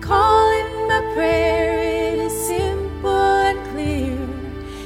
call 0.00 0.50
in 0.52 0.88
my 0.88 1.00
prayer, 1.14 2.12
it 2.12 2.18
is 2.18 2.32
simple 2.46 3.10
and 3.10 3.58
clear. 3.70 4.18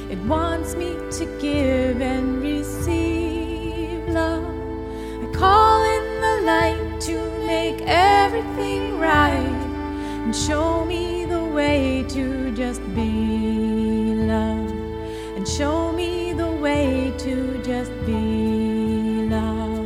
It 0.09 0.19
wants 0.27 0.75
me 0.75 0.95
to 1.17 1.25
give 1.41 2.01
and 2.01 2.41
receive 2.41 4.07
love. 4.09 4.45
I 5.23 5.31
call 5.33 5.83
in 5.83 6.21
the 6.21 6.41
light 6.45 7.01
to 7.01 7.45
make 7.45 7.81
everything 7.85 8.99
right 8.99 9.61
and 10.25 10.35
show 10.35 10.85
me 10.85 11.25
the 11.25 11.43
way 11.43 12.05
to 12.09 12.51
just 12.55 12.81
be 12.95 14.15
love. 14.15 14.71
And 15.35 15.47
show 15.47 15.91
me 15.91 16.33
the 16.33 16.51
way 16.51 17.13
to 17.19 17.61
just 17.63 17.91
be 18.05 19.27
love. 19.29 19.79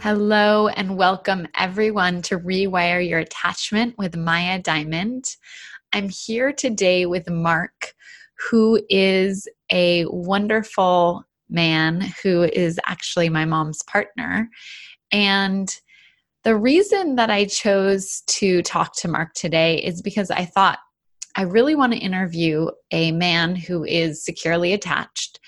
Hello 0.00 0.68
and 0.68 0.96
welcome 0.96 1.47
everyone 1.58 2.22
to 2.22 2.38
Rewire 2.38 3.06
Your 3.06 3.18
Attachment 3.18 3.98
with 3.98 4.16
Maya 4.16 4.60
Diamond. 4.60 5.24
I'm 5.92 6.08
here 6.08 6.52
today 6.52 7.04
with 7.04 7.28
Mark, 7.28 7.94
who 8.48 8.80
is 8.88 9.48
a 9.72 10.04
wonderful 10.06 11.24
man 11.50 12.12
who 12.22 12.44
is 12.44 12.78
actually 12.86 13.28
my 13.28 13.44
mom's 13.44 13.82
partner. 13.82 14.48
And 15.10 15.74
the 16.44 16.54
reason 16.54 17.16
that 17.16 17.28
I 17.28 17.46
chose 17.46 18.22
to 18.28 18.62
talk 18.62 18.94
to 18.98 19.08
Mark 19.08 19.34
today 19.34 19.78
is 19.78 20.00
because 20.00 20.30
I 20.30 20.44
thought 20.44 20.78
I 21.34 21.42
really 21.42 21.74
want 21.74 21.92
to 21.92 21.98
interview 21.98 22.68
a 22.92 23.10
man 23.10 23.56
who 23.56 23.84
is 23.84 24.24
securely 24.24 24.74
attached 24.74 25.40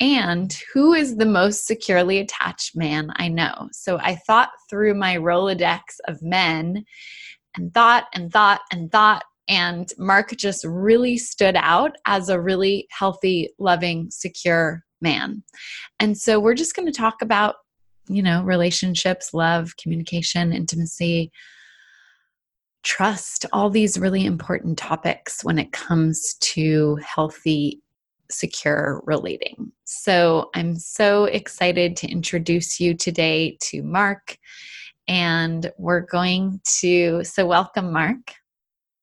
and 0.00 0.56
who 0.72 0.94
is 0.94 1.16
the 1.16 1.26
most 1.26 1.66
securely 1.66 2.18
attached 2.18 2.74
man 2.74 3.12
I 3.16 3.28
know. 3.28 3.68
So 3.72 3.98
I 3.98 4.16
thought 4.16 4.50
through 4.68 4.94
my 4.94 5.16
Rolodex 5.16 5.80
of 6.08 6.22
men 6.22 6.84
and 7.54 7.72
thought 7.74 8.06
and 8.14 8.32
thought 8.32 8.62
and 8.72 8.90
thought. 8.90 9.24
And 9.48 9.92
Mark 9.98 10.34
just 10.36 10.64
really 10.64 11.18
stood 11.18 11.56
out 11.56 11.96
as 12.06 12.28
a 12.28 12.40
really 12.40 12.86
healthy, 12.90 13.50
loving, 13.58 14.10
secure 14.10 14.84
man. 15.00 15.42
And 15.98 16.16
so 16.16 16.40
we're 16.40 16.54
just 16.54 16.74
going 16.74 16.86
to 16.86 16.92
talk 16.92 17.20
about, 17.20 17.56
you 18.08 18.22
know, 18.22 18.42
relationships, 18.42 19.34
love, 19.34 19.76
communication, 19.76 20.52
intimacy, 20.52 21.30
trust, 22.84 23.44
all 23.52 23.68
these 23.68 23.98
really 23.98 24.24
important 24.24 24.78
topics 24.78 25.44
when 25.44 25.58
it 25.58 25.72
comes 25.72 26.34
to 26.40 26.96
healthy 27.04 27.82
secure 28.30 29.02
relating. 29.04 29.72
So 29.84 30.50
I'm 30.54 30.76
so 30.76 31.24
excited 31.24 31.96
to 31.96 32.08
introduce 32.08 32.80
you 32.80 32.94
today 32.94 33.58
to 33.62 33.82
Mark. 33.82 34.36
And 35.08 35.70
we're 35.78 36.00
going 36.00 36.60
to, 36.80 37.24
so 37.24 37.46
welcome, 37.46 37.92
Mark. 37.92 38.34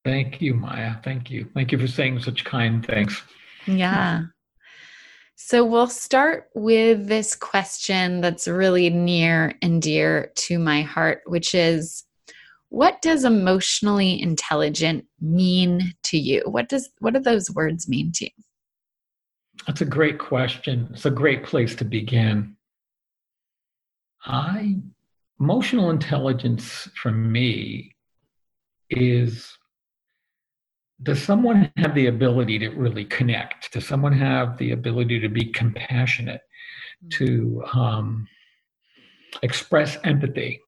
Thank 0.06 0.42
you, 0.42 0.54
Maya. 0.54 0.96
Thank 1.04 1.30
you. 1.30 1.50
Thank 1.54 1.72
you 1.72 1.78
for 1.78 1.88
saying 1.88 2.22
such 2.22 2.46
kind 2.46 2.86
things. 2.86 3.22
Yeah. 3.66 4.24
So 5.36 5.64
we'll 5.66 5.88
start 5.88 6.50
with 6.56 7.08
this 7.08 7.36
question 7.36 8.22
that's 8.22 8.48
really 8.48 8.90
near 8.90 9.54
and 9.62 9.82
dear 9.82 10.32
to 10.36 10.58
my 10.58 10.82
heart, 10.82 11.22
which 11.26 11.54
is 11.54 12.06
what 12.70 13.02
does 13.02 13.24
emotionally 13.24 14.22
intelligent 14.22 15.06
mean 15.22 15.94
to 16.04 16.18
you? 16.18 16.42
What 16.46 16.70
does 16.70 16.90
what 17.00 17.14
do 17.14 17.20
those 17.20 17.52
words 17.52 17.88
mean 17.88 18.12
to 18.14 18.26
you? 18.26 18.44
That's 19.66 19.82
a 19.82 19.86
great 19.86 20.20
question. 20.20 20.90
It's 20.92 21.06
a 21.06 21.12
great 21.12 21.44
place 21.44 21.76
to 21.76 21.86
begin. 21.86 22.56
I 24.26 24.78
emotional 25.40 25.90
intelligence 25.92 26.90
for 27.02 27.12
me 27.12 27.96
is 28.90 29.58
does 31.04 31.22
someone 31.22 31.72
have 31.78 31.94
the 31.94 32.08
ability 32.08 32.58
to 32.60 32.70
really 32.70 33.06
connect? 33.06 33.72
Does 33.72 33.86
someone 33.86 34.14
have 34.14 34.58
the 34.58 34.72
ability 34.72 35.20
to 35.20 35.30
be 35.30 35.46
compassionate, 35.46 36.42
to 37.12 37.64
um, 37.74 38.28
express 39.44 39.98
empathy, 40.04 40.60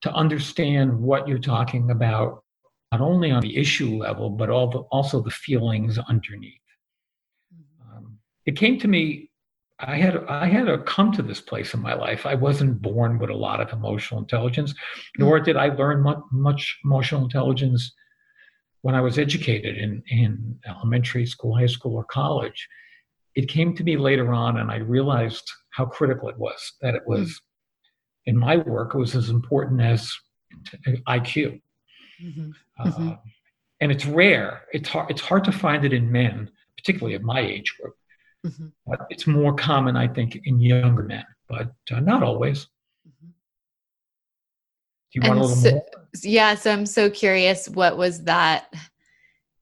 to 0.00 0.12
understand 0.12 0.98
what 0.98 1.28
you're 1.28 1.38
talking 1.38 1.90
about, 1.90 2.44
not 2.92 3.02
only 3.02 3.30
on 3.30 3.42
the 3.42 3.58
issue 3.58 3.96
level, 3.96 4.30
but 4.30 4.46
the, 4.46 4.78
also 4.90 5.20
the 5.20 5.30
feelings 5.30 5.98
underneath? 5.98 6.54
It 8.48 8.56
came 8.56 8.78
to 8.80 8.88
me. 8.88 9.30
I 9.78 9.96
had 9.96 10.24
I 10.26 10.46
had 10.46 10.66
to 10.66 10.78
come 10.78 11.12
to 11.12 11.22
this 11.22 11.40
place 11.50 11.74
in 11.74 11.80
my 11.88 11.94
life. 11.94 12.24
I 12.24 12.34
wasn't 12.34 12.80
born 12.80 13.18
with 13.18 13.30
a 13.30 13.34
lot 13.46 13.60
of 13.60 13.72
emotional 13.72 14.18
intelligence, 14.20 14.74
nor 15.18 15.38
did 15.38 15.56
I 15.56 15.68
learn 15.80 16.02
much, 16.02 16.22
much 16.32 16.78
emotional 16.84 17.22
intelligence 17.24 17.92
when 18.80 18.94
I 18.94 19.02
was 19.02 19.18
educated 19.18 19.76
in, 19.76 20.02
in 20.08 20.58
elementary 20.66 21.26
school, 21.26 21.56
high 21.58 21.66
school, 21.76 21.94
or 21.94 22.04
college. 22.04 22.60
It 23.34 23.48
came 23.48 23.76
to 23.76 23.84
me 23.84 23.96
later 23.98 24.32
on, 24.32 24.58
and 24.60 24.70
I 24.70 24.78
realized 24.78 25.46
how 25.76 25.84
critical 25.84 26.28
it 26.30 26.38
was. 26.38 26.60
That 26.80 26.94
it 26.94 27.02
was 27.06 27.40
in 28.24 28.36
my 28.36 28.56
work, 28.56 28.94
it 28.94 28.98
was 28.98 29.14
as 29.14 29.28
important 29.28 29.80
as 29.82 30.10
IQ. 31.16 31.60
Mm-hmm. 32.24 32.50
Uh, 32.80 32.90
Mhm. 32.90 33.18
and 33.82 33.92
it's 33.92 34.06
rare. 34.06 34.62
It's 34.72 34.88
hard. 34.88 35.10
It's 35.12 35.20
hard 35.30 35.44
to 35.44 35.52
find 35.52 35.84
it 35.84 35.92
in 35.92 36.10
men, 36.10 36.50
particularly 36.78 37.14
of 37.14 37.22
my 37.22 37.40
age 37.40 37.70
group. 37.78 37.94
Mhm. 38.48 38.72
But 38.86 39.06
it's 39.10 39.26
more 39.26 39.54
common, 39.54 39.96
I 39.96 40.08
think, 40.08 40.40
in 40.44 40.58
younger 40.60 41.02
men, 41.02 41.24
but 41.48 41.72
uh, 41.90 42.00
not 42.00 42.22
always. 42.22 42.66
Mhm. 43.06 43.32
Do 45.12 45.14
you 45.14 45.20
want 45.22 45.38
a 45.38 45.42
little 45.42 45.56
so- 45.56 45.70
more? 45.72 45.84
Yeah, 46.22 46.54
so 46.54 46.72
I'm 46.72 46.86
so 46.86 47.10
curious 47.10 47.68
what 47.68 47.96
was 47.98 48.24
that 48.24 48.72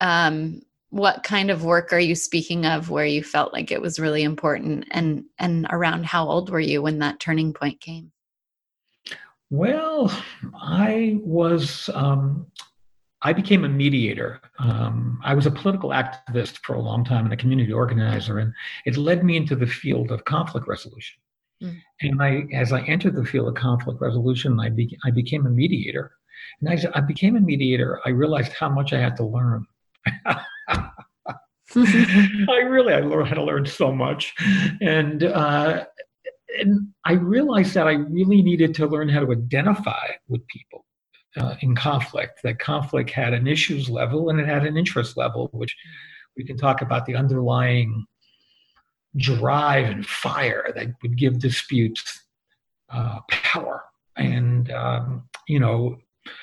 um 0.00 0.62
what 0.90 1.24
kind 1.24 1.50
of 1.50 1.64
work 1.64 1.92
are 1.92 1.98
you 1.98 2.14
speaking 2.14 2.64
of 2.64 2.90
where 2.90 3.04
you 3.06 3.22
felt 3.22 3.52
like 3.52 3.70
it 3.72 3.80
was 3.80 3.98
really 3.98 4.22
important 4.22 4.86
and 4.92 5.24
and 5.38 5.66
around 5.70 6.06
how 6.06 6.28
old 6.28 6.48
were 6.50 6.60
you 6.60 6.80
when 6.82 7.00
that 7.00 7.18
turning 7.20 7.52
point 7.52 7.80
came? 7.80 8.12
Well, 9.50 10.10
I 10.54 11.18
was. 11.22 11.88
Um, 11.94 12.46
I 13.26 13.32
became 13.32 13.64
a 13.64 13.68
mediator. 13.68 14.40
Um, 14.60 15.20
I 15.24 15.34
was 15.34 15.46
a 15.46 15.50
political 15.50 15.90
activist 15.90 16.58
for 16.58 16.76
a 16.76 16.80
long 16.80 17.04
time 17.04 17.24
and 17.24 17.34
a 17.34 17.36
community 17.36 17.72
organizer, 17.72 18.38
and 18.38 18.52
it 18.84 18.96
led 18.96 19.24
me 19.24 19.36
into 19.36 19.56
the 19.56 19.66
field 19.66 20.12
of 20.12 20.24
conflict 20.24 20.68
resolution. 20.68 21.18
Mm. 21.60 21.80
And 22.02 22.22
I, 22.22 22.44
as 22.54 22.72
I 22.72 22.82
entered 22.82 23.16
the 23.16 23.24
field 23.24 23.48
of 23.48 23.56
conflict 23.56 24.00
resolution, 24.00 24.60
I, 24.60 24.68
be, 24.68 24.96
I 25.04 25.10
became 25.10 25.44
a 25.44 25.50
mediator. 25.50 26.12
And 26.60 26.72
as 26.72 26.86
I 26.94 27.00
became 27.00 27.34
a 27.34 27.40
mediator, 27.40 28.00
I 28.06 28.10
realized 28.10 28.52
how 28.52 28.68
much 28.68 28.92
I 28.92 29.00
had 29.00 29.16
to 29.16 29.24
learn. 29.24 29.66
I 30.06 30.92
really, 32.68 32.94
I 32.94 33.00
learned 33.00 33.26
how 33.26 33.34
to 33.34 33.42
learn 33.42 33.66
so 33.66 33.90
much, 33.90 34.34
and 34.80 35.24
uh, 35.24 35.84
and 36.60 36.88
I 37.04 37.14
realized 37.14 37.74
that 37.74 37.88
I 37.88 37.94
really 37.94 38.40
needed 38.40 38.72
to 38.76 38.86
learn 38.86 39.08
how 39.08 39.18
to 39.18 39.32
identify 39.32 40.06
with 40.28 40.46
people 40.46 40.85
uh, 41.36 41.56
in 41.60 41.74
conflict. 41.74 42.40
That 42.42 42.58
conflict 42.58 43.10
had 43.10 43.32
an 43.34 43.46
issues 43.46 43.88
level 43.88 44.30
and 44.30 44.40
it 44.40 44.46
had 44.46 44.66
an 44.66 44.76
interest 44.76 45.16
level, 45.16 45.48
which 45.52 45.76
we 46.36 46.44
can 46.44 46.56
talk 46.56 46.82
about 46.82 47.06
the 47.06 47.16
underlying 47.16 48.06
drive 49.16 49.88
and 49.88 50.06
fire 50.06 50.70
that 50.74 50.88
would 51.02 51.16
give 51.16 51.38
disputes 51.38 52.22
uh, 52.90 53.20
power. 53.28 53.84
And 54.16 54.70
um, 54.70 55.28
you 55.48 55.60
know, 55.60 55.96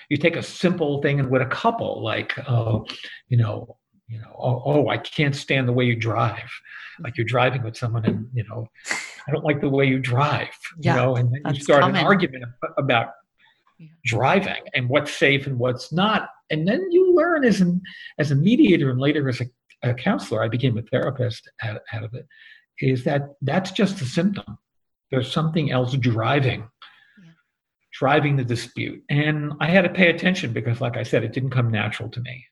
you 0.09 0.17
take 0.17 0.35
a 0.35 0.43
simple 0.43 1.01
thing 1.01 1.19
and 1.19 1.29
with 1.29 1.41
a 1.41 1.47
couple, 1.47 2.03
like 2.03 2.37
uh, 2.47 2.79
you 3.27 3.37
know, 3.37 3.77
you 4.07 4.19
know, 4.19 4.35
oh, 4.37 4.61
oh, 4.65 4.87
I 4.89 4.97
can't 4.97 5.35
stand 5.35 5.67
the 5.67 5.73
way 5.73 5.85
you 5.85 5.95
drive. 5.95 6.49
Like 6.99 7.17
you're 7.17 7.25
driving 7.25 7.63
with 7.63 7.75
someone, 7.75 8.05
and 8.05 8.27
you 8.33 8.43
know, 8.47 8.67
I 9.27 9.31
don't 9.31 9.43
like 9.43 9.61
the 9.61 9.69
way 9.69 9.85
you 9.85 9.99
drive. 9.99 10.49
Yeah, 10.79 10.93
you 10.93 11.01
know, 11.01 11.15
and 11.15 11.33
then 11.33 11.53
you 11.55 11.61
start 11.61 11.81
common. 11.81 11.95
an 11.97 12.05
argument 12.05 12.45
about. 12.77 13.13
Driving 14.05 14.61
and 14.73 14.89
what's 14.89 15.13
safe 15.13 15.47
and 15.47 15.57
what's 15.59 15.91
not, 15.91 16.29
and 16.49 16.67
then 16.67 16.91
you 16.91 17.13
learn 17.15 17.43
as 17.43 17.61
an 17.61 17.81
as 18.17 18.31
a 18.31 18.35
mediator 18.35 18.89
and 18.91 18.99
later 18.99 19.27
as 19.29 19.41
a, 19.41 19.45
a 19.83 19.93
counselor. 19.93 20.43
I 20.43 20.47
became 20.49 20.77
a 20.77 20.81
therapist 20.83 21.49
out, 21.63 21.81
out 21.93 22.03
of 22.03 22.13
it. 22.13 22.27
Is 22.79 23.03
that 23.05 23.29
that's 23.41 23.71
just 23.71 24.01
a 24.01 24.05
symptom? 24.05 24.57
There's 25.11 25.31
something 25.31 25.71
else 25.71 25.95
driving 25.95 26.67
driving 27.91 28.35
the 28.35 28.43
dispute. 28.43 29.03
And 29.09 29.53
I 29.59 29.67
had 29.67 29.83
to 29.83 29.89
pay 29.89 30.09
attention 30.09 30.51
because, 30.51 30.81
like 30.81 30.97
I 30.97 31.03
said, 31.03 31.23
it 31.23 31.31
didn't 31.31 31.51
come 31.51 31.69
natural 31.69 32.09
to 32.09 32.19
me. 32.21 32.43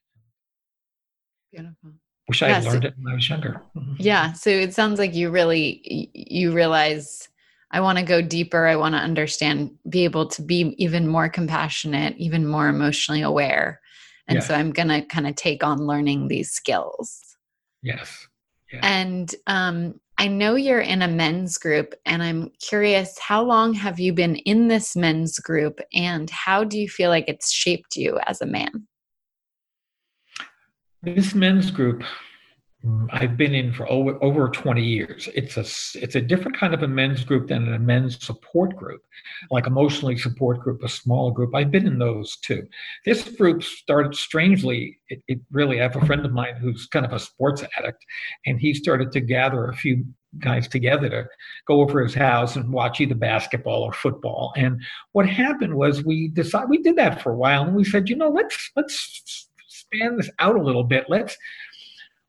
Beautiful. 1.52 1.94
Wish 2.30 2.44
I 2.44 2.48
Yeah, 2.50 2.54
had 2.54 2.64
so- 2.64 2.70
learned 2.70 2.86
it 2.86 2.94
when 2.98 3.12
I 3.12 3.16
was 3.16 3.28
younger. 3.30 3.62
Mhm. 3.76 3.96
Yeah, 3.98 4.34
so 4.34 4.50
it 4.52 4.74
sounds 4.74 5.00
like 5.00 5.16
you 5.16 5.30
really 5.32 6.10
you 6.14 6.52
realize 6.54 7.28
I 7.72 7.80
want 7.80 7.98
to 7.98 8.04
go 8.04 8.22
deeper. 8.22 8.68
I 8.68 8.76
want 8.76 8.96
to 8.96 9.00
understand, 9.00 9.72
be 9.90 10.04
able 10.04 10.28
to 10.28 10.42
be 10.42 10.76
even 10.78 11.08
more 11.08 11.30
compassionate, 11.30 12.16
even 12.18 12.46
more 12.46 12.68
emotionally 12.68 13.22
aware. 13.22 13.80
And 14.28 14.44
so 14.44 14.54
I'm 14.54 14.72
going 14.72 14.88
to 14.88 15.02
kind 15.02 15.28
of 15.28 15.36
take 15.36 15.64
on 15.64 15.88
learning 15.88 16.28
these 16.28 16.52
skills. 16.52 17.20
Yes. 17.82 18.28
And 18.82 19.34
um, 19.48 20.00
I 20.18 20.28
know 20.28 20.56
you're 20.56 20.80
in 20.80 21.02
a 21.02 21.08
men's 21.08 21.58
group, 21.58 21.94
and 22.06 22.24
I'm 22.24 22.52
curious 22.62 23.18
how 23.20 23.44
long 23.44 23.74
have 23.74 24.00
you 24.00 24.14
been 24.14 24.36
in 24.36 24.68
this 24.70 24.96
men's 24.96 25.40
group, 25.40 25.82
and 25.94 26.30
how 26.30 26.64
do 26.64 26.80
you 26.80 26.88
feel 26.88 27.10
like 27.10 27.26
it's 27.28 27.52
shaped 27.52 27.98
you 27.98 28.20
as 28.28 28.42
a 28.42 28.46
man? 28.46 28.88
This 31.04 31.34
men's 31.34 31.72
group 31.72 32.04
I've 33.12 33.38
been 33.38 33.54
in 33.54 33.72
for 33.74 33.90
over, 33.92 34.18
over 34.24 34.50
20 34.50 34.84
years. 34.84 35.30
It's 35.36 35.56
a 35.58 36.00
it's 36.00 36.16
a 36.16 36.22
different 36.22 36.58
kind 36.58 36.74
of 36.74 36.82
a 36.82 36.88
men's 36.88 37.24
group 37.24 37.48
than 37.48 37.72
a 37.72 37.78
men's 37.78 38.24
support 38.26 38.76
group, 38.76 39.04
like 39.52 39.68
emotionally 39.68 40.18
support 40.18 40.62
group, 40.62 40.82
a 40.84 40.90
small 40.90 41.30
group. 41.30 41.54
I've 41.54 41.70
been 41.70 41.86
in 41.86 42.00
those 42.00 42.38
too. 42.38 42.68
This 43.06 43.24
group 43.36 43.62
started 43.62 44.16
strangely. 44.16 44.98
It, 45.10 45.22
it 45.28 45.40
really. 45.52 45.80
I 45.80 45.84
have 45.84 45.96
a 45.96 46.06
friend 46.08 46.26
of 46.26 46.32
mine 46.32 46.56
who's 46.56 46.88
kind 46.88 47.06
of 47.06 47.14
a 47.14 47.20
sports 47.20 47.64
addict, 47.78 48.04
and 48.48 48.60
he 48.60 48.74
started 48.74 49.12
to 49.12 49.20
gather 49.20 49.66
a 49.66 49.76
few 49.76 50.04
guys 50.40 50.68
together 50.68 51.10
to 51.10 51.26
go 51.68 51.82
over 51.82 52.02
his 52.02 52.16
house 52.16 52.56
and 52.56 52.74
watch 52.74 53.00
either 53.00 53.14
basketball 53.14 53.84
or 53.84 53.94
football. 53.94 54.54
And 54.56 54.82
what 55.12 55.28
happened 55.28 55.76
was 55.76 56.04
we 56.04 56.30
decided 56.30 56.70
we 56.70 56.82
did 56.82 56.96
that 56.96 57.22
for 57.22 57.32
a 57.32 57.38
while, 57.38 57.64
and 57.64 57.76
we 57.76 57.84
said, 57.84 58.10
you 58.10 58.16
know, 58.16 58.30
let's 58.30 58.72
let's 58.76 59.50
span 59.68 60.18
this 60.18 60.30
out 60.40 60.56
a 60.56 60.64
little 60.64 60.84
bit. 60.84 61.06
Let's 61.10 61.38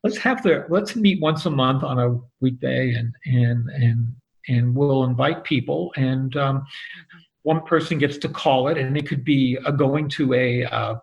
let's 0.02 0.18
have 0.18 0.42
the 0.42 0.66
let's 0.68 0.96
meet 0.96 1.20
once 1.20 1.46
a 1.46 1.50
month 1.50 1.82
on 1.82 1.98
a 1.98 2.18
weekday 2.40 2.94
and 2.94 3.14
and 3.26 3.68
and 3.70 4.14
and 4.48 4.74
we'll 4.74 5.04
invite 5.04 5.44
people 5.44 5.92
and 5.96 6.36
um, 6.36 6.64
one 7.42 7.62
person 7.62 7.98
gets 7.98 8.18
to 8.18 8.28
call 8.28 8.68
it 8.68 8.78
and 8.78 8.96
it 8.96 9.06
could 9.06 9.24
be 9.24 9.58
a 9.66 9.72
going 9.72 10.08
to 10.08 10.34
a 10.34 10.64
uh, 10.64 10.94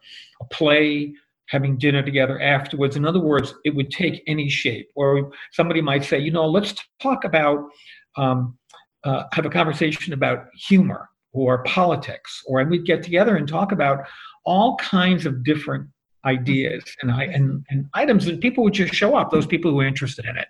a 0.42 0.46
play 0.52 1.14
having 1.48 1.78
dinner 1.78 2.04
together 2.04 2.40
afterwards. 2.42 2.96
In 2.96 3.06
other 3.06 3.20
words 3.20 3.54
it 3.66 3.76
would 3.76 3.92
take 3.92 4.24
any 4.28 4.50
shape. 4.50 4.90
Or 4.96 5.32
somebody 5.52 5.82
might 5.82 6.04
say 6.04 6.20
you 6.20 6.32
know 6.32 6.48
let's 6.48 6.76
talk 7.02 7.24
about 7.24 7.70
um, 8.18 8.58
uh, 9.04 9.24
have 9.32 9.46
a 9.46 9.50
conversation 9.50 10.14
about 10.14 10.48
humor 10.68 11.10
or 11.32 11.64
politics. 11.64 12.44
Or 12.48 12.60
and 12.60 12.70
we'd 12.70 12.86
get 12.86 13.04
together 13.04 13.38
and 13.38 13.48
talk 13.48 13.72
about 13.72 14.06
all 14.46 14.76
kinds 14.78 15.26
of 15.26 15.44
different 15.44 15.88
ideas 16.26 16.84
and, 17.02 17.12
and, 17.12 17.66
and 17.70 17.90
items, 17.94 18.28
and 18.28 18.42
people 18.42 18.64
would 18.64 18.74
just 18.74 18.94
show 18.94 19.16
up, 19.16 19.32
those 19.32 19.46
people 19.46 19.72
who 19.72 19.80
are 19.80 19.86
interested 19.86 20.26
in 20.26 20.38
it. 20.38 20.48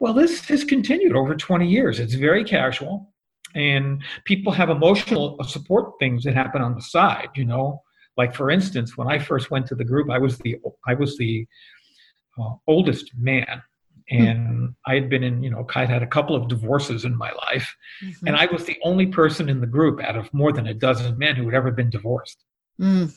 Well, 0.00 0.12
this 0.12 0.46
has 0.48 0.64
continued 0.64 1.16
over 1.16 1.34
20 1.34 1.66
years. 1.66 2.00
It's 2.00 2.14
very 2.14 2.44
casual, 2.44 3.12
and 3.54 4.02
people 4.24 4.52
have 4.52 4.70
emotional 4.70 5.42
support 5.44 5.92
things 5.98 6.24
that 6.24 6.34
happen 6.34 6.60
on 6.60 6.74
the 6.74 6.82
side, 6.82 7.28
you 7.34 7.44
know. 7.44 7.82
Like 8.16 8.34
for 8.34 8.50
instance, 8.50 8.96
when 8.96 9.08
I 9.08 9.18
first 9.18 9.50
went 9.50 9.66
to 9.68 9.74
the 9.74 9.84
group, 9.84 10.10
I 10.10 10.18
was 10.18 10.38
the 10.38 10.56
I 10.86 10.94
was 10.94 11.16
the 11.16 11.46
uh, 12.38 12.50
oldest 12.66 13.12
man, 13.18 13.62
and 14.10 14.38
mm-hmm. 14.38 14.66
I 14.86 14.94
had 14.94 15.08
been 15.08 15.22
in, 15.22 15.42
you 15.42 15.50
know, 15.50 15.66
I 15.74 15.84
had 15.84 16.02
a 16.02 16.06
couple 16.06 16.36
of 16.36 16.48
divorces 16.48 17.04
in 17.04 17.16
my 17.16 17.32
life, 17.32 17.74
mm-hmm. 18.04 18.26
and 18.26 18.36
I 18.36 18.46
was 18.46 18.64
the 18.64 18.78
only 18.84 19.06
person 19.06 19.48
in 19.48 19.60
the 19.60 19.66
group 19.66 20.02
out 20.02 20.16
of 20.16 20.32
more 20.34 20.52
than 20.52 20.66
a 20.66 20.74
dozen 20.74 21.16
men 21.18 21.36
who 21.36 21.44
had 21.46 21.54
ever 21.54 21.70
been 21.70 21.90
divorced. 21.90 22.44
Mm. 22.80 23.14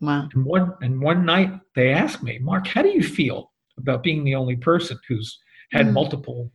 Wow. 0.00 0.28
And 0.34 0.44
one 0.44 0.74
and 0.82 1.00
one 1.00 1.24
night 1.24 1.52
they 1.74 1.92
asked 1.92 2.22
me, 2.22 2.38
Mark, 2.38 2.66
how 2.66 2.82
do 2.82 2.88
you 2.88 3.02
feel 3.02 3.52
about 3.78 4.02
being 4.02 4.24
the 4.24 4.34
only 4.34 4.56
person 4.56 4.98
who's 5.08 5.38
had 5.72 5.86
mm. 5.86 5.92
multiple 5.92 6.50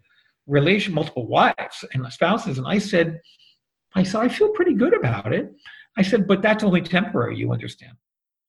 relation, 0.47 0.93
multiple 0.93 1.27
wives 1.27 1.85
and 1.93 2.11
spouses? 2.11 2.57
And 2.57 2.67
I 2.67 2.77
said, 2.77 3.19
I 3.95 4.03
said, 4.03 4.21
I 4.21 4.29
feel 4.29 4.49
pretty 4.49 4.73
good 4.73 4.95
about 4.95 5.33
it. 5.33 5.51
I 5.97 6.03
said, 6.03 6.27
but 6.27 6.41
that's 6.41 6.63
only 6.63 6.81
temporary, 6.81 7.37
you 7.37 7.51
understand. 7.51 7.93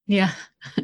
Yeah. 0.06 0.33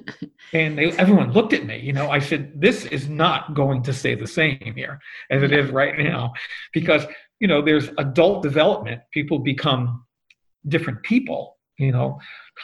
and 0.53 0.79
they, 0.79 0.93
everyone 0.93 1.33
looked 1.33 1.53
at 1.53 1.67
me. 1.67 1.79
You 1.79 1.93
know, 1.93 2.11
I 2.11 2.19
said, 2.19 2.53
this 2.61 2.85
is 2.87 3.09
not 3.09 3.55
going 3.55 3.83
to 3.85 3.93
stay 3.93 4.15
the 4.15 4.27
same 4.27 4.73
here 4.75 5.01
as 5.31 5.43
it 5.43 5.53
is 5.53 5.71
right 5.71 5.99
now, 5.99 6.33
because 6.73 7.05
you 7.41 7.47
know, 7.47 7.63
there's 7.63 7.89
adult 7.99 8.43
development. 8.43 9.03
People 9.13 9.39
become 9.39 10.05
different 10.67 11.03
people. 11.03 11.57
You 11.79 11.93
know, 11.93 12.19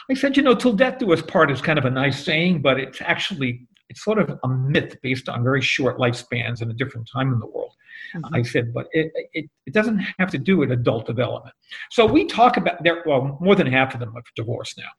I 0.09 0.13
said, 0.13 0.37
you 0.37 0.43
know, 0.43 0.55
till 0.55 0.73
death 0.73 0.99
do 0.99 1.11
us 1.13 1.21
part 1.21 1.51
is 1.51 1.61
kind 1.61 1.79
of 1.79 1.85
a 1.85 1.89
nice 1.89 2.23
saying, 2.23 2.61
but 2.61 2.79
it's 2.79 3.01
actually 3.01 3.67
it's 3.89 4.03
sort 4.03 4.19
of 4.19 4.37
a 4.43 4.47
myth 4.47 4.97
based 5.01 5.29
on 5.29 5.43
very 5.43 5.61
short 5.61 5.97
lifespans 5.97 6.61
and 6.61 6.71
a 6.71 6.73
different 6.73 7.07
time 7.11 7.31
in 7.31 7.39
the 7.39 7.45
world. 7.45 7.71
Mm-hmm. 8.15 8.35
I 8.35 8.41
said, 8.41 8.73
but 8.73 8.87
it, 8.91 9.11
it, 9.33 9.49
it 9.65 9.73
doesn't 9.73 9.99
have 10.19 10.29
to 10.31 10.37
do 10.37 10.57
with 10.57 10.71
adult 10.71 11.05
development. 11.05 11.55
So 11.91 12.05
we 12.05 12.25
talk 12.25 12.57
about 12.57 12.83
there. 12.83 13.03
Well, 13.05 13.37
more 13.41 13.55
than 13.55 13.67
half 13.67 13.93
of 13.93 13.99
them 13.99 14.15
are 14.15 14.23
divorced 14.35 14.77
now, 14.77 14.89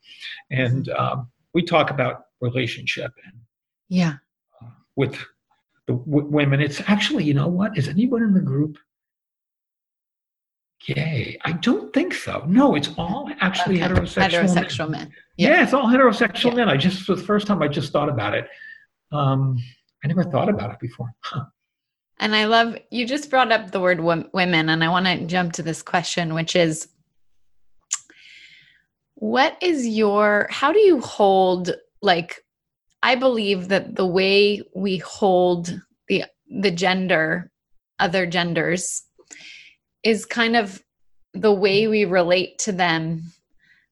and 0.51 0.87
mm-hmm. 0.87 1.01
um, 1.01 1.29
we 1.55 1.63
talk 1.63 1.91
about 1.91 2.25
relationship 2.41 3.13
and 3.25 3.35
yeah, 3.89 4.15
uh, 4.63 4.69
with 4.97 5.17
the 5.87 5.95
w- 5.95 6.27
women. 6.27 6.61
It's 6.61 6.81
actually, 6.87 7.25
you 7.25 7.35
know 7.35 7.49
what? 7.49 7.77
Is 7.79 7.89
anyone 7.89 8.23
in 8.23 8.35
the 8.35 8.41
group 8.41 8.77
gay? 10.85 11.39
I 11.45 11.53
don't 11.53 11.93
think 11.93 12.15
so. 12.15 12.45
No, 12.47 12.75
it's 12.75 12.91
all 12.97 13.31
actually 13.41 13.83
okay. 13.83 13.95
heterosexual. 13.95 14.31
Heterosexual 14.31 14.91
men. 14.91 14.91
men. 14.91 15.15
Yeah. 15.37 15.51
yeah. 15.51 15.63
it's 15.63 15.73
all 15.73 15.87
heterosexual 15.87 16.51
yeah. 16.51 16.57
men. 16.57 16.69
I 16.69 16.77
just 16.77 17.03
for 17.03 17.15
the 17.15 17.23
first 17.23 17.47
time 17.47 17.63
I 17.63 17.69
just 17.69 17.93
thought 17.93 18.09
about 18.09 18.35
it. 18.35 18.49
Um, 19.13 19.59
I 20.05 20.09
never 20.09 20.25
thought 20.25 20.49
about 20.49 20.71
it 20.71 20.79
before. 20.81 21.13
Huh. 21.21 21.45
And 22.19 22.35
I 22.35 22.47
love 22.47 22.77
you 22.91 23.07
just 23.07 23.31
brought 23.31 23.53
up 23.53 23.71
the 23.71 23.81
word 23.81 24.01
women, 24.01 24.69
and 24.69 24.83
I 24.83 24.89
want 24.89 25.07
to 25.07 25.27
jump 25.27 25.53
to 25.55 25.63
this 25.63 25.83
question, 25.83 26.35
which 26.35 26.57
is 26.57 26.89
what 29.17 29.57
is 29.63 29.87
your, 29.87 30.47
how 30.51 30.73
do 30.73 30.79
you 30.79 31.01
hold, 31.01 31.75
like, 32.03 32.45
I 33.03 33.15
believe 33.15 33.69
that 33.69 33.97
the 33.97 34.07
way 34.07 34.63
we 34.75 34.99
hold 34.99 35.81
the, 36.09 36.25
the 36.51 36.71
gender, 36.71 37.51
other 37.99 38.27
genders, 38.27 39.03
is 40.07 40.25
kind 40.25 40.55
of 40.55 40.81
the 41.35 41.53
way 41.53 41.89
we 41.89 42.05
relate 42.05 42.61
to 42.61 42.71
them 42.71 43.25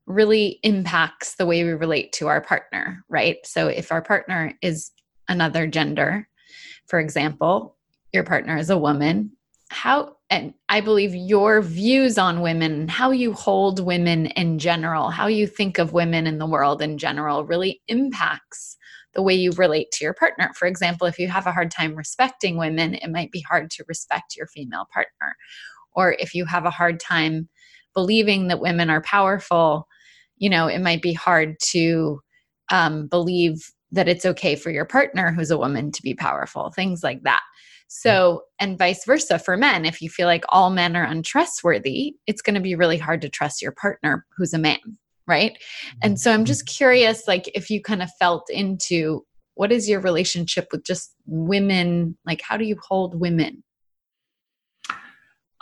really 0.06 0.60
impacts 0.62 1.34
the 1.34 1.44
way 1.44 1.64
we 1.64 1.70
relate 1.70 2.12
to 2.12 2.28
our 2.28 2.40
partner, 2.40 3.04
right? 3.08 3.38
So 3.42 3.66
if 3.66 3.90
our 3.90 4.00
partner 4.00 4.54
is 4.62 4.92
another 5.28 5.66
gender, 5.66 6.28
for 6.86 7.00
example, 7.00 7.76
your 8.12 8.22
partner 8.22 8.56
is 8.56 8.70
a 8.70 8.78
woman, 8.78 9.32
how 9.70 10.14
and 10.30 10.54
I 10.68 10.80
believe 10.80 11.16
your 11.16 11.60
views 11.60 12.16
on 12.16 12.42
women, 12.42 12.86
how 12.86 13.10
you 13.10 13.32
hold 13.32 13.84
women 13.84 14.26
in 14.26 14.60
general, 14.60 15.10
how 15.10 15.26
you 15.26 15.48
think 15.48 15.78
of 15.78 15.92
women 15.92 16.28
in 16.28 16.38
the 16.38 16.46
world 16.46 16.80
in 16.80 16.96
general 16.96 17.44
really 17.44 17.82
impacts 17.88 18.76
the 19.14 19.22
way 19.22 19.34
you 19.34 19.50
relate 19.52 19.90
to 19.92 20.04
your 20.04 20.14
partner. 20.14 20.50
For 20.54 20.66
example, 20.66 21.08
if 21.08 21.18
you 21.18 21.26
have 21.28 21.46
a 21.46 21.52
hard 21.52 21.72
time 21.72 21.96
respecting 21.96 22.56
women, 22.56 22.94
it 22.94 23.10
might 23.10 23.32
be 23.32 23.40
hard 23.40 23.70
to 23.72 23.84
respect 23.88 24.36
your 24.36 24.46
female 24.46 24.86
partner 24.92 25.34
or 25.94 26.16
if 26.18 26.34
you 26.34 26.44
have 26.44 26.64
a 26.64 26.70
hard 26.70 27.00
time 27.00 27.48
believing 27.94 28.48
that 28.48 28.60
women 28.60 28.90
are 28.90 29.00
powerful 29.02 29.86
you 30.36 30.50
know 30.50 30.66
it 30.66 30.80
might 30.80 31.02
be 31.02 31.12
hard 31.12 31.56
to 31.60 32.20
um, 32.70 33.06
believe 33.06 33.70
that 33.92 34.08
it's 34.08 34.26
okay 34.26 34.56
for 34.56 34.70
your 34.70 34.84
partner 34.84 35.32
who's 35.32 35.50
a 35.50 35.58
woman 35.58 35.90
to 35.92 36.02
be 36.02 36.14
powerful 36.14 36.70
things 36.70 37.02
like 37.02 37.22
that. 37.22 37.42
So 37.86 38.42
and 38.58 38.78
vice 38.78 39.04
versa 39.04 39.38
for 39.38 39.56
men 39.56 39.84
if 39.84 40.02
you 40.02 40.08
feel 40.08 40.26
like 40.26 40.44
all 40.48 40.70
men 40.70 40.96
are 40.96 41.04
untrustworthy 41.04 42.16
it's 42.26 42.42
going 42.42 42.54
to 42.54 42.60
be 42.60 42.74
really 42.74 42.98
hard 42.98 43.20
to 43.22 43.28
trust 43.28 43.62
your 43.62 43.72
partner 43.72 44.26
who's 44.36 44.54
a 44.54 44.58
man 44.58 44.78
right? 45.26 45.56
And 46.02 46.18
so 46.18 46.32
i'm 46.32 46.40
mm-hmm. 46.40 46.46
just 46.46 46.66
curious 46.66 47.28
like 47.28 47.48
if 47.54 47.70
you 47.70 47.80
kind 47.80 48.02
of 48.02 48.10
felt 48.18 48.50
into 48.50 49.24
what 49.54 49.70
is 49.70 49.88
your 49.88 50.00
relationship 50.00 50.66
with 50.72 50.84
just 50.84 51.14
women? 51.26 52.16
Like 52.26 52.42
how 52.42 52.56
do 52.56 52.64
you 52.64 52.76
hold 52.82 53.20
women 53.20 53.62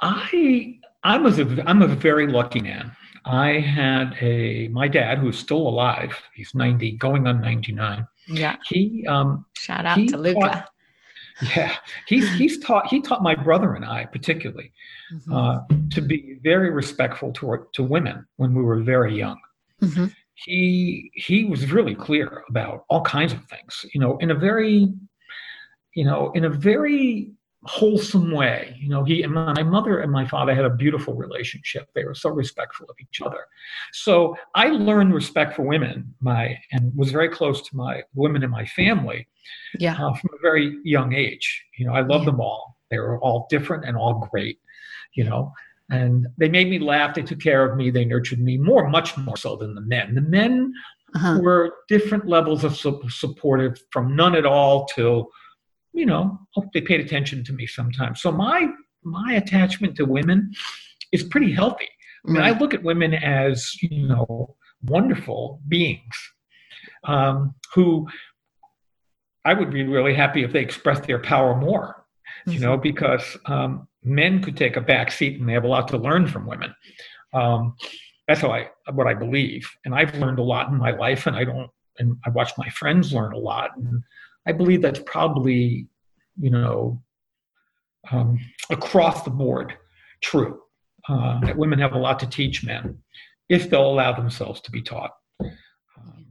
I 0.02 0.78
I 1.04 1.16
was 1.16 1.38
a 1.38 1.64
I'm 1.66 1.80
a 1.80 1.86
very 1.86 2.26
lucky 2.26 2.60
man. 2.60 2.92
I 3.24 3.60
had 3.60 4.16
a 4.20 4.68
my 4.68 4.88
dad 4.88 5.18
who's 5.18 5.38
still 5.38 5.68
alive. 5.68 6.20
He's 6.34 6.54
90, 6.54 6.92
going 6.92 7.26
on 7.28 7.40
99. 7.40 8.06
Yeah. 8.28 8.56
He 8.66 9.06
um 9.06 9.46
shout 9.56 9.86
out 9.86 9.96
to 9.96 10.16
Luca. 10.16 10.40
Taught, 10.40 10.68
yeah, 11.56 11.76
he's 12.06 12.28
he's 12.32 12.58
taught 12.58 12.88
he 12.88 13.00
taught 13.00 13.22
my 13.22 13.34
brother 13.34 13.74
and 13.74 13.84
I 13.84 14.04
particularly 14.04 14.72
mm-hmm. 15.12 15.32
uh, 15.32 15.60
to 15.90 16.02
be 16.02 16.38
very 16.42 16.70
respectful 16.70 17.32
to 17.34 17.66
to 17.72 17.82
women 17.82 18.26
when 18.36 18.54
we 18.54 18.62
were 18.62 18.80
very 18.82 19.16
young. 19.16 19.38
Mm-hmm. 19.80 20.06
He 20.34 21.10
he 21.14 21.44
was 21.44 21.70
really 21.70 21.94
clear 21.94 22.44
about 22.48 22.84
all 22.88 23.02
kinds 23.02 23.32
of 23.32 23.44
things, 23.44 23.84
you 23.94 24.00
know, 24.00 24.18
in 24.18 24.30
a 24.30 24.34
very, 24.34 24.92
you 25.94 26.04
know, 26.04 26.32
in 26.32 26.44
a 26.44 26.50
very 26.50 27.32
wholesome 27.64 28.30
way. 28.32 28.76
You 28.80 28.88
know, 28.88 29.04
he 29.04 29.22
and 29.22 29.32
my 29.32 29.62
mother 29.62 30.00
and 30.00 30.10
my 30.10 30.26
father 30.26 30.54
had 30.54 30.64
a 30.64 30.70
beautiful 30.70 31.14
relationship. 31.14 31.88
They 31.94 32.04
were 32.04 32.14
so 32.14 32.30
respectful 32.30 32.86
of 32.88 32.96
each 33.00 33.20
other. 33.20 33.46
So 33.92 34.36
I 34.54 34.68
learned 34.68 35.14
respect 35.14 35.54
for 35.54 35.62
women, 35.62 36.14
my 36.20 36.58
and 36.72 36.92
was 36.96 37.12
very 37.12 37.28
close 37.28 37.62
to 37.68 37.76
my 37.76 38.02
women 38.14 38.42
in 38.42 38.50
my 38.50 38.66
family. 38.66 39.28
Yeah. 39.78 39.94
Uh, 39.94 40.14
from 40.14 40.30
a 40.34 40.42
very 40.42 40.78
young 40.84 41.14
age. 41.14 41.64
You 41.78 41.86
know, 41.86 41.92
I 41.92 42.00
love 42.00 42.22
yeah. 42.22 42.30
them 42.30 42.40
all. 42.40 42.76
They 42.90 42.98
were 42.98 43.18
all 43.20 43.46
different 43.50 43.84
and 43.84 43.96
all 43.96 44.28
great. 44.30 44.58
You 45.14 45.24
know, 45.24 45.52
and 45.90 46.26
they 46.38 46.48
made 46.48 46.68
me 46.68 46.78
laugh. 46.78 47.14
They 47.14 47.22
took 47.22 47.40
care 47.40 47.68
of 47.68 47.76
me. 47.76 47.90
They 47.90 48.04
nurtured 48.04 48.40
me 48.40 48.56
more, 48.56 48.88
much 48.88 49.16
more 49.16 49.36
so 49.36 49.56
than 49.56 49.74
the 49.74 49.80
men. 49.82 50.14
The 50.14 50.22
men 50.22 50.72
uh-huh. 51.14 51.40
were 51.42 51.74
different 51.88 52.26
levels 52.26 52.64
of 52.64 52.76
su- 52.76 53.02
supportive, 53.08 53.80
from 53.90 54.16
none 54.16 54.34
at 54.34 54.46
all 54.46 54.86
to 54.86 55.28
you 55.92 56.06
know, 56.06 56.38
hope 56.54 56.72
they 56.72 56.80
paid 56.80 57.00
attention 57.00 57.44
to 57.44 57.52
me 57.52 57.66
sometimes. 57.66 58.20
So 58.20 58.32
my 58.32 58.68
my 59.04 59.34
attachment 59.34 59.96
to 59.96 60.04
women 60.04 60.52
is 61.12 61.24
pretty 61.24 61.52
healthy. 61.52 61.88
I 62.26 62.30
mean, 62.30 62.42
I 62.42 62.50
look 62.56 62.72
at 62.72 62.82
women 62.82 63.14
as 63.14 63.74
you 63.82 64.06
know 64.08 64.56
wonderful 64.84 65.60
beings 65.68 66.14
um, 67.04 67.54
who 67.74 68.08
I 69.44 69.54
would 69.54 69.70
be 69.70 69.82
really 69.82 70.14
happy 70.14 70.44
if 70.44 70.52
they 70.52 70.60
expressed 70.60 71.04
their 71.04 71.18
power 71.18 71.56
more. 71.56 72.04
You 72.46 72.58
know, 72.58 72.72
mm-hmm. 72.72 72.82
because 72.82 73.36
um, 73.46 73.86
men 74.02 74.42
could 74.42 74.56
take 74.56 74.76
a 74.76 74.80
back 74.80 75.12
seat 75.12 75.38
and 75.38 75.48
they 75.48 75.52
have 75.52 75.64
a 75.64 75.68
lot 75.68 75.86
to 75.88 75.96
learn 75.96 76.26
from 76.26 76.46
women. 76.46 76.74
Um, 77.32 77.76
that's 78.26 78.40
how 78.40 78.50
I 78.50 78.68
what 78.92 79.06
I 79.06 79.14
believe, 79.14 79.68
and 79.84 79.94
I've 79.94 80.14
learned 80.16 80.38
a 80.38 80.42
lot 80.42 80.68
in 80.68 80.76
my 80.76 80.90
life, 80.90 81.26
and 81.26 81.36
I 81.36 81.44
don't, 81.44 81.70
and 81.98 82.16
I 82.24 82.30
watch 82.30 82.52
my 82.56 82.68
friends 82.70 83.12
learn 83.12 83.32
a 83.32 83.38
lot, 83.38 83.70
and 83.76 84.02
I 84.46 84.52
believe 84.52 84.82
that's 84.82 85.00
probably, 85.06 85.86
you 86.40 86.50
know, 86.50 87.02
um, 88.10 88.38
across 88.70 89.22
the 89.22 89.30
board 89.30 89.74
true. 90.20 90.58
Uh, 91.08 91.40
that 91.40 91.56
women 91.56 91.80
have 91.80 91.94
a 91.94 91.98
lot 91.98 92.20
to 92.20 92.28
teach 92.28 92.64
men 92.64 92.96
if 93.48 93.68
they'll 93.68 93.90
allow 93.90 94.12
themselves 94.12 94.60
to 94.60 94.70
be 94.70 94.80
taught. 94.80 95.10
Um, 95.40 96.26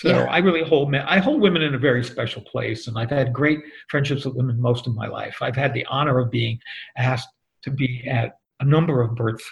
so 0.00 0.10
yeah. 0.10 0.24
I 0.24 0.36
really 0.38 0.62
hold 0.62 0.90
men. 0.90 1.06
I 1.06 1.18
hold 1.18 1.40
women 1.40 1.62
in 1.62 1.74
a 1.74 1.78
very 1.78 2.04
special 2.04 2.42
place, 2.42 2.88
and 2.88 2.98
I've 2.98 3.08
had 3.08 3.32
great 3.32 3.60
friendships 3.88 4.26
with 4.26 4.34
women 4.34 4.60
most 4.60 4.86
of 4.86 4.94
my 4.94 5.06
life. 5.06 5.38
I've 5.40 5.56
had 5.56 5.72
the 5.72 5.86
honor 5.86 6.18
of 6.18 6.30
being 6.30 6.58
asked 6.98 7.30
to 7.62 7.70
be 7.70 8.06
at 8.06 8.36
a 8.60 8.66
number 8.66 9.00
of 9.00 9.14
births 9.14 9.50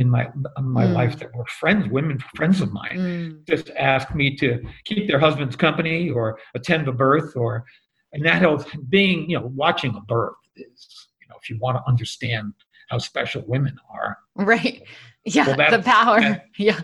in 0.00 0.08
my 0.08 0.26
my 0.58 0.86
mm. 0.86 0.94
life 0.94 1.18
that 1.18 1.34
were 1.36 1.44
friends, 1.44 1.86
women 1.90 2.18
friends 2.34 2.62
of 2.62 2.72
mine, 2.72 2.96
mm. 2.96 3.46
just 3.46 3.70
asked 3.76 4.14
me 4.14 4.34
to 4.34 4.58
keep 4.86 5.06
their 5.06 5.20
husband's 5.20 5.54
company 5.54 6.08
or 6.08 6.38
attend 6.54 6.88
a 6.88 6.92
birth 6.92 7.36
or, 7.36 7.64
and 8.12 8.24
that 8.24 8.42
whole 8.42 8.64
being 8.88 9.28
you 9.28 9.38
know 9.38 9.52
watching 9.54 9.94
a 9.94 10.00
birth 10.00 10.34
is 10.56 11.08
you 11.20 11.28
know 11.28 11.36
if 11.40 11.50
you 11.50 11.58
want 11.60 11.76
to 11.76 11.82
understand 11.86 12.54
how 12.88 12.96
special 12.98 13.44
women 13.46 13.76
are, 13.94 14.18
right? 14.34 14.82
Yeah, 15.26 15.54
well, 15.54 15.70
the 15.70 15.82
power. 15.82 16.18
That, 16.18 16.46
yeah, 16.56 16.80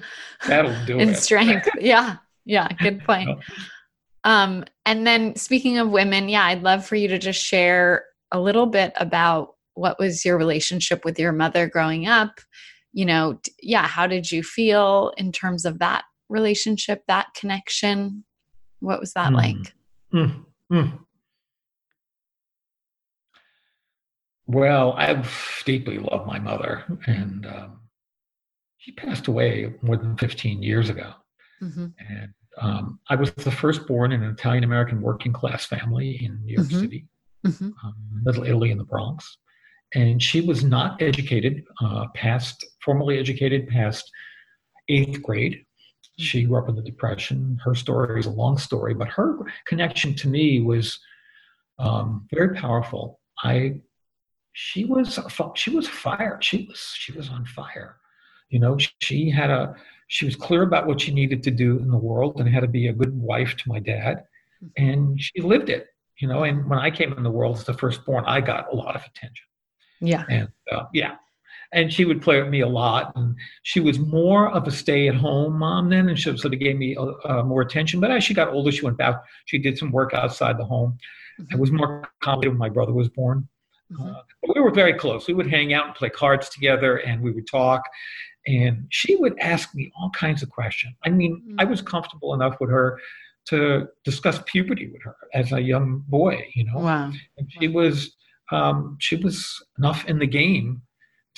that'll 0.46 0.84
do 0.84 0.98
it 0.98 1.02
and 1.02 1.10
it. 1.12 1.16
strength. 1.16 1.70
yeah, 1.80 2.16
yeah, 2.44 2.68
good 2.82 3.02
point. 3.02 3.30
Um, 4.24 4.66
and 4.84 5.06
then 5.06 5.36
speaking 5.36 5.78
of 5.78 5.88
women, 5.88 6.28
yeah, 6.28 6.44
I'd 6.44 6.62
love 6.62 6.84
for 6.84 6.96
you 6.96 7.08
to 7.08 7.18
just 7.18 7.42
share 7.42 8.04
a 8.32 8.38
little 8.38 8.66
bit 8.66 8.92
about 8.96 9.54
what 9.72 9.98
was 9.98 10.22
your 10.22 10.36
relationship 10.36 11.02
with 11.02 11.18
your 11.18 11.32
mother 11.32 11.66
growing 11.66 12.06
up 12.06 12.40
you 12.96 13.04
know 13.04 13.38
yeah 13.60 13.86
how 13.86 14.06
did 14.06 14.32
you 14.32 14.42
feel 14.42 15.12
in 15.18 15.30
terms 15.30 15.66
of 15.66 15.78
that 15.78 16.04
relationship 16.30 17.02
that 17.06 17.26
connection 17.38 18.24
what 18.80 18.98
was 18.98 19.12
that 19.12 19.30
mm. 19.30 19.36
like 19.36 19.74
mm. 20.12 20.44
Mm. 20.72 20.98
well 24.46 24.94
i've 24.94 25.62
deeply 25.66 25.98
loved 25.98 26.26
my 26.26 26.38
mother 26.38 26.84
and 27.06 27.46
um, 27.46 27.80
she 28.78 28.92
passed 28.92 29.26
away 29.26 29.74
more 29.82 29.98
than 29.98 30.16
15 30.16 30.62
years 30.62 30.88
ago 30.88 31.12
mm-hmm. 31.62 31.88
and 31.98 32.32
um, 32.62 32.98
i 33.10 33.14
was 33.14 33.30
the 33.32 33.50
firstborn 33.50 34.10
in 34.10 34.22
an 34.22 34.30
italian 34.30 34.64
american 34.64 35.02
working 35.02 35.34
class 35.34 35.66
family 35.66 36.24
in 36.24 36.42
new 36.46 36.54
york 36.54 36.66
mm-hmm. 36.66 36.80
city 36.80 37.06
mm-hmm. 37.46 37.70
Um, 37.84 37.94
Little 38.24 38.44
Italy 38.44 38.70
in 38.70 38.78
the 38.78 38.84
bronx 38.84 39.36
and 39.96 40.22
she 40.22 40.42
was 40.42 40.62
not 40.62 41.00
educated 41.00 41.64
uh, 41.82 42.06
past 42.14 42.64
formally 42.84 43.18
educated 43.18 43.66
past 43.66 44.08
eighth 44.88 45.22
grade. 45.22 45.64
She 46.18 46.44
grew 46.44 46.58
up 46.58 46.68
in 46.68 46.76
the 46.76 46.82
depression. 46.82 47.58
Her 47.64 47.74
story 47.74 48.20
is 48.20 48.26
a 48.26 48.30
long 48.30 48.58
story 48.58 48.94
but 48.94 49.08
her 49.08 49.38
connection 49.66 50.14
to 50.16 50.28
me 50.28 50.60
was 50.60 51.00
um, 51.78 52.26
very 52.32 52.54
powerful. 52.54 53.20
I 53.42 53.80
she 54.52 54.84
was 54.84 55.18
she 55.54 55.70
was 55.70 55.88
fire. 55.88 56.38
She 56.40 56.66
was 56.68 56.80
she 56.94 57.12
was 57.12 57.28
on 57.30 57.44
fire. 57.46 57.96
You 58.50 58.60
know 58.60 58.76
she 59.00 59.30
had 59.30 59.50
a 59.50 59.74
she 60.08 60.26
was 60.26 60.36
clear 60.36 60.62
about 60.62 60.86
what 60.86 61.00
she 61.00 61.12
needed 61.12 61.42
to 61.44 61.50
do 61.50 61.78
in 61.78 61.90
the 61.90 61.98
world 61.98 62.38
and 62.38 62.48
had 62.48 62.60
to 62.60 62.68
be 62.68 62.88
a 62.88 62.92
good 62.92 63.18
wife 63.18 63.56
to 63.56 63.68
my 63.68 63.80
dad 63.80 64.24
and 64.76 65.20
she 65.20 65.40
lived 65.40 65.70
it. 65.70 65.86
You 66.18 66.28
know 66.28 66.44
and 66.44 66.66
when 66.70 66.78
i 66.78 66.90
came 66.90 67.12
in 67.12 67.22
the 67.22 67.30
world 67.30 67.58
as 67.58 67.64
the 67.64 67.74
firstborn 67.74 68.24
i 68.26 68.40
got 68.40 68.72
a 68.72 68.74
lot 68.74 68.96
of 68.96 69.02
attention 69.04 69.44
yeah. 70.00 70.24
And 70.28 70.48
uh, 70.70 70.84
yeah. 70.92 71.16
And 71.72 71.92
she 71.92 72.04
would 72.04 72.22
play 72.22 72.40
with 72.40 72.50
me 72.50 72.60
a 72.60 72.68
lot. 72.68 73.12
And 73.16 73.36
she 73.62 73.80
was 73.80 73.98
more 73.98 74.50
of 74.50 74.66
a 74.66 74.70
stay 74.70 75.08
at 75.08 75.14
home 75.14 75.58
mom 75.58 75.90
then. 75.90 76.08
And 76.08 76.18
she 76.18 76.36
sort 76.36 76.54
of 76.54 76.60
gave 76.60 76.76
me 76.76 76.96
uh, 76.96 77.12
uh, 77.24 77.42
more 77.42 77.60
attention. 77.60 78.00
But 78.00 78.10
as 78.10 78.24
she 78.24 78.34
got 78.34 78.50
older, 78.50 78.70
she 78.70 78.84
went 78.84 78.96
back. 78.96 79.22
She 79.46 79.58
did 79.58 79.76
some 79.76 79.90
work 79.90 80.14
outside 80.14 80.58
the 80.58 80.64
home. 80.64 80.96
Mm-hmm. 81.40 81.58
Was 81.58 81.72
more 81.72 82.08
complicated 82.22 82.52
when 82.52 82.58
my 82.58 82.68
brother 82.68 82.92
was 82.92 83.08
born. 83.08 83.48
Mm-hmm. 83.92 84.08
Uh, 84.08 84.20
but 84.42 84.54
we 84.54 84.60
were 84.60 84.70
very 84.70 84.94
close. 84.94 85.26
We 85.26 85.34
would 85.34 85.50
hang 85.50 85.74
out 85.74 85.86
and 85.86 85.94
play 85.94 86.08
cards 86.08 86.48
together 86.48 86.98
and 86.98 87.20
we 87.20 87.30
would 87.32 87.46
talk. 87.46 87.82
And 88.46 88.86
she 88.90 89.16
would 89.16 89.38
ask 89.40 89.74
me 89.74 89.92
all 89.98 90.10
kinds 90.10 90.42
of 90.42 90.50
questions. 90.50 90.94
I 91.04 91.10
mean, 91.10 91.42
mm-hmm. 91.42 91.60
I 91.60 91.64
was 91.64 91.82
comfortable 91.82 92.32
enough 92.32 92.56
with 92.60 92.70
her 92.70 93.00
to 93.46 93.88
discuss 94.04 94.40
puberty 94.46 94.88
with 94.88 95.02
her 95.02 95.16
as 95.34 95.52
a 95.52 95.60
young 95.60 96.04
boy, 96.08 96.48
you 96.54 96.64
know. 96.64 96.78
Wow. 96.78 97.12
And 97.38 97.50
she 97.50 97.68
was 97.68 98.16
um, 98.52 98.96
she 99.00 99.16
was 99.16 99.62
enough 99.78 100.04
in 100.06 100.18
the 100.18 100.26
game 100.26 100.82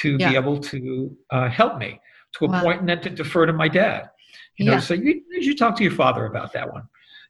to 0.00 0.16
yeah. 0.18 0.30
be 0.30 0.36
able 0.36 0.58
to 0.58 1.16
uh, 1.30 1.48
help 1.48 1.78
me 1.78 2.00
to 2.34 2.44
a 2.44 2.48
wow. 2.48 2.62
point 2.62 2.80
and 2.80 2.88
then 2.88 3.00
to 3.00 3.10
defer 3.10 3.46
to 3.46 3.52
my 3.52 3.68
dad. 3.68 4.10
You 4.58 4.66
know, 4.66 4.72
yeah. 4.72 4.80
so 4.80 4.94
you, 4.94 5.22
you 5.30 5.42
should 5.42 5.58
talk 5.58 5.76
to 5.76 5.82
your 5.82 5.92
father 5.92 6.26
about 6.26 6.52
that 6.52 6.72
one. 6.72 6.82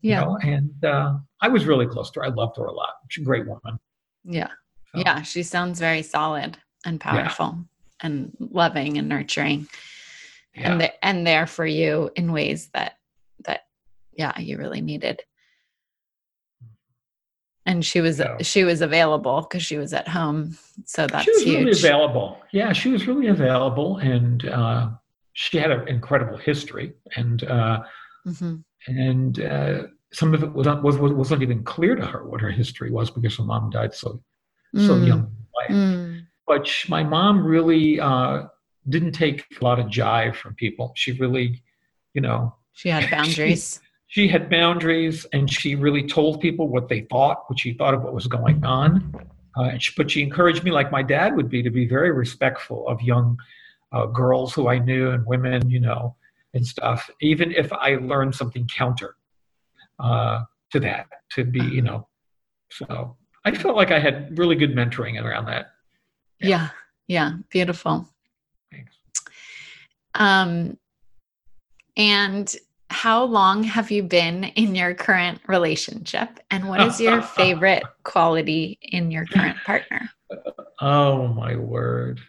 Yeah. 0.03 0.21
You 0.21 0.27
know, 0.27 0.39
and 0.43 0.85
uh, 0.85 1.15
I 1.41 1.49
was 1.49 1.67
really 1.67 1.87
close 1.87 2.11
to 2.13 2.21
her. 2.21 2.27
I 2.27 2.31
loved 2.31 2.57
her 2.57 2.65
a 2.65 2.73
lot. 2.73 2.95
She's 3.09 3.23
a 3.23 3.25
great 3.25 3.47
woman. 3.47 3.79
Yeah. 4.25 4.49
So. 4.95 5.01
Yeah. 5.01 5.23
She 5.23 5.43
sounds 5.43 5.79
very 5.79 6.03
solid 6.03 6.57
and 6.85 7.01
powerful 7.01 7.55
yeah. 7.57 8.07
and 8.07 8.37
loving 8.39 8.99
and 8.99 9.09
nurturing 9.09 9.69
yeah. 10.55 10.73
and, 10.73 10.81
the, 10.81 11.05
and 11.05 11.27
there 11.27 11.47
for 11.47 11.67
you 11.67 12.11
in 12.17 12.33
ways 12.33 12.69
that, 12.75 12.95
that, 13.45 13.63
yeah, 14.13 14.39
you 14.39 14.59
really 14.59 14.81
needed 14.81 15.21
and 17.69 17.85
she 17.85 18.01
was 18.01 18.17
so, 18.17 18.37
she 18.41 18.65
was 18.65 18.81
available 18.81 19.43
because 19.43 19.63
she 19.63 19.77
was 19.77 19.93
at 19.93 20.09
home 20.09 20.57
so 20.85 21.07
that's 21.07 21.25
she 21.25 21.31
was 21.31 21.43
huge. 21.43 21.59
really 21.59 21.79
available 21.79 22.39
yeah 22.53 22.73
she 22.73 22.89
was 22.89 23.07
really 23.07 23.29
available 23.29 23.99
and 23.99 24.49
uh, 24.49 24.89
she 25.35 25.59
had 25.59 25.71
an 25.71 25.87
incredible 25.87 26.39
history 26.39 26.95
and 27.17 27.45
uh, 27.45 27.81
mm-hmm. 28.27 28.57
and 28.87 29.41
uh, 29.41 29.83
some 30.13 30.33
of 30.35 30.43
it 30.43 30.53
was 30.53 30.67
not 30.67 30.83
was, 30.83 30.97
was 30.97 31.31
not 31.31 31.43
even 31.43 31.63
clear 31.63 31.95
to 31.95 32.05
her 32.05 32.27
what 32.27 32.41
her 32.41 32.51
history 32.51 32.91
was 32.91 33.11
because 33.11 33.37
her 33.37 33.45
mom 33.45 33.71
died 33.71 33.95
so 33.95 34.21
mm. 34.75 34.87
so 34.87 34.97
young 34.97 35.31
mm. 35.71 36.21
but 36.47 36.67
she, 36.67 36.91
my 36.91 37.05
mom 37.05 37.45
really 37.45 38.01
uh, 38.01 38.45
didn't 38.89 39.13
take 39.13 39.45
a 39.61 39.65
lot 39.65 39.79
of 39.79 39.87
jive 39.87 40.35
from 40.35 40.55
people 40.55 40.93
she 40.97 41.13
really 41.13 41.63
you 42.15 42.23
know 42.23 42.55
she 42.73 42.89
had 42.89 43.11
boundaries 43.17 43.81
she 44.09 44.27
had 44.27 44.49
boundaries 44.49 45.27
and 45.33 45.51
she 45.53 45.75
really 45.75 46.07
told 46.07 46.41
people 46.41 46.69
what 46.69 46.89
they 46.89 47.03
thought, 47.03 47.45
what 47.49 47.61
she 47.61 47.75
thought 47.75 47.93
of 47.93 48.03
what 48.03 48.15
was 48.15 48.27
going 48.27 48.65
on. 48.65 49.15
Uh, 49.55 49.77
she, 49.79 49.93
but 49.97 50.11
she 50.11 50.23
encouraged 50.23 50.65
me, 50.65 50.71
like 50.71 50.91
my 50.91 51.03
dad 51.03 51.37
would 51.37 51.51
be, 51.51 51.63
to 51.63 51.71
be 51.71 51.87
very 51.87 52.11
respectful 52.11 52.89
of 52.89 53.01
young 53.03 53.37
uh, 53.93 54.07
girls 54.07 54.55
who 54.55 54.69
I 54.69 54.79
knew 54.79 55.11
and 55.11 55.27
women, 55.27 55.69
you 55.69 55.81
know, 55.81 56.17
and 56.55 56.67
stuff, 56.67 57.11
even 57.21 57.53
if 57.53 57.71
I 57.73 57.97
learned 57.97 58.35
something 58.35 58.67
counter 58.75 59.17
uh, 59.99 60.45
to 60.73 60.81
that, 60.81 61.07
to 61.33 61.45
be, 61.45 61.61
you 61.61 61.83
know. 61.83 62.09
So 62.71 63.17
I 63.45 63.55
felt 63.55 63.77
like 63.77 63.91
I 63.91 63.99
had 63.99 64.39
really 64.39 64.57
good 64.57 64.75
mentoring 64.75 65.23
around 65.23 65.47
that. 65.47 65.73
Yeah, 66.41 66.49
yeah, 66.49 66.69
yeah 67.09 67.33
beautiful. 67.51 68.09
Thanks. 68.71 68.95
Um, 70.15 70.79
and 71.97 72.55
how 72.91 73.25
long 73.25 73.63
have 73.63 73.91
you 73.91 74.03
been 74.03 74.45
in 74.45 74.75
your 74.75 74.95
current 74.95 75.41
relationship 75.47 76.41
and 76.51 76.69
what 76.69 76.81
is 76.81 77.01
your 77.01 77.23
favorite 77.37 77.83
quality 78.03 78.79
in 78.83 79.11
your 79.11 79.27
current 79.27 79.57
partner 79.65 80.09
oh 80.81 81.29
my 81.29 81.55
word 81.57 82.21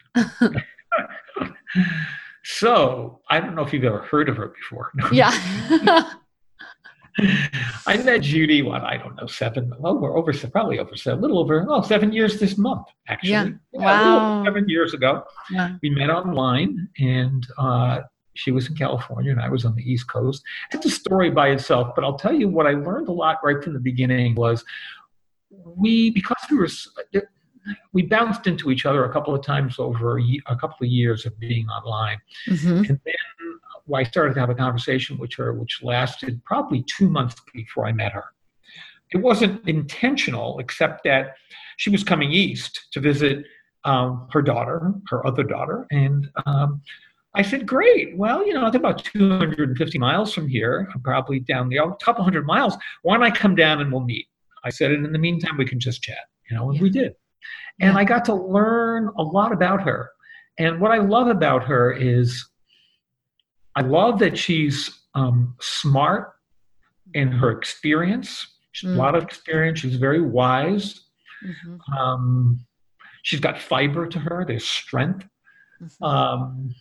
so 2.44 3.22
i 3.30 3.40
don't 3.40 3.56
know 3.56 3.64
if 3.64 3.74
you've 3.74 3.84
ever 3.84 4.04
heard 4.04 4.30
of 4.30 4.38
her 4.38 4.50
before 4.50 4.92
yeah 5.12 6.14
I 7.88 7.98
met 7.98 8.22
Judy, 8.22 8.62
what, 8.62 8.84
I 8.84 8.98
don't 8.98 9.16
know, 9.16 9.28
seven, 9.28 9.74
over, 9.84 10.16
over, 10.16 10.34
probably 10.50 10.80
over 10.80 10.96
seven, 10.96 11.20
a 11.20 11.22
little 11.22 11.40
over, 11.40 11.66
oh, 11.68 11.82
seven 11.82 12.14
years 12.14 12.40
this 12.40 12.58
month, 12.58 12.88
actually. 13.08 13.32
Yeah. 13.32 13.50
yeah 13.74 13.82
wow. 13.82 14.44
Seven 14.46 14.70
years 14.70 14.94
ago. 14.94 15.24
Yeah. 15.52 15.76
We 15.82 15.90
met 15.90 16.10
online 16.10 16.88
and 17.00 17.46
uh, 17.58 18.02
she 18.40 18.52
was 18.52 18.68
in 18.68 18.76
California 18.76 19.32
and 19.32 19.42
I 19.42 19.50
was 19.50 19.66
on 19.66 19.76
the 19.76 19.84
East 19.84 20.08
Coast. 20.10 20.44
It's 20.72 20.86
a 20.86 20.90
story 20.90 21.30
by 21.30 21.50
itself, 21.50 21.94
but 21.94 22.04
I'll 22.04 22.18
tell 22.18 22.34
you 22.34 22.48
what 22.48 22.68
I 22.68 22.72
learned 22.72 23.10
a 23.10 23.12
lot 23.12 23.38
right 23.44 23.62
from 23.62 23.74
the 23.74 23.80
beginning 23.80 24.36
was 24.36 24.64
we, 25.50 26.10
because 26.12 26.38
we 26.50 26.58
were, 26.58 26.70
we 27.92 28.04
bounced 28.04 28.48
into 28.48 28.72
each 28.72 28.86
other 28.86 29.04
a 29.04 29.12
couple 29.12 29.36
of 29.36 29.44
times 29.44 29.78
over 29.78 30.20
a, 30.20 30.42
a 30.48 30.56
couple 30.56 30.78
of 30.86 30.88
years 30.90 31.26
of 31.26 31.38
being 31.40 31.68
online. 31.68 32.18
Mm-hmm. 32.48 32.78
And 32.90 33.00
then 33.06 33.60
well, 33.86 34.00
I 34.00 34.04
started 34.04 34.36
to 34.36 34.40
have 34.40 34.50
a 34.50 34.56
conversation 34.56 35.18
with 35.18 35.34
her, 35.34 35.54
which 35.54 35.82
lasted 35.84 36.44
probably 36.46 36.84
two 36.84 37.10
months 37.10 37.36
before 37.54 37.88
I 37.88 37.92
met 37.92 38.14
her. 38.14 38.26
it 39.12 39.18
wasn't 39.18 39.68
intentional, 39.68 40.60
except 40.60 41.04
that 41.04 41.36
she 41.78 41.90
was 41.90 42.04
coming 42.04 42.32
east 42.32 42.88
to 42.92 43.00
visit 43.00 43.46
um, 43.84 44.28
her 44.32 44.42
daughter, 44.42 44.94
her 45.08 45.26
other 45.26 45.44
daughter, 45.44 45.88
and 45.92 46.30
um, 46.46 46.82
I 47.36 47.42
said, 47.42 47.68
"Great. 47.68 48.18
Well, 48.18 48.46
you 48.46 48.54
know, 48.54 48.66
it's 48.66 48.76
about 48.76 49.04
250 49.04 50.00
miles 50.00 50.34
from 50.34 50.48
here, 50.48 50.88
probably 51.04 51.40
down 51.40 51.70
the 51.70 51.78
a 51.78 51.96
couple 52.04 52.24
hundred 52.24 52.46
miles. 52.46 52.76
Why 53.04 53.16
don't 53.16 53.24
I 53.24 53.32
come 53.32 53.56
down 53.56 53.82
and 53.82 53.92
we'll 53.92 54.04
meet?" 54.04 54.28
I 54.64 54.70
said, 54.70 54.92
"And 54.92 55.06
in 55.06 55.14
the 55.14 55.20
meantime, 55.20 55.58
we 55.58 55.66
can 55.66 55.80
just 55.80 56.02
chat." 56.02 56.18
You 56.50 56.58
know, 56.58 56.70
and 56.70 56.78
yeah. 56.78 56.84
we 56.84 56.90
did. 56.90 57.14
And 57.82 57.98
I 57.98 58.04
got 58.04 58.26
to 58.26 58.34
learn 58.34 59.10
a 59.18 59.24
lot 59.24 59.54
about 59.54 59.82
her. 59.84 60.10
And 60.58 60.82
what 60.82 60.92
I 60.92 60.98
love 60.98 61.28
about 61.28 61.64
her 61.64 61.94
is, 61.94 62.46
I 63.76 63.82
love 63.82 64.20
that 64.20 64.38
she's 64.38 65.00
um, 65.16 65.56
smart 65.62 66.34
in 67.14 67.32
her 67.32 67.52
experience. 67.52 68.46
She's 68.74 68.90
mm. 68.90 68.96
a 68.96 68.98
lot 68.98 69.16
of 69.16 69.24
experience. 69.24 69.80
She's 69.80 69.96
very 69.96 70.22
wise. 70.22 71.02
Mm-hmm. 71.46 71.94
Um, 71.94 72.66
she's 73.24 73.40
got 73.40 73.60
fiber 73.60 74.08
to 74.08 74.20
her. 74.20 74.44
There's 74.46 74.68
strength. 74.68 75.26
Mm-hmm. 75.82 76.04
Um, 76.04 76.76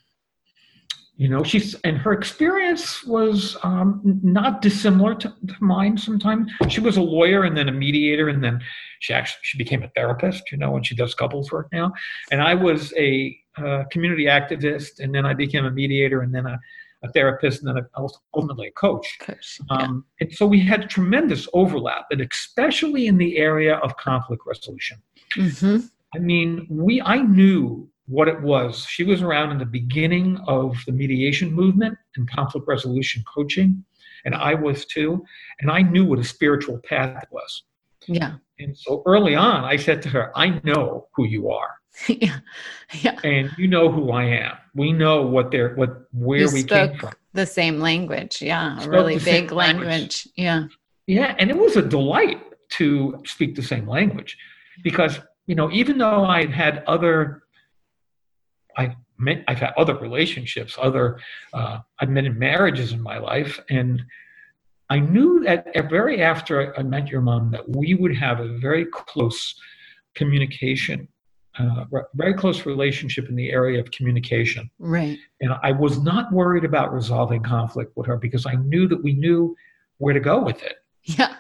you 1.19 1.29
know, 1.29 1.43
she's 1.43 1.75
and 1.83 1.99
her 1.99 2.13
experience 2.13 3.05
was 3.05 3.57
um, 3.65 4.01
not 4.23 4.63
dissimilar 4.63 5.17
to, 5.17 5.29
to, 5.29 5.55
mine. 5.61 5.99
Sometimes 5.99 6.49
she 6.69 6.81
was 6.81 6.97
a 6.97 7.03
lawyer 7.03 7.43
and 7.43 7.57
then 7.57 7.69
a 7.69 7.73
mediator, 7.73 8.29
and 8.29 8.43
then 8.43 8.61
she 9.01 9.13
actually 9.13 9.41
she 9.43 9.59
became 9.59 9.83
a 9.83 9.89
therapist. 9.97 10.53
You 10.53 10.59
know, 10.59 10.77
and 10.77 10.87
she 10.87 10.95
does 10.95 11.17
couples 11.17 11.51
work 11.51 11.69
now. 11.73 11.93
And 12.31 12.41
I 12.41 12.55
was 12.55 12.95
a 12.97 13.37
uh, 13.57 13.83
community 13.91 14.27
activist, 14.27 15.01
and 15.01 15.13
then 15.13 15.27
I 15.27 15.35
became 15.35 15.65
a 15.65 15.73
mediator, 15.73 16.23
and 16.23 16.33
then 16.33 16.47
a 16.47 16.57
a 17.03 17.13
therapist 17.13 17.63
and 17.63 17.77
then 17.77 17.85
a, 17.85 18.07
ultimately 18.35 18.69
a 18.69 18.73
coach. 18.73 19.19
coach 19.21 19.61
yeah. 19.71 19.77
um, 19.77 20.05
and 20.21 20.33
so 20.33 20.47
we 20.47 20.61
had 20.61 20.89
tremendous 20.89 21.49
overlap, 21.53 22.07
and 22.13 22.21
especially 22.21 23.09
in 23.09 23.19
the 23.19 23.39
area 23.39 23.77
of 23.77 23.97
conflict 23.97 24.43
resolution. 24.47 24.99
Mm-hmm. 25.37 25.79
I 26.15 26.19
mean, 26.19 26.67
we 26.71 27.03
I 27.03 27.23
knew 27.23 27.91
what 28.09 28.27
it 28.27 28.41
was. 28.41 28.85
She 28.87 29.05
was 29.05 29.23
around 29.23 29.53
in 29.53 29.59
the 29.59 29.67
beginning 29.67 30.39
of 30.47 30.77
the 30.87 30.93
mediation 30.93 31.53
movement 31.53 31.97
and 32.17 32.29
conflict 32.29 32.67
resolution 32.67 33.23
coaching, 33.33 33.85
and 34.25 34.35
I 34.35 34.55
was 34.55 34.87
too. 34.87 35.25
And 35.61 35.71
I 35.71 35.83
knew 35.83 36.05
what 36.05 36.19
a 36.19 36.25
spiritual 36.25 36.79
path 36.79 37.25
was. 37.31 37.63
Yeah. 38.07 38.35
And 38.59 38.77
so 38.77 39.03
early 39.07 39.37
on, 39.37 39.65
I 39.65 39.77
said 39.77 40.03
to 40.03 40.09
her, 40.09 40.37
I 40.37 40.61
know 40.65 41.09
who 41.15 41.27
you 41.27 41.51
are. 41.51 41.71
yeah. 42.09 42.39
Yeah. 42.93 43.19
And 43.23 43.51
you 43.59 43.69
know 43.69 43.91
who 43.91 44.11
I 44.11 44.25
am. 44.25 44.57
We 44.75 44.93
know 44.93 45.23
what 45.23 45.51
they're 45.51 45.75
what 45.75 46.05
where 46.13 46.41
you 46.41 46.53
we 46.53 46.63
came 46.65 46.97
from. 46.97 47.13
The 47.35 47.47
same 47.47 47.81
language. 47.81 48.41
Yeah. 48.41 48.83
A 48.83 48.89
really 48.89 49.19
big 49.19 49.53
language. 49.53 49.87
language. 49.87 50.29
Yeah. 50.37 50.65
Yeah. 51.07 51.35
And 51.39 51.51
it 51.51 51.57
was 51.57 51.77
a 51.77 51.83
delight 51.83 52.41
to 52.71 53.21
speak 53.27 53.55
the 53.55 53.63
same 53.63 53.87
language 53.87 54.37
because, 54.83 55.19
you 55.47 55.55
know, 55.55 55.71
even 55.71 55.99
though 55.99 56.25
I 56.25 56.47
had 56.47 56.85
other 56.87 57.43
I 58.79 58.97
met, 59.19 59.45
I've 59.49 59.59
had 59.59 59.75
other 59.77 59.97
relationships, 59.99 60.77
other 60.81 61.19
uh, 61.53 61.81
I've 61.99 62.15
been 62.15 62.27
in 62.27 62.39
marriages 62.39 62.93
in 62.93 63.03
my 63.03 63.19
life, 63.19 63.61
and 63.69 64.03
I 64.89 65.01
knew 65.01 65.41
that 65.45 65.67
very 65.91 66.23
after 66.23 66.75
I 66.79 66.83
met 66.83 67.09
your 67.09 67.21
mom 67.21 67.51
that 67.51 67.69
we 67.69 67.95
would 67.95 68.17
have 68.17 68.41
a 68.41 68.59
very 68.59 68.87
close 68.87 69.55
communication 70.15 71.09
uh, 71.59 71.85
very 72.15 72.35
close 72.35 72.67
relationship 72.67 73.29
in 73.29 73.35
the 73.35 73.51
area 73.51 73.81
of 73.81 73.91
communication. 73.91 74.71
Right. 74.79 75.19
And 75.41 75.53
I 75.63 75.73
was 75.73 75.99
not 75.99 76.33
worried 76.33 76.65
about 76.65 76.93
resolving 76.93 77.43
conflict 77.43 77.97
with 77.97 78.07
her 78.07 78.17
because 78.17 78.47
I 78.47 78.55
knew 78.55 78.87
that 78.89 79.03
we 79.03 79.15
knew 79.15 79.57
where 79.99 80.15
to 80.15 80.21
go 80.21 80.41
with 80.41 80.63
it. 80.63 80.77
Yeah. 81.03 81.35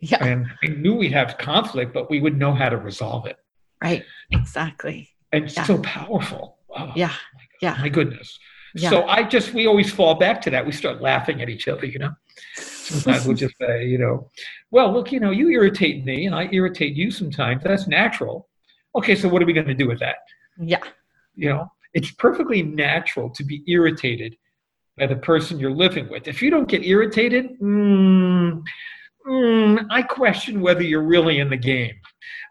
Yeah. 0.00 0.22
And 0.22 0.46
I 0.62 0.68
knew 0.68 0.94
we'd 0.94 1.12
have 1.12 1.38
conflict, 1.38 1.94
but 1.94 2.10
we 2.10 2.20
would 2.20 2.36
know 2.36 2.52
how 2.52 2.68
to 2.68 2.76
resolve 2.76 3.26
it. 3.26 3.38
Right. 3.82 4.04
Exactly. 4.30 5.10
And 5.32 5.50
yeah. 5.50 5.64
so 5.64 5.78
powerful. 5.78 6.53
Oh, 6.76 6.92
yeah. 6.94 7.08
My 7.08 7.42
yeah. 7.60 7.76
My 7.80 7.88
goodness. 7.88 8.38
Yeah. 8.74 8.90
So 8.90 9.04
I 9.04 9.22
just, 9.22 9.54
we 9.54 9.66
always 9.66 9.92
fall 9.92 10.16
back 10.16 10.40
to 10.42 10.50
that. 10.50 10.66
We 10.66 10.72
start 10.72 11.00
laughing 11.00 11.40
at 11.40 11.48
each 11.48 11.68
other, 11.68 11.86
you 11.86 11.98
know? 11.98 12.12
Sometimes 12.56 13.24
we'll 13.24 13.36
just 13.36 13.54
say, 13.60 13.86
you 13.86 13.98
know, 13.98 14.30
well, 14.70 14.92
look, 14.92 15.12
you 15.12 15.20
know, 15.20 15.30
you 15.30 15.48
irritate 15.48 16.04
me 16.04 16.26
and 16.26 16.34
I 16.34 16.48
irritate 16.52 16.94
you 16.94 17.10
sometimes. 17.10 17.62
That's 17.62 17.86
natural 17.86 18.48
okay, 18.94 19.14
so 19.14 19.28
what 19.28 19.42
are 19.42 19.46
we 19.46 19.52
going 19.52 19.66
to 19.66 19.74
do 19.74 19.88
with 19.88 20.00
that? 20.00 20.16
Yeah. 20.58 20.82
You 21.34 21.50
know, 21.50 21.72
it's 21.94 22.10
perfectly 22.12 22.62
natural 22.62 23.30
to 23.30 23.44
be 23.44 23.62
irritated 23.66 24.36
by 24.96 25.06
the 25.06 25.16
person 25.16 25.58
you're 25.58 25.72
living 25.72 26.08
with. 26.08 26.28
If 26.28 26.40
you 26.40 26.50
don't 26.50 26.68
get 26.68 26.84
irritated, 26.84 27.58
mm, 27.60 28.62
mm, 29.26 29.86
I 29.90 30.02
question 30.02 30.60
whether 30.60 30.82
you're 30.82 31.02
really 31.02 31.40
in 31.40 31.50
the 31.50 31.56
game. 31.56 31.94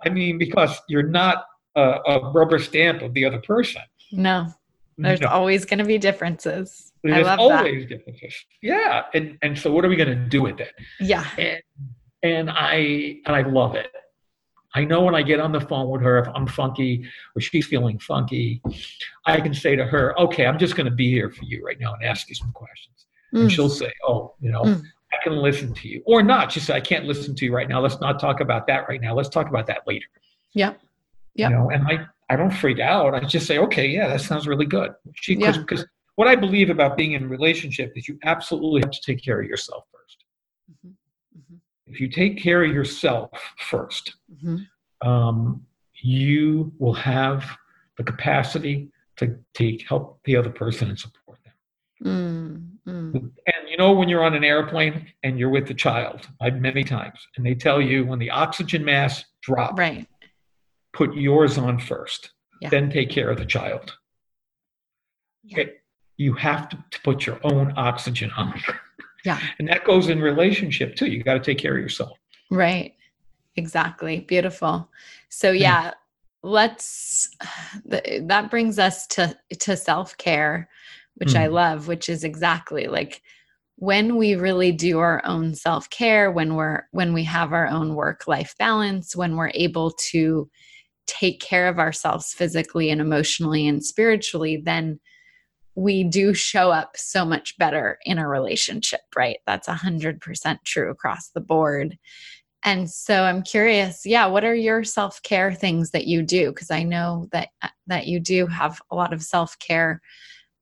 I 0.06 0.10
mean, 0.10 0.38
because 0.38 0.78
you're 0.90 1.04
not 1.04 1.46
a, 1.76 2.00
a 2.06 2.32
rubber 2.32 2.60
stamp 2.60 3.02
of 3.02 3.14
the 3.14 3.26
other 3.26 3.40
person. 3.40 3.82
No, 4.14 4.54
there's 4.98 5.22
no. 5.22 5.28
always 5.28 5.66
going 5.66 5.80
to 5.80 5.86
be 5.86 5.98
differences. 5.98 6.92
There's 7.04 7.28
I 7.28 7.36
love 7.36 7.40
always 7.40 7.84
that. 7.84 7.98
differences. 7.98 8.34
Yeah, 8.62 9.04
and 9.14 9.38
and 9.42 9.58
so 9.58 9.72
what 9.72 9.84
are 9.84 9.90
we 9.90 9.96
going 9.96 10.10
to 10.10 10.16
do 10.16 10.42
with 10.42 10.60
it? 10.60 10.74
Yeah, 11.00 11.26
and, 11.38 11.62
and 12.22 12.50
I 12.50 13.18
and 13.26 13.36
I 13.36 13.42
love 13.42 13.76
it. 13.76 13.92
I 14.76 14.86
know 14.86 15.02
when 15.02 15.14
I 15.14 15.22
get 15.22 15.40
on 15.40 15.52
the 15.52 15.62
phone 15.62 15.90
with 15.90 16.02
her, 16.02 16.18
if 16.20 16.28
I'm 16.34 16.48
funky 16.48 17.06
or 17.36 17.42
she's 17.42 17.68
feeling 17.68 18.00
funky, 18.00 18.62
I 19.26 19.40
can 19.40 19.54
say 19.54 19.76
to 19.76 19.86
her, 19.86 20.20
okay, 20.20 20.48
I'm 20.48 20.58
just 20.58 20.76
going 20.76 20.86
to 20.86 20.92
be 20.92 21.12
here 21.12 21.30
for 21.30 21.46
you 21.46 21.64
right 21.64 21.80
now 21.80 21.94
and 21.94 22.04
ask 22.04 22.28
you 22.28 22.36
some 22.36 22.52
questions. 22.54 23.06
Mm. 23.36 23.42
And 23.42 23.52
she'll 23.52 23.70
say, 23.70 23.92
oh, 24.08 24.34
you 24.40 24.52
know, 24.52 24.64
mm. 24.64 24.82
I 25.12 25.24
can 25.24 25.36
listen 25.36 25.76
to 25.76 25.88
you. 25.88 26.02
Or 26.08 26.24
not. 26.24 26.52
She 26.52 26.60
said, 26.60 26.76
I 26.76 26.82
can't 26.82 27.06
listen 27.06 27.36
to 27.36 27.46
you 27.46 27.54
right 27.54 27.70
now. 27.70 27.82
Let's 27.82 28.02
not 28.02 28.20
talk 28.20 28.40
about 28.40 28.66
that 28.66 28.88
right 28.90 29.00
now. 29.00 29.14
Let's 29.14 29.30
talk 29.30 29.48
about 29.48 29.68
that 29.68 29.82
later. 29.86 30.08
Yeah. 30.54 30.74
Yeah. 31.36 31.50
You 31.50 31.56
know, 31.56 31.70
and 31.70 31.88
I, 31.88 32.08
I 32.30 32.36
don't 32.36 32.52
freak 32.52 32.80
out. 32.80 33.14
I 33.14 33.20
just 33.22 33.46
say, 33.46 33.58
okay, 33.60 33.88
yeah, 33.88 34.08
that 34.08 34.22
sounds 34.22 34.48
really 34.48 34.66
good. 34.66 34.92
She, 35.16 35.36
yeah. 35.36 35.58
Because 35.58 35.86
what 36.16 36.28
I 36.28 36.36
believe 36.36 36.70
about 36.70 36.98
being 36.98 37.14
in 37.14 37.24
a 37.24 37.28
relationship 37.28 37.94
is 37.96 38.08
you 38.08 38.18
absolutely 38.24 38.82
have 38.82 38.92
to 38.92 39.02
take 39.02 39.24
care 39.24 39.42
of 39.42 39.48
yourself 39.48 39.84
1st 39.94 40.88
mm-hmm 40.88 40.92
if 41.94 42.00
you 42.02 42.10
take 42.10 42.42
care 42.42 42.64
of 42.64 42.72
yourself 42.72 43.30
1st 43.70 44.12
mm-hmm. 44.44 45.08
um, 45.08 45.64
you 46.02 46.72
will 46.80 46.94
have 46.94 47.46
the 47.98 48.04
capacity 48.04 48.90
to 49.16 49.38
take 49.54 49.88
help 49.88 50.20
the 50.26 50.36
other 50.36 50.50
person 50.50 50.90
and 50.90 51.00
support 51.00 51.38
them. 51.44 52.80
Mm-hmm. 52.86 53.18
And 53.18 53.70
you 53.70 53.78
know 53.78 53.94
when 53.94 54.10
you're 54.10 54.24
on 54.24 54.34
an 54.34 54.44
airplane 54.44 55.08
and 55.22 55.38
you're 55.38 55.52
with 55.52 55.68
the 55.68 55.74
child, 55.74 56.28
I've 56.42 56.60
many 56.60 56.84
times, 56.84 57.20
and 57.38 57.46
they 57.46 57.54
tell 57.54 57.80
you 57.80 58.06
when 58.06 58.20
the 58.20 58.32
oxygen 58.32 58.84
mask 58.84 59.26
drops, 59.42 59.78
right, 59.78 60.08
put 60.94 61.14
yours 61.16 61.58
on 61.58 61.80
first, 61.80 62.32
yeah. 62.62 62.70
then 62.70 62.90
take 62.90 63.10
care 63.10 63.30
of 63.30 63.38
the 63.38 63.46
child. 63.46 63.98
Yeah. 65.44 65.62
Okay. 65.62 65.72
You 66.18 66.34
have 66.34 66.70
to, 66.70 66.78
to 66.92 67.02
put 67.02 67.26
your 67.26 67.40
own 67.44 67.74
oxygen 67.76 68.32
on. 68.38 68.54
Yeah. 69.26 69.40
And 69.60 69.68
that 69.70 69.86
goes 69.86 70.10
in 70.10 70.22
relationship 70.22 70.96
too. 70.96 71.08
You 71.08 71.24
got 71.24 71.34
to 71.34 71.40
take 71.40 71.58
care 71.58 71.76
of 71.76 71.82
yourself. 71.82 72.18
Right. 72.52 72.94
Exactly. 73.56 74.20
Beautiful. 74.22 74.90
So 75.30 75.52
yeah, 75.52 75.92
let's 76.44 77.30
that 77.86 78.52
brings 78.52 78.78
us 78.80 79.08
to 79.08 79.36
to 79.62 79.78
self-care, 79.78 80.70
which 81.16 81.30
mm. 81.30 81.40
I 81.40 81.48
love, 81.48 81.88
which 81.88 82.10
is 82.10 82.24
exactly 82.24 82.88
like 82.88 83.22
when 83.78 84.18
we 84.18 84.36
really 84.36 84.72
do 84.72 85.00
our 85.00 85.22
own 85.26 85.56
self-care, 85.56 86.32
when 86.32 86.56
we're 86.56 86.84
when 86.92 87.14
we 87.14 87.24
have 87.24 87.54
our 87.54 87.68
own 87.68 87.96
work-life 87.96 88.56
balance, 88.60 89.16
when 89.16 89.36
we're 89.36 89.52
able 89.54 89.92
to 90.12 90.50
take 91.08 91.40
care 91.40 91.68
of 91.68 91.80
ourselves 91.80 92.34
physically 92.34 92.90
and 92.90 93.02
emotionally 93.02 93.68
and 93.68 93.84
spiritually, 93.84 94.62
then 94.64 95.00
we 95.76 96.04
do 96.04 96.34
show 96.34 96.72
up 96.72 96.96
so 96.96 97.26
much 97.26 97.58
better 97.58 97.98
in 98.06 98.20
a 98.20 98.28
relationship, 98.28 99.02
right? 99.16 99.38
That's 99.46 99.68
100% 99.68 100.58
true 100.66 100.92
across 100.92 101.30
the 101.30 101.42
board. 101.42 101.98
And 102.64 102.90
so 102.90 103.24
I'm 103.24 103.42
curious, 103.42 104.06
yeah, 104.06 104.26
what 104.28 104.46
are 104.46 104.56
your 104.56 104.84
self-care 104.84 105.54
things 105.54 105.92
that 105.92 106.08
you 106.08 106.22
do 106.22 106.50
because 106.50 106.72
I 106.72 106.84
know 106.84 107.28
that 107.32 107.50
uh, 107.62 107.70
that 107.88 108.08
you 108.08 108.20
do 108.20 108.48
have 108.48 108.82
a 108.90 108.96
lot 108.96 109.12
of 109.12 109.22
self-care 109.22 110.02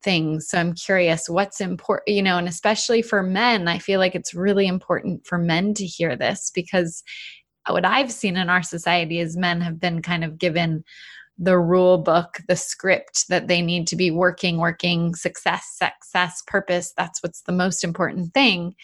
things. 0.04 0.48
So 0.48 0.58
I'm 0.58 0.74
curious 0.74 1.30
what's 1.30 1.62
important, 1.62 2.16
you 2.16 2.24
know, 2.24 2.38
and 2.38 2.48
especially 2.48 3.04
for 3.04 3.22
men, 3.22 3.68
I 3.68 3.78
feel 3.78 4.00
like 4.00 4.16
it's 4.16 4.34
really 4.34 4.66
important 4.66 5.28
for 5.28 5.38
men 5.38 5.74
to 5.76 5.86
hear 5.86 6.16
this 6.16 6.52
because 6.54 7.04
what 7.68 7.86
I've 7.86 8.12
seen 8.12 8.38
in 8.38 8.50
our 8.50 8.64
society 8.64 9.20
is 9.20 9.38
men 9.38 9.62
have 9.62 9.80
been 9.80 10.02
kind 10.02 10.24
of 10.24 10.38
given 10.38 10.84
the 11.38 11.58
rule 11.58 11.98
book, 11.98 12.40
the 12.48 12.56
script 12.56 13.28
that 13.30 13.48
they 13.48 13.62
need 13.62 13.88
to 13.88 13.96
be 13.96 14.12
working, 14.12 14.58
working, 14.58 15.16
success, 15.16 15.76
success, 15.78 16.44
purpose. 16.46 16.94
That's 16.96 17.22
what's 17.24 17.42
the 17.42 17.52
most 17.52 17.84
important 17.84 18.34
thing. 18.34 18.76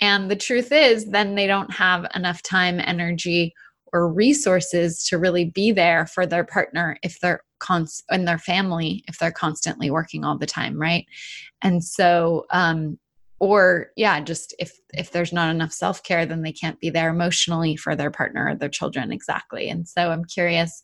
And 0.00 0.30
the 0.30 0.36
truth 0.36 0.72
is, 0.72 1.06
then 1.06 1.34
they 1.34 1.46
don't 1.46 1.72
have 1.72 2.06
enough 2.14 2.42
time, 2.42 2.80
energy, 2.80 3.54
or 3.92 4.12
resources 4.12 5.04
to 5.06 5.18
really 5.18 5.44
be 5.44 5.70
there 5.70 6.06
for 6.06 6.26
their 6.26 6.44
partner 6.44 6.98
if 7.02 7.20
they're 7.20 7.42
const 7.60 8.04
and 8.10 8.26
their 8.26 8.38
family 8.38 9.04
if 9.08 9.18
they're 9.18 9.32
constantly 9.32 9.90
working 9.90 10.24
all 10.24 10.36
the 10.36 10.46
time, 10.46 10.78
right? 10.78 11.06
And 11.62 11.82
so, 11.82 12.44
um, 12.50 12.98
or 13.40 13.88
yeah 13.96 14.20
just 14.20 14.54
if 14.58 14.72
if 14.92 15.10
there's 15.10 15.32
not 15.32 15.50
enough 15.50 15.72
self-care 15.72 16.24
then 16.26 16.42
they 16.42 16.52
can't 16.52 16.80
be 16.80 16.90
there 16.90 17.10
emotionally 17.10 17.76
for 17.76 17.96
their 17.96 18.10
partner 18.10 18.48
or 18.48 18.54
their 18.54 18.68
children 18.68 19.12
exactly 19.12 19.68
and 19.68 19.88
so 19.88 20.10
i'm 20.10 20.24
curious 20.24 20.82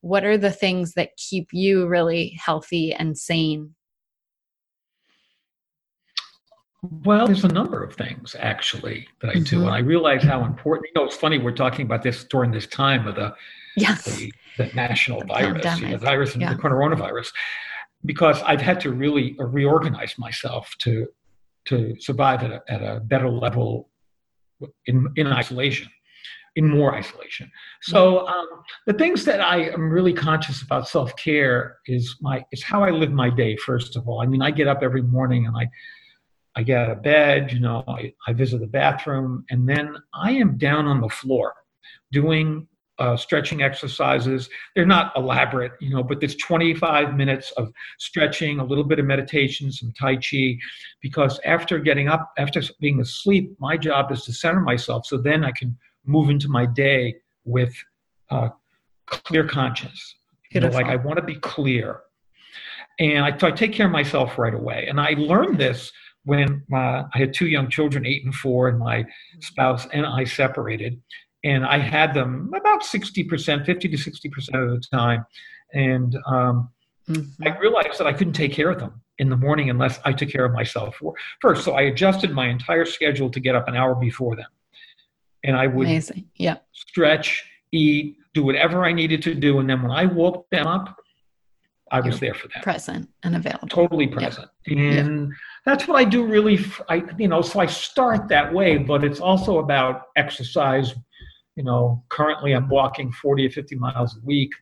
what 0.00 0.24
are 0.24 0.36
the 0.36 0.50
things 0.50 0.94
that 0.94 1.16
keep 1.16 1.48
you 1.52 1.86
really 1.86 2.38
healthy 2.44 2.92
and 2.92 3.16
sane 3.16 3.74
well 7.04 7.26
there's 7.26 7.44
a 7.44 7.48
number 7.48 7.82
of 7.82 7.94
things 7.94 8.34
actually 8.40 9.06
that 9.20 9.30
i 9.30 9.34
do 9.34 9.40
mm-hmm. 9.40 9.66
and 9.66 9.70
i 9.70 9.78
realize 9.78 10.22
how 10.22 10.44
important 10.44 10.86
you 10.86 11.00
know 11.00 11.06
it's 11.06 11.16
funny 11.16 11.38
we're 11.38 11.52
talking 11.52 11.86
about 11.86 12.02
this 12.02 12.24
during 12.24 12.50
this 12.50 12.66
time 12.66 13.06
of 13.06 13.14
the 13.14 13.32
yes. 13.76 14.04
the, 14.04 14.32
the 14.58 14.66
national 14.74 15.20
the 15.20 15.26
virus 15.26 15.80
you 15.80 15.86
know, 15.86 15.92
the 15.92 15.98
virus 15.98 16.32
and 16.32 16.42
yeah. 16.42 16.52
the 16.52 16.60
coronavirus 16.60 17.30
because 18.04 18.42
i've 18.42 18.60
had 18.60 18.80
to 18.80 18.90
really 18.90 19.36
reorganize 19.38 20.18
myself 20.18 20.74
to 20.78 21.06
to 21.66 21.94
survive 21.98 22.42
at 22.42 22.50
a, 22.50 22.62
at 22.68 22.82
a 22.82 23.00
better 23.00 23.28
level 23.28 23.88
in, 24.86 25.08
in 25.16 25.26
isolation, 25.26 25.88
in 26.56 26.68
more 26.68 26.94
isolation. 26.94 27.50
So 27.82 28.26
um, 28.26 28.46
the 28.86 28.92
things 28.92 29.24
that 29.24 29.40
I 29.40 29.68
am 29.70 29.90
really 29.90 30.12
conscious 30.12 30.62
about 30.62 30.88
self 30.88 31.14
care 31.16 31.78
is 31.86 32.16
my 32.20 32.44
is 32.52 32.62
how 32.62 32.82
I 32.82 32.90
live 32.90 33.12
my 33.12 33.30
day. 33.30 33.56
First 33.56 33.96
of 33.96 34.08
all, 34.08 34.20
I 34.20 34.26
mean, 34.26 34.42
I 34.42 34.50
get 34.50 34.68
up 34.68 34.80
every 34.82 35.02
morning 35.02 35.46
and 35.46 35.56
I 35.56 35.68
I 36.54 36.62
get 36.62 36.78
out 36.78 36.90
of 36.90 37.02
bed. 37.02 37.52
You 37.52 37.60
know, 37.60 37.82
I, 37.88 38.12
I 38.26 38.32
visit 38.32 38.60
the 38.60 38.66
bathroom, 38.66 39.44
and 39.50 39.68
then 39.68 39.96
I 40.14 40.32
am 40.32 40.58
down 40.58 40.86
on 40.86 41.00
the 41.00 41.08
floor 41.08 41.54
doing 42.10 42.68
uh, 43.02 43.16
stretching 43.16 43.62
exercises. 43.62 44.48
They're 44.76 44.86
not 44.86 45.12
elaborate, 45.16 45.72
you 45.80 45.90
know, 45.90 46.04
but 46.04 46.20
there's 46.20 46.36
25 46.36 47.16
minutes 47.16 47.50
of 47.56 47.72
stretching, 47.98 48.60
a 48.60 48.64
little 48.64 48.84
bit 48.84 49.00
of 49.00 49.06
meditation, 49.06 49.72
some 49.72 49.92
Tai 49.98 50.16
Chi, 50.16 50.56
because 51.00 51.40
after 51.44 51.80
getting 51.80 52.06
up, 52.06 52.32
after 52.38 52.62
being 52.78 53.00
asleep, 53.00 53.56
my 53.58 53.76
job 53.76 54.12
is 54.12 54.24
to 54.26 54.32
center 54.32 54.60
myself 54.60 55.04
so 55.04 55.16
then 55.18 55.44
I 55.44 55.50
can 55.50 55.76
move 56.06 56.30
into 56.30 56.48
my 56.48 56.64
day 56.64 57.16
with 57.44 57.74
uh, 58.30 58.50
clear 59.06 59.48
conscience. 59.48 60.14
You 60.52 60.60
know, 60.60 60.68
like 60.68 60.86
I 60.86 60.94
want 60.94 61.16
to 61.16 61.24
be 61.24 61.36
clear. 61.36 62.02
And 63.00 63.24
I, 63.24 63.36
so 63.36 63.48
I 63.48 63.50
take 63.50 63.72
care 63.72 63.86
of 63.86 63.92
myself 63.92 64.38
right 64.38 64.54
away. 64.54 64.86
And 64.88 65.00
I 65.00 65.14
learned 65.18 65.58
this 65.58 65.90
when 66.24 66.62
uh, 66.72 67.02
I 67.12 67.18
had 67.18 67.34
two 67.34 67.48
young 67.48 67.68
children, 67.68 68.06
eight 68.06 68.24
and 68.24 68.34
four, 68.34 68.68
and 68.68 68.78
my 68.78 69.04
spouse 69.40 69.88
and 69.92 70.06
I 70.06 70.22
separated 70.22 71.00
and 71.44 71.64
I 71.64 71.78
had 71.78 72.14
them 72.14 72.52
about 72.54 72.82
60%, 72.82 73.66
50 73.66 73.88
to 73.88 73.96
60% 73.96 74.62
of 74.62 74.70
the 74.70 74.80
time. 74.90 75.26
And 75.74 76.16
um, 76.26 76.70
mm-hmm. 77.08 77.46
I 77.46 77.58
realized 77.58 77.98
that 77.98 78.06
I 78.06 78.12
couldn't 78.12 78.34
take 78.34 78.52
care 78.52 78.70
of 78.70 78.78
them 78.78 79.00
in 79.18 79.28
the 79.28 79.36
morning 79.36 79.70
unless 79.70 79.98
I 80.04 80.12
took 80.12 80.28
care 80.28 80.44
of 80.44 80.52
myself 80.52 81.00
first. 81.40 81.64
So 81.64 81.72
I 81.72 81.82
adjusted 81.82 82.32
my 82.32 82.48
entire 82.48 82.84
schedule 82.84 83.30
to 83.30 83.40
get 83.40 83.54
up 83.54 83.68
an 83.68 83.76
hour 83.76 83.94
before 83.94 84.36
them. 84.36 84.46
And 85.44 85.56
I 85.56 85.66
would 85.66 85.86
Amazing. 85.86 86.26
Yeah. 86.36 86.58
stretch, 86.72 87.44
eat, 87.72 88.16
do 88.34 88.44
whatever 88.44 88.84
I 88.84 88.92
needed 88.92 89.22
to 89.22 89.34
do. 89.34 89.58
And 89.58 89.68
then 89.68 89.82
when 89.82 89.90
I 89.90 90.06
woke 90.06 90.48
them 90.50 90.66
up, 90.66 90.96
I 91.90 92.00
was 92.00 92.18
there 92.20 92.32
for 92.32 92.48
them. 92.48 92.62
Present 92.62 93.08
and 93.22 93.36
available. 93.36 93.68
Totally 93.68 94.06
present. 94.06 94.48
And 94.66 95.32
that's 95.66 95.86
what 95.86 95.96
I 95.96 96.04
do 96.04 96.24
really. 96.24 96.58
I, 96.88 97.04
you 97.18 97.28
know, 97.28 97.42
so 97.42 97.60
I 97.60 97.66
start 97.66 98.28
that 98.28 98.52
way, 98.52 98.78
but 98.78 99.04
it's 99.04 99.20
also 99.20 99.58
about 99.58 100.04
exercise, 100.16 100.94
you 101.56 101.64
know, 101.64 102.02
currently 102.08 102.52
I'm 102.52 102.68
walking 102.68 103.12
40 103.12 103.46
or 103.46 103.50
50 103.50 103.76
miles 103.76 104.16
a 104.16 104.20
week. 104.24 104.52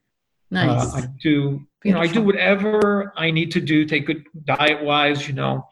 Nice. 0.50 0.94
Uh, 0.94 0.98
I 0.98 1.00
do, 1.22 1.40
Beautiful. 1.50 1.66
you 1.84 1.92
know, 1.92 2.00
I 2.00 2.06
do 2.08 2.22
whatever 2.22 3.12
I 3.16 3.30
need 3.30 3.52
to 3.52 3.60
do, 3.60 3.84
take 3.84 4.06
good 4.06 4.24
diet 4.44 4.82
wise, 4.82 5.28
you 5.28 5.34
know. 5.34 5.66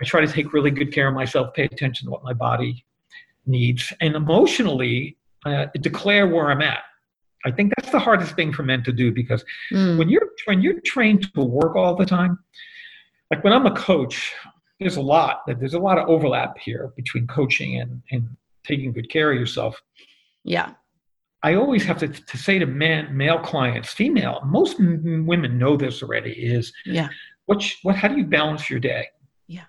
I 0.00 0.04
try 0.04 0.20
to 0.20 0.30
take 0.30 0.52
really 0.52 0.70
good 0.70 0.92
care 0.92 1.08
of 1.08 1.14
myself, 1.14 1.54
pay 1.54 1.64
attention 1.64 2.06
to 2.06 2.10
what 2.10 2.24
my 2.24 2.32
body 2.32 2.84
needs, 3.46 3.92
and 4.00 4.14
emotionally 4.14 5.16
uh, 5.46 5.66
declare 5.80 6.26
where 6.26 6.50
I'm 6.50 6.62
at. 6.62 6.80
I 7.46 7.50
think 7.50 7.72
that's 7.76 7.92
the 7.92 7.98
hardest 7.98 8.34
thing 8.34 8.52
for 8.52 8.62
men 8.62 8.82
to 8.84 8.92
do 8.92 9.12
because 9.12 9.44
mm. 9.72 9.98
when 9.98 10.08
you're 10.08 10.30
when 10.46 10.62
you're 10.62 10.80
trained 10.80 11.32
to 11.34 11.42
work 11.42 11.76
all 11.76 11.94
the 11.94 12.06
time, 12.06 12.38
like 13.30 13.44
when 13.44 13.52
I'm 13.52 13.66
a 13.66 13.74
coach, 13.74 14.32
there's 14.80 14.96
a 14.96 15.02
lot 15.02 15.42
that 15.46 15.60
there's 15.60 15.74
a 15.74 15.78
lot 15.78 15.98
of 15.98 16.08
overlap 16.08 16.56
here 16.58 16.92
between 16.96 17.26
coaching 17.26 17.80
and 17.80 18.02
and 18.12 18.28
taking 18.66 18.92
good 18.92 19.10
care 19.10 19.30
of 19.30 19.38
yourself. 19.38 19.80
Yeah. 20.44 20.72
I 21.42 21.54
always 21.54 21.84
have 21.84 21.98
to, 21.98 22.08
to 22.08 22.38
say 22.38 22.58
to 22.58 22.66
men, 22.66 23.14
male 23.14 23.38
clients, 23.38 23.92
female, 23.92 24.40
most 24.46 24.80
m- 24.80 25.26
women 25.26 25.58
know 25.58 25.76
this 25.76 26.02
already 26.02 26.32
is 26.32 26.72
yeah. 26.86 27.08
What, 27.46 27.62
what, 27.82 27.96
how 27.96 28.08
do 28.08 28.16
you 28.16 28.24
balance 28.24 28.70
your 28.70 28.80
day? 28.80 29.06
Yeah. 29.46 29.64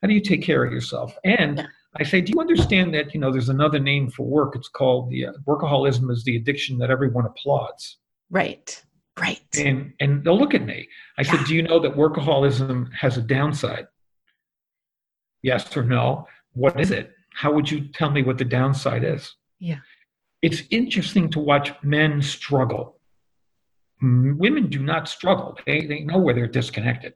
How 0.00 0.06
do 0.06 0.14
you 0.14 0.20
take 0.20 0.42
care 0.42 0.62
of 0.62 0.72
yourself? 0.72 1.16
And 1.24 1.58
yeah. 1.58 1.66
I 1.96 2.04
say, 2.04 2.20
do 2.20 2.32
you 2.32 2.40
understand 2.40 2.94
that, 2.94 3.12
you 3.12 3.18
know, 3.18 3.32
there's 3.32 3.48
another 3.48 3.80
name 3.80 4.08
for 4.08 4.24
work. 4.24 4.54
It's 4.54 4.68
called 4.68 5.10
the 5.10 5.26
uh, 5.26 5.32
workaholism 5.44 6.08
is 6.12 6.22
the 6.22 6.36
addiction 6.36 6.78
that 6.78 6.90
everyone 6.90 7.26
applauds. 7.26 7.98
Right. 8.30 8.80
Right. 9.18 9.40
And, 9.58 9.92
and 9.98 10.22
they'll 10.22 10.38
look 10.38 10.54
at 10.54 10.64
me. 10.64 10.86
I 11.18 11.22
yeah. 11.22 11.32
said, 11.32 11.46
do 11.46 11.56
you 11.56 11.62
know 11.62 11.80
that 11.80 11.96
workaholism 11.96 12.92
has 12.92 13.16
a 13.16 13.22
downside? 13.22 13.88
Yes 15.42 15.76
or 15.76 15.82
no. 15.82 16.28
What 16.52 16.80
is 16.80 16.92
it? 16.92 17.10
How 17.32 17.52
would 17.52 17.68
you 17.68 17.88
tell 17.88 18.10
me 18.10 18.22
what 18.22 18.38
the 18.38 18.44
downside 18.44 19.02
is? 19.02 19.34
Yeah 19.58 19.78
it's 20.42 20.62
interesting 20.70 21.30
to 21.30 21.38
watch 21.38 21.72
men 21.82 22.22
struggle. 22.22 22.98
Women 24.02 24.68
do 24.68 24.82
not 24.82 25.08
struggle. 25.08 25.58
They, 25.66 25.86
they 25.86 26.00
know 26.00 26.18
where 26.18 26.34
they're 26.34 26.46
disconnected. 26.46 27.14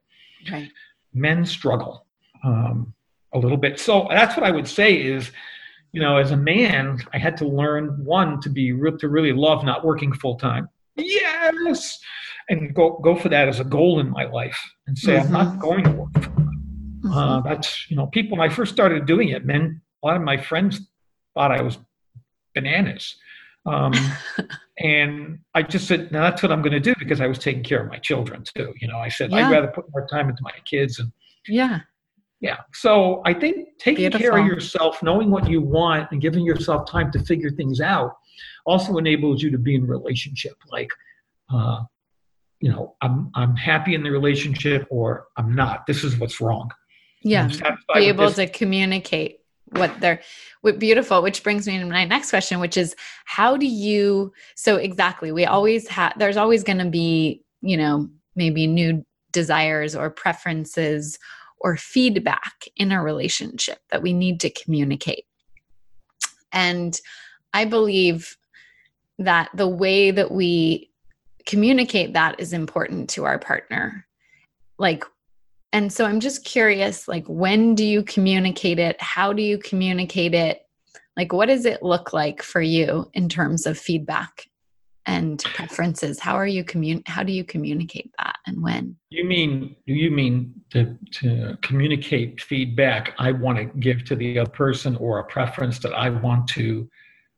Right. 0.50 0.70
Men 1.12 1.44
struggle 1.44 2.06
um, 2.42 2.94
a 3.35 3.38
little 3.38 3.59
bit. 3.59 3.78
So 3.78 4.06
that's 4.11 4.37
what 4.37 4.46
I 4.46 4.50
would 4.50 4.66
say 4.66 4.94
is, 4.94 5.30
you 5.92 6.00
know, 6.00 6.16
as 6.16 6.30
a 6.30 6.37
man, 6.37 6.98
I 7.12 7.18
had 7.18 7.37
to 7.38 7.46
learn 7.46 8.04
one 8.04 8.40
to 8.40 8.48
be 8.48 8.68
to 8.70 9.09
really 9.09 9.33
love 9.33 9.64
not 9.64 9.85
working 9.85 10.12
full 10.12 10.37
time. 10.37 10.68
Yes, 10.96 11.98
and 12.48 12.74
go 12.74 13.00
go 13.02 13.16
for 13.16 13.28
that 13.28 13.48
as 13.48 13.61
a 13.61 13.64
goal 13.64 14.00
in 14.00 14.11
my 14.11 14.24
life, 14.24 14.59
and 14.87 14.96
say 14.96 15.16
mm-hmm. 15.16 15.26
I'm 15.26 15.33
not 15.33 15.46
mm-hmm. 15.46 15.61
going 15.61 15.85
to 15.85 15.90
work. 15.90 16.12
Mm-hmm. 16.12 17.12
Uh, 17.12 17.40
that's 17.40 17.90
you 17.90 17.96
know, 17.96 18.06
people 18.06 18.38
when 18.38 18.48
I 18.48 18.52
first 18.52 18.72
started 18.72 19.06
doing 19.06 19.30
it, 19.30 19.44
men, 19.44 19.80
a 20.02 20.06
lot 20.06 20.16
of 20.16 20.22
my 20.22 20.37
friends 20.37 20.80
thought 21.35 21.50
I 21.50 21.62
was 21.62 21.78
bananas. 22.54 23.16
Um, 23.66 23.92
and 24.78 25.38
I 25.54 25.62
just 25.62 25.86
said, 25.86 26.10
now 26.12 26.22
that's 26.22 26.42
what 26.42 26.52
I'm 26.52 26.62
going 26.62 26.72
to 26.72 26.80
do 26.80 26.94
because 26.98 27.20
I 27.20 27.26
was 27.26 27.38
taking 27.38 27.62
care 27.62 27.82
of 27.82 27.88
my 27.88 27.98
children 27.98 28.44
too. 28.56 28.72
You 28.80 28.88
know, 28.88 28.98
I 28.98 29.08
said, 29.08 29.30
yeah. 29.30 29.48
I'd 29.48 29.52
rather 29.52 29.68
put 29.68 29.86
more 29.92 30.06
time 30.06 30.28
into 30.28 30.42
my 30.42 30.52
kids. 30.64 30.98
And 30.98 31.12
yeah. 31.46 31.80
Yeah. 32.40 32.56
So 32.72 33.22
I 33.26 33.34
think 33.34 33.68
taking 33.78 34.10
Beautiful. 34.10 34.30
care 34.30 34.38
of 34.38 34.46
yourself, 34.46 35.02
knowing 35.02 35.30
what 35.30 35.48
you 35.48 35.60
want 35.60 36.10
and 36.10 36.20
giving 36.20 36.44
yourself 36.44 36.90
time 36.90 37.12
to 37.12 37.18
figure 37.20 37.50
things 37.50 37.80
out 37.80 38.16
also 38.64 38.96
enables 38.96 39.42
you 39.42 39.50
to 39.50 39.58
be 39.58 39.74
in 39.74 39.86
relationship. 39.86 40.54
Like, 40.70 40.88
uh, 41.52 41.82
you 42.60 42.70
know, 42.70 42.96
I'm, 43.02 43.30
I'm 43.34 43.56
happy 43.56 43.94
in 43.94 44.02
the 44.02 44.10
relationship 44.10 44.86
or 44.90 45.26
I'm 45.36 45.54
not. 45.54 45.86
This 45.86 46.02
is 46.02 46.16
what's 46.18 46.40
wrong. 46.40 46.70
Yeah. 47.22 47.48
Be 47.94 48.06
able 48.06 48.30
to 48.32 48.46
communicate 48.46 49.40
what 49.72 50.00
they're 50.00 50.20
what 50.62 50.79
beautiful 50.79 51.23
which 51.23 51.42
brings 51.42 51.66
me 51.66 51.79
to 51.79 51.85
my 51.87 52.05
next 52.05 52.31
question 52.31 52.61
which 52.61 52.77
is 52.77 52.94
how 53.25 53.57
do 53.57 53.66
you 53.66 54.33
so 54.57 54.77
exactly 54.77 55.33
we 55.33 55.44
always 55.44 55.88
have 55.88 56.12
there's 56.18 56.37
always 56.37 56.62
going 56.62 56.79
to 56.79 56.88
be 56.88 57.42
you 57.62 57.77
know 57.77 58.09
maybe 58.37 58.66
new 58.66 59.05
desires 59.33 59.94
or 59.94 60.11
preferences 60.11 61.18
or 61.59 61.77
feedback 61.77 62.64
in 62.77 62.90
a 62.90 63.03
relationship 63.03 63.79
that 63.90 64.03
we 64.03 64.12
need 64.12 64.40
to 64.40 64.51
communicate. 64.51 65.25
And 66.53 66.99
i 67.53 67.64
believe 67.64 68.37
that 69.18 69.51
the 69.55 69.68
way 69.68 70.11
that 70.11 70.31
we 70.31 70.90
communicate 71.46 72.14
that 72.14 72.38
is 72.40 72.53
important 72.53 73.11
to 73.11 73.25
our 73.25 73.38
partner. 73.38 74.07
Like 74.79 75.05
and 75.72 75.92
so 75.92 76.04
I'm 76.04 76.20
just 76.20 76.44
curious 76.44 77.06
like 77.06 77.24
when 77.26 77.74
do 77.74 77.85
you 77.85 78.02
communicate 78.02 78.78
it? 78.78 79.00
How 79.00 79.33
do 79.33 79.42
you 79.42 79.59
communicate 79.59 80.35
it? 80.35 80.66
Like 81.16 81.33
what 81.33 81.46
does 81.46 81.64
it 81.64 81.83
look 81.83 82.12
like 82.12 82.42
for 82.42 82.61
you 82.61 83.11
in 83.14 83.28
terms 83.28 83.66
of 83.66 83.78
feedback 83.78 84.46
and 85.06 85.38
preferences? 85.54 86.18
How 86.18 86.35
are 86.35 86.46
you 86.46 86.64
commun 86.64 87.02
how 87.06 87.22
do 87.22 87.33
you 87.33 87.44
communicate 87.44 88.11
that 88.18 88.37
and 88.46 88.62
when? 88.62 88.96
You 89.11 89.24
mean 89.24 89.76
do 89.87 89.94
you 89.94 90.11
mean 90.11 90.54
to 90.70 90.96
to 91.12 91.56
communicate 91.62 92.40
feedback 92.40 93.14
I 93.18 93.30
want 93.33 93.59
to 93.59 93.64
give 93.78 94.04
to 94.06 94.16
the 94.16 94.40
other 94.40 94.50
person 94.50 94.96
or 94.96 95.20
a 95.20 95.24
preference 95.24 95.78
that 95.80 95.94
I 95.94 96.11
want 96.11 96.48
to 96.48 96.90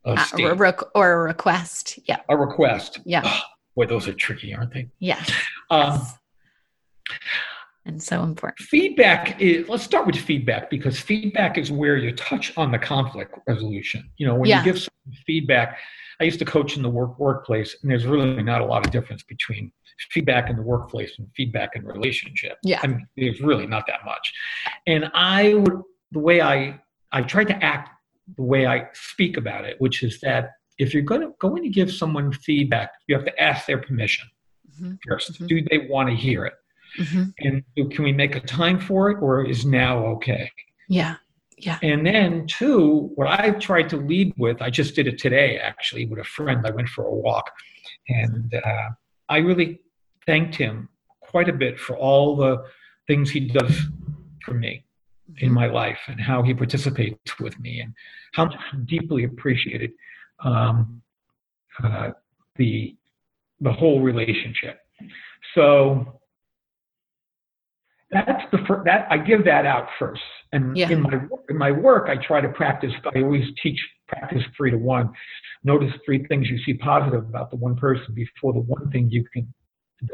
uh, 0.05 0.17
uh, 0.33 0.43
or, 0.43 0.65
a 0.65 0.75
or, 0.97 1.13
a 1.13 1.19
request. 1.19 2.01
Yeah. 2.07 2.19
A 2.29 2.37
request. 2.37 2.99
Yeah. 3.05 3.23
Oh, 3.25 3.41
boy, 3.77 3.87
those 3.87 4.09
are 4.09 4.13
tricky, 4.13 4.53
aren't 4.53 4.75
they? 4.75 4.89
Yes. 4.99 5.31
Um, 5.71 5.93
yes 5.93 6.19
and 7.85 8.03
so 8.03 8.23
important. 8.23 8.67
Feedback 8.69 9.41
is, 9.41 9.69
let's 9.69 9.83
start 9.83 10.07
with 10.07 10.17
feedback 10.17 10.71
because 10.71 11.01
feedback 11.01 11.59
is 11.59 11.73
where 11.73 11.97
you 11.97 12.15
touch 12.15 12.57
on 12.57 12.71
the 12.71 12.79
conflict 12.79 13.35
resolution. 13.47 14.09
You 14.17 14.27
know, 14.29 14.35
when 14.37 14.49
yeah. 14.49 14.65
you 14.65 14.73
give 14.73 14.89
feedback, 15.27 15.79
I 16.21 16.25
used 16.25 16.39
to 16.39 16.45
coach 16.45 16.77
in 16.77 16.83
the 16.83 16.91
work 16.91 17.19
workplace, 17.19 17.77
and 17.83 17.91
there's 17.91 18.07
really 18.07 18.43
not 18.43 18.61
a 18.61 18.65
lot 18.65 18.87
of 18.87 18.93
difference 18.93 19.23
between 19.25 19.73
feedback 20.11 20.49
in 20.49 20.57
the 20.57 20.63
workplace 20.63 21.19
and 21.19 21.29
feedback 21.37 21.71
in 21.75 21.85
relationship. 21.85 22.59
Yeah. 22.63 22.81
I 22.83 22.87
mean, 22.87 23.07
there's 23.17 23.41
really 23.41 23.67
not 23.67 23.87
that 23.89 24.05
much. 24.05 24.33
And 24.87 25.11
I 25.15 25.55
would 25.55 25.83
the 26.13 26.21
way 26.21 26.41
I 26.41 26.81
I 27.11 27.23
try 27.23 27.45
to 27.45 27.65
act 27.65 27.91
the 28.37 28.43
way 28.43 28.67
I 28.67 28.89
speak 28.93 29.37
about 29.37 29.65
it, 29.65 29.77
which 29.81 30.03
is 30.03 30.21
that 30.21 30.51
if 30.79 30.95
you're 30.95 31.03
going 31.03 31.63
to 31.63 31.69
give 31.69 31.93
someone 31.93 32.33
feedback, 32.33 32.93
you 33.07 33.15
have 33.15 33.25
to 33.25 33.43
ask 33.43 33.67
their 33.67 33.79
permission 33.79 34.29
mm-hmm. 34.75 34.93
1st 35.13 35.33
mm-hmm. 35.33 35.47
Do 35.47 35.63
they 35.71 35.87
want 35.89 36.09
to 36.09 36.15
hear 36.15 36.47
it? 36.47 36.55
Mm-hmm. 36.99 37.23
And 37.39 37.91
can 37.91 38.05
we 38.05 38.13
make 38.13 38.37
a 38.37 38.41
time 38.41 38.79
for 38.79 39.11
it, 39.11 39.19
or 39.21 39.45
is 39.45 39.65
now 39.65 39.99
okay? 40.07 40.51
Yeah. 40.89 41.17
Yeah. 41.59 41.79
And 41.83 42.05
then, 42.05 42.47
two, 42.49 43.13
what 43.15 43.29
I 43.29 43.53
tried 43.53 43.89
to 43.91 43.97
lead 43.97 44.35
with, 44.37 44.61
I 44.61 44.69
just 44.69 44.97
did 44.97 45.07
it 45.07 45.19
today 45.19 45.59
actually 45.59 46.07
with 46.07 46.19
a 46.19 46.25
friend. 46.25 46.67
I 46.67 46.71
went 46.71 46.89
for 46.89 47.05
a 47.05 47.15
walk 47.15 47.53
and 48.09 48.53
uh, 48.55 48.89
I 49.29 49.39
really 49.39 49.81
thanked 50.27 50.57
him 50.57 50.89
quite 51.21 51.49
a 51.49 51.53
bit 51.53 51.79
for 51.79 51.97
all 51.97 52.37
the 52.37 52.65
things 53.07 53.31
he 53.31 53.41
does 53.41 53.81
for 54.45 54.55
me 54.55 54.85
in 55.39 55.49
mm-hmm. 55.49 55.55
my 55.55 55.67
life 55.67 56.01
and 56.09 56.21
how 56.21 56.43
he 56.43 56.53
participates 56.53 57.39
with 57.39 57.59
me 57.61 57.81
and 57.81 57.95
how 58.33 58.51
deeply 58.85 59.25
appreciated 59.25 59.93
um, 60.45 61.01
uh, 61.83 62.11
the 62.57 62.97
the 63.61 63.73
whole 63.73 64.01
relationship. 64.01 64.81
So 65.55 66.21
that's 68.13 68.43
the 68.53 68.59
first, 68.69 68.85
that 68.85 69.07
I 69.11 69.19
give 69.19 69.45
that 69.47 69.67
out 69.67 69.89
first. 69.99 70.21
And 70.53 70.77
yeah. 70.77 70.91
in 70.91 71.03
my 71.03 71.15
in 71.49 71.57
my 71.57 71.71
work, 71.73 72.09
I 72.09 72.17
try 72.17 72.41
to 72.41 72.49
practice. 72.49 72.93
I 73.15 73.23
always 73.23 73.45
teach 73.63 73.79
practice 74.07 74.43
three 74.57 74.71
to 74.71 74.77
one. 74.77 75.11
Notice 75.65 75.93
three 76.05 76.27
things 76.27 76.49
you 76.49 76.59
see 76.65 76.75
positive 76.75 77.21
about 77.21 77.51
the 77.51 77.57
one 77.57 77.77
person 77.77 78.15
before 78.15 78.53
the 78.53 78.61
one 78.61 78.91
thing 78.91 79.09
you 79.11 79.25
can 79.33 79.53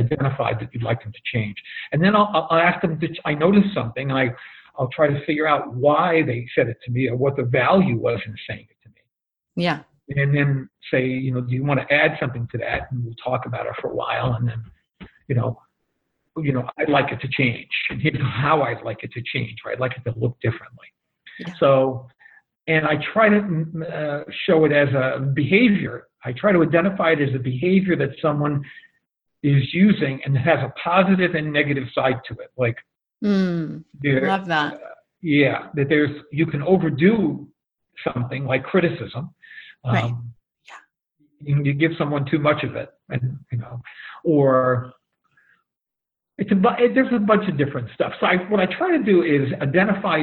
identify 0.01 0.53
that 0.53 0.69
you'd 0.73 0.83
like 0.83 1.03
them 1.03 1.13
to 1.13 1.19
change. 1.33 1.57
And 1.93 2.03
then 2.03 2.15
I'll, 2.15 2.47
I'll 2.51 2.59
ask 2.59 2.81
them 2.83 3.01
to. 3.01 3.09
I 3.25 3.35
noticed 3.35 3.75
something, 3.75 4.11
and 4.11 4.19
I 4.19 4.31
I'll 4.79 4.89
try 4.89 5.09
to 5.09 5.25
figure 5.27 5.49
out 5.49 5.75
why 5.75 6.23
they 6.23 6.47
said 6.55 6.69
it 6.69 6.77
to 6.85 6.93
me 6.93 7.09
or 7.09 7.17
what 7.17 7.37
the 7.37 7.43
value 7.43 7.97
was 7.97 8.21
in 8.25 8.37
saying 8.49 8.67
it 8.71 8.77
to 8.85 8.89
me. 8.91 9.01
Yeah. 9.57 9.81
And 10.11 10.35
then 10.35 10.69
say, 10.91 11.05
you 11.05 11.33
know, 11.33 11.41
do 11.41 11.53
you 11.53 11.65
want 11.65 11.81
to 11.81 11.93
add 11.93 12.17
something 12.21 12.49
to 12.53 12.59
that? 12.59 12.91
And 12.91 13.05
we'll 13.05 13.15
talk 13.23 13.45
about 13.45 13.67
it 13.67 13.73
for 13.81 13.91
a 13.91 13.95
while, 13.95 14.35
and 14.35 14.49
then, 14.49 14.65
you 15.27 15.35
know, 15.35 15.61
you 16.43 16.53
know, 16.53 16.69
I'd 16.79 16.89
like 16.89 17.13
it 17.13 17.21
to 17.21 17.29
change. 17.29 17.69
And 17.91 18.01
here's 18.01 18.21
how 18.21 18.63
I'd 18.63 18.83
like 18.83 19.03
it 19.03 19.13
to 19.13 19.23
change, 19.23 19.57
right? 19.65 19.75
I'd 19.75 19.81
like 19.81 19.93
it 19.97 20.11
to 20.11 20.19
look 20.19 20.39
differently. 20.41 20.87
Yeah. 21.39 21.55
So, 21.61 22.09
and 22.67 22.87
I 22.87 22.97
try 23.13 23.29
to 23.29 23.41
mm, 23.41 23.83
uh, 23.83 24.25
show 24.47 24.65
it 24.65 24.73
as 24.73 24.89
a 24.95 25.21
behavior. 25.21 26.09
I 26.25 26.33
try 26.33 26.53
to 26.53 26.63
identify 26.63 27.13
it 27.13 27.21
as 27.21 27.35
a 27.35 27.39
behavior 27.39 27.97
that 27.97 28.11
someone 28.21 28.65
is 29.43 29.73
using 29.73 30.21
and 30.25 30.37
it 30.37 30.41
has 30.41 30.59
a 30.59 30.73
positive 30.83 31.35
and 31.35 31.53
negative 31.53 31.85
side 31.95 32.21
to 32.29 32.35
it. 32.35 32.51
Like, 32.57 32.77
mm, 33.25 33.85
love 34.05 34.47
that. 34.47 34.75
Uh, 34.75 34.79
yeah, 35.23 35.69
that 35.75 35.89
there's 35.89 36.11
you 36.31 36.47
can 36.47 36.63
overdo 36.63 37.49
something 38.13 38.45
like 38.45 38.65
criticism. 38.65 39.35
Um, 39.85 39.95
right. 39.95 40.15
Yeah. 40.69 41.57
You, 41.57 41.63
you 41.65 41.75
give 41.75 41.93
someone 41.99 42.25
too 42.31 42.39
much 42.39 42.63
of 42.65 42.77
it, 42.77 42.91
and 43.09 43.39
you 43.51 43.59
know, 43.59 43.81
or 44.25 44.93
it's 46.39 46.51
a, 46.53 46.57
there's 46.95 47.13
a 47.13 47.19
bunch 47.19 47.49
of 47.49 47.59
different 47.59 47.89
stuff. 47.95 48.13
So 48.21 48.27
I, 48.27 48.37
what 48.49 48.61
I 48.61 48.67
try 48.67 48.97
to 48.97 49.03
do 49.03 49.23
is 49.23 49.53
identify. 49.61 50.23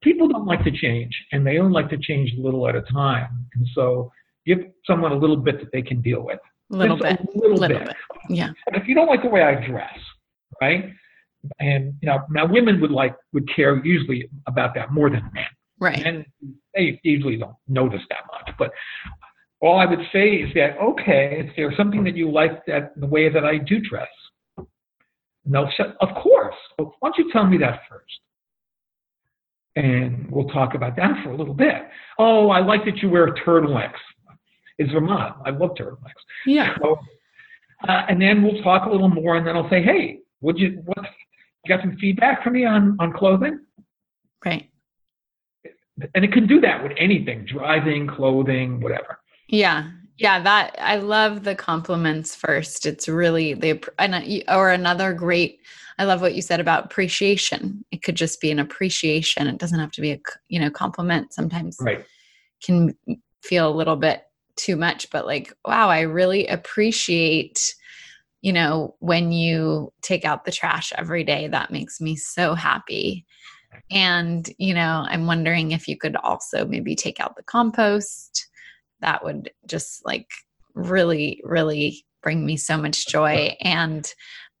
People 0.00 0.28
don't 0.28 0.46
like 0.46 0.62
to 0.62 0.70
change, 0.70 1.12
and 1.32 1.44
they 1.44 1.58
only 1.58 1.72
like 1.72 1.90
to 1.90 1.98
change 1.98 2.32
a 2.38 2.40
little 2.40 2.68
at 2.68 2.76
a 2.76 2.82
time. 2.82 3.46
And 3.54 3.66
so 3.74 4.12
give 4.46 4.58
someone 4.86 5.10
a 5.10 5.16
little 5.16 5.36
bit 5.36 5.58
that 5.60 5.72
they 5.72 5.82
can 5.82 6.00
deal 6.00 6.22
with. 6.22 6.38
A 6.72 6.76
little 6.76 6.96
bit. 6.96 7.18
A 7.18 7.38
little, 7.38 7.56
little 7.56 7.78
bit. 7.78 7.88
bit. 7.88 7.96
Yeah. 8.28 8.50
And 8.66 8.76
if 8.76 8.86
you 8.86 8.94
don't 8.94 9.08
like 9.08 9.22
the 9.22 9.28
way 9.28 9.42
I 9.42 9.66
dress, 9.66 9.98
right? 10.60 10.92
And 11.60 11.94
you 12.00 12.08
know, 12.08 12.20
now 12.30 12.46
women 12.46 12.80
would 12.80 12.90
like 12.90 13.16
would 13.32 13.48
care 13.54 13.84
usually 13.84 14.28
about 14.46 14.74
that 14.74 14.92
more 14.92 15.08
than 15.10 15.22
men. 15.32 15.44
Right. 15.80 16.04
And 16.04 16.26
they 16.74 17.00
usually 17.02 17.36
don't 17.36 17.56
notice 17.68 18.02
that 18.10 18.22
much. 18.32 18.54
But 18.58 18.70
all 19.60 19.78
I 19.78 19.86
would 19.86 20.02
say 20.12 20.34
is 20.34 20.52
that 20.54 20.76
okay, 20.78 21.44
is 21.46 21.52
there 21.56 21.72
something 21.76 22.04
that 22.04 22.16
you 22.16 22.30
like 22.30 22.66
that 22.66 22.92
the 23.00 23.06
way 23.06 23.28
that 23.28 23.44
I 23.44 23.58
do 23.58 23.80
dress? 23.80 24.08
And 25.52 25.96
Of 26.00 26.14
course. 26.22 26.54
Why 26.76 26.86
don't 27.02 27.18
you 27.18 27.30
tell 27.32 27.46
me 27.46 27.58
that 27.58 27.80
first? 27.88 28.20
And 29.76 30.28
we'll 30.30 30.48
talk 30.48 30.74
about 30.74 30.96
that 30.96 31.22
for 31.22 31.30
a 31.30 31.36
little 31.36 31.54
bit. 31.54 31.82
Oh, 32.18 32.50
I 32.50 32.60
like 32.60 32.84
that 32.84 32.98
you 32.98 33.10
wear 33.10 33.32
turtlenecks. 33.46 33.92
It's 34.78 34.92
Vermont. 34.92 35.36
I 35.44 35.50
love 35.50 35.70
turtlenecks. 35.78 36.22
Yeah. 36.46 36.76
So, 36.80 36.98
uh, 37.88 38.02
and 38.08 38.20
then 38.20 38.42
we'll 38.42 38.62
talk 38.62 38.86
a 38.86 38.90
little 38.90 39.08
more, 39.08 39.36
and 39.36 39.46
then 39.46 39.56
I'll 39.56 39.70
say, 39.70 39.82
"Hey, 39.82 40.20
would 40.40 40.58
you 40.58 40.82
what? 40.84 41.04
You 41.64 41.76
got 41.76 41.80
some 41.82 41.96
feedback 42.00 42.42
for 42.42 42.50
me 42.50 42.64
on 42.64 42.96
on 42.98 43.12
clothing?" 43.12 43.60
Right. 44.44 44.68
And 46.14 46.24
it 46.24 46.32
can 46.32 46.46
do 46.46 46.60
that 46.60 46.82
with 46.82 46.92
anything: 46.96 47.44
driving, 47.44 48.06
clothing, 48.06 48.80
whatever. 48.80 49.18
Yeah, 49.48 49.90
yeah, 50.18 50.40
that 50.40 50.76
I 50.80 50.96
love 50.96 51.44
the 51.44 51.54
compliments 51.54 52.34
first. 52.34 52.86
It's 52.86 53.08
really 53.08 53.54
the 53.54 53.82
or 54.48 54.70
another 54.70 55.14
great. 55.14 55.60
I 55.96 56.04
love 56.04 56.20
what 56.20 56.34
you 56.34 56.42
said 56.42 56.58
about 56.60 56.86
appreciation. 56.86 57.84
It 57.92 58.02
could 58.02 58.16
just 58.16 58.40
be 58.40 58.50
an 58.50 58.58
appreciation. 58.58 59.46
It 59.46 59.58
doesn't 59.58 59.78
have 59.78 59.92
to 59.92 60.00
be 60.00 60.10
a 60.10 60.20
you 60.48 60.58
know 60.58 60.70
compliment. 60.70 61.32
Sometimes 61.32 61.76
right. 61.80 62.04
can 62.62 62.96
feel 63.42 63.68
a 63.68 63.74
little 63.74 63.94
bit 63.94 64.22
too 64.56 64.74
much, 64.74 65.08
but 65.10 65.24
like, 65.24 65.52
wow, 65.64 65.88
I 65.88 66.00
really 66.00 66.48
appreciate 66.48 67.74
you 68.40 68.52
know 68.52 68.96
when 68.98 69.30
you 69.30 69.92
take 70.02 70.24
out 70.24 70.44
the 70.44 70.52
trash 70.52 70.92
every 70.98 71.22
day. 71.22 71.46
That 71.46 71.70
makes 71.70 72.00
me 72.00 72.16
so 72.16 72.54
happy. 72.54 73.24
And 73.88 74.50
you 74.58 74.74
know, 74.74 75.06
I'm 75.06 75.26
wondering 75.26 75.70
if 75.70 75.86
you 75.86 75.96
could 75.96 76.16
also 76.16 76.66
maybe 76.66 76.96
take 76.96 77.20
out 77.20 77.36
the 77.36 77.44
compost 77.44 78.47
that 79.00 79.24
would 79.24 79.50
just 79.66 80.04
like 80.04 80.30
really, 80.74 81.40
really 81.44 82.04
bring 82.22 82.44
me 82.44 82.56
so 82.56 82.76
much 82.76 83.06
joy 83.06 83.56
and 83.60 84.12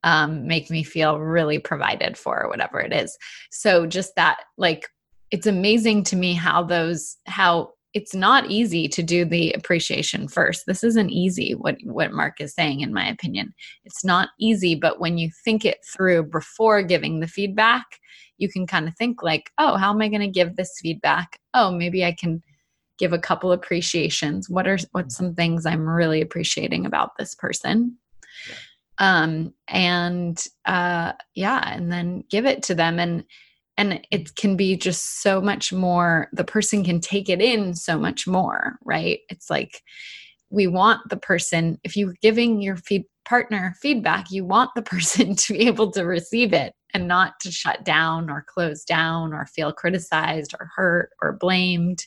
um, 0.04 0.46
make 0.46 0.70
me 0.70 0.82
feel 0.82 1.18
really 1.18 1.58
provided 1.58 2.16
for, 2.16 2.46
whatever 2.48 2.80
it 2.80 2.92
is. 2.92 3.16
So 3.50 3.86
just 3.86 4.14
that, 4.16 4.38
like, 4.56 4.86
it's 5.30 5.46
amazing 5.46 6.04
to 6.04 6.16
me 6.16 6.34
how 6.34 6.62
those, 6.62 7.16
how 7.26 7.72
it's 7.94 8.14
not 8.14 8.50
easy 8.50 8.86
to 8.88 9.02
do 9.02 9.24
the 9.24 9.52
appreciation 9.52 10.28
first. 10.28 10.64
This 10.66 10.84
isn't 10.84 11.10
easy, 11.10 11.54
what, 11.54 11.76
what 11.84 12.12
Mark 12.12 12.40
is 12.40 12.54
saying, 12.54 12.80
in 12.80 12.92
my 12.92 13.08
opinion. 13.08 13.54
It's 13.84 14.04
not 14.04 14.28
easy, 14.38 14.74
but 14.74 15.00
when 15.00 15.18
you 15.18 15.30
think 15.44 15.64
it 15.64 15.78
through 15.84 16.24
before 16.24 16.82
giving 16.82 17.20
the 17.20 17.26
feedback, 17.26 17.84
you 18.36 18.48
can 18.48 18.66
kind 18.66 18.86
of 18.86 18.96
think 18.96 19.22
like, 19.22 19.50
oh, 19.58 19.76
how 19.76 19.90
am 19.90 20.00
I 20.00 20.08
going 20.08 20.20
to 20.20 20.28
give 20.28 20.54
this 20.54 20.78
feedback? 20.80 21.40
Oh, 21.54 21.72
maybe 21.72 22.04
I 22.04 22.12
can 22.12 22.42
give 22.98 23.12
a 23.12 23.18
couple 23.18 23.52
appreciations. 23.52 24.48
What 24.50 24.66
are 24.66 24.78
what's 24.92 25.16
some 25.16 25.34
things 25.34 25.66
i'm 25.66 25.88
really 25.88 26.20
appreciating 26.20 26.86
about 26.86 27.16
this 27.18 27.34
person? 27.34 27.96
Um 28.98 29.54
and 29.68 30.42
uh 30.64 31.12
yeah 31.34 31.72
and 31.72 31.90
then 31.92 32.24
give 32.30 32.46
it 32.46 32.62
to 32.64 32.74
them. 32.74 32.98
And 32.98 33.24
and 33.76 34.00
it 34.10 34.34
can 34.34 34.56
be 34.56 34.76
just 34.76 35.22
so 35.22 35.40
much 35.40 35.72
more 35.72 36.28
the 36.32 36.44
person 36.44 36.84
can 36.84 37.00
take 37.00 37.28
it 37.28 37.40
in 37.40 37.74
so 37.74 37.98
much 37.98 38.26
more 38.26 38.78
right? 38.84 39.20
It's 39.28 39.48
like 39.48 39.82
we 40.50 40.66
want 40.66 41.08
the 41.08 41.16
person 41.16 41.78
if 41.84 41.96
you're 41.96 42.14
giving 42.22 42.60
your 42.60 42.76
feed, 42.76 43.04
partner 43.24 43.74
feedback 43.80 44.30
you 44.30 44.44
want 44.44 44.70
the 44.74 44.82
person 44.94 45.36
to 45.36 45.52
be 45.52 45.66
able 45.66 45.90
to 45.92 46.04
receive 46.04 46.52
it 46.52 46.72
and 46.94 47.06
not 47.06 47.38
to 47.40 47.50
shut 47.50 47.84
down 47.84 48.30
or 48.30 48.44
close 48.46 48.84
down 48.84 49.32
or 49.32 49.46
feel 49.46 49.72
criticized 49.72 50.54
or 50.58 50.70
hurt 50.74 51.10
or 51.22 51.32
blamed 51.32 52.06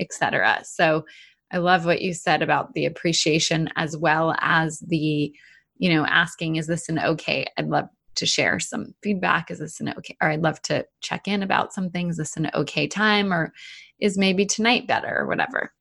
etc 0.00 0.60
so 0.64 1.04
i 1.52 1.58
love 1.58 1.84
what 1.84 2.02
you 2.02 2.14
said 2.14 2.42
about 2.42 2.72
the 2.74 2.86
appreciation 2.86 3.68
as 3.76 3.96
well 3.96 4.34
as 4.40 4.78
the 4.88 5.32
you 5.82 5.92
know 5.92 6.06
asking 6.06 6.56
is 6.56 6.68
this 6.68 6.88
an 6.88 7.00
okay? 7.00 7.44
I'd 7.58 7.68
love 7.68 7.88
to 8.14 8.26
share 8.26 8.60
some 8.60 8.94
feedback. 9.02 9.50
Is 9.50 9.58
this 9.58 9.80
an 9.80 9.88
okay? 9.98 10.16
Or 10.22 10.30
i'd 10.30 10.42
love 10.42 10.62
to 10.62 10.86
check 11.00 11.26
in 11.26 11.42
about 11.42 11.72
some 11.72 11.90
things. 11.90 12.14
Is 12.14 12.28
this 12.28 12.36
an 12.36 12.50
okay 12.54 12.86
time? 12.86 13.32
Or 13.32 13.52
is 14.00 14.16
maybe 14.16 14.46
tonight 14.46 14.86
better 14.86 15.18
or 15.18 15.26
whatever? 15.26 15.72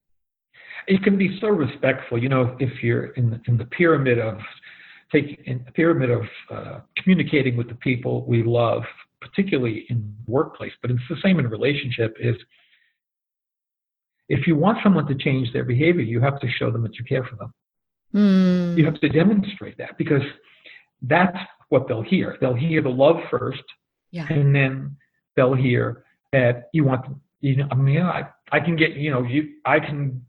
It 0.87 1.03
can 1.03 1.17
be 1.17 1.37
so 1.39 1.47
respectful. 1.49 2.17
You 2.17 2.29
know 2.29 2.55
if 2.59 2.81
you're 2.81 3.07
in 3.13 3.29
the, 3.29 3.41
in 3.47 3.57
the 3.57 3.65
pyramid 3.65 4.17
of 4.17 4.39
take 5.11 5.41
in 5.45 5.63
a 5.67 5.71
pyramid 5.71 6.09
of 6.09 6.23
uh, 6.49 6.79
communicating 6.97 7.57
with 7.57 7.67
the 7.67 7.75
people 7.75 8.25
we 8.25 8.43
love, 8.43 8.83
particularly 9.19 9.85
in 9.89 10.15
workplace, 10.27 10.71
but 10.81 10.91
it's 10.91 11.01
the 11.09 11.17
same 11.23 11.39
in 11.39 11.47
relationship. 11.47 12.15
Is 12.19 12.35
if 14.29 14.47
you 14.47 14.55
want 14.55 14.79
someone 14.83 15.07
to 15.07 15.15
change 15.15 15.51
their 15.53 15.63
behavior, 15.63 16.01
you 16.01 16.21
have 16.21 16.39
to 16.39 16.47
show 16.49 16.71
them 16.71 16.83
that 16.83 16.97
you 16.97 17.05
care 17.05 17.23
for 17.23 17.35
them. 17.35 17.53
Mm. 18.13 18.77
You 18.77 18.85
have 18.85 18.99
to 18.99 19.09
demonstrate 19.09 19.77
that 19.77 19.97
because 19.97 20.23
that's 21.01 21.37
what 21.69 21.87
they'll 21.87 22.01
hear. 22.01 22.37
They'll 22.39 22.55
hear 22.55 22.81
the 22.81 22.89
love 22.89 23.17
first, 23.29 23.63
yeah. 24.11 24.27
and 24.29 24.55
then 24.55 24.97
they'll 25.35 25.55
hear 25.55 26.03
that 26.31 26.69
you 26.73 26.83
want. 26.83 27.05
You 27.41 27.57
know, 27.57 27.67
I 27.71 27.75
mean, 27.75 28.01
I, 28.01 28.27
I 28.51 28.59
can 28.59 28.75
get 28.75 28.93
you 28.93 29.11
know, 29.11 29.23
you 29.23 29.55
I 29.65 29.79
can 29.79 30.25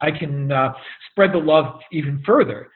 I 0.00 0.10
can 0.10 0.52
uh, 0.52 0.74
spread 1.10 1.32
the 1.32 1.38
love 1.38 1.80
even 1.90 2.22
further 2.26 2.68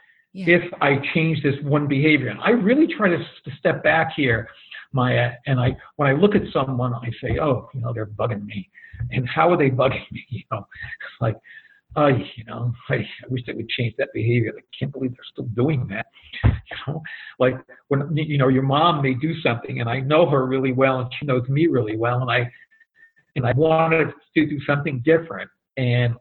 if 0.47 0.63
I 0.81 0.99
change 1.15 1.43
this 1.43 1.55
one 1.63 1.89
behavior. 1.89 2.29
And 2.29 2.41
I 2.41 2.51
really 2.51 2.87
try 2.87 3.09
to, 3.09 3.19
to 3.19 3.57
step 3.59 3.83
back 3.83 4.13
here 4.17 4.49
Maya. 4.93 5.33
And 5.47 5.61
I, 5.61 5.77
when 5.97 6.09
I 6.09 6.13
look 6.13 6.35
at 6.35 6.43
someone, 6.53 6.95
I 6.95 7.11
say, 7.23 7.39
oh, 7.41 7.69
you 7.75 7.81
know, 7.81 7.93
they're 7.93 8.07
bugging 8.07 8.45
me. 8.45 8.69
And 9.11 9.29
how 9.29 9.51
are 9.51 9.57
they 9.57 9.71
bugging 9.71 10.11
me? 10.11 10.25
You 10.31 10.43
know, 10.51 10.67
like, 11.21 11.37
uh, 11.97 12.09
you 12.09 12.45
know, 12.47 12.73
I, 12.89 12.95
I 12.97 13.27
wish 13.29 13.43
they 13.47 13.55
would 13.55 13.69
change 13.69 13.95
that 13.99 14.09
behavior. 14.13 14.53
I 14.57 14.63
can't 14.79 14.93
believe 14.93 15.13
they're 15.13 15.25
still 15.33 15.49
doing 15.55 15.87
that. 15.89 16.07
You 16.71 16.77
know, 16.87 17.03
like 17.39 17.55
when 17.89 18.15
you 18.15 18.37
know 18.37 18.49
your 18.49 18.63
mom 18.63 19.01
may 19.01 19.15
do 19.15 19.41
something, 19.41 19.81
and 19.81 19.89
I 19.89 20.01
know 20.01 20.29
her 20.29 20.45
really 20.45 20.73
well, 20.73 21.01
and 21.01 21.11
she 21.19 21.25
knows 21.25 21.49
me 21.49 21.67
really 21.67 21.97
well, 21.97 22.21
and 22.21 22.31
I 22.31 22.53
and 23.37 23.47
I 23.47 23.53
wanted 23.53 24.13
to 24.37 24.47
do 24.47 24.61
something 24.67 25.01
different, 25.03 25.51
and 25.79 26.15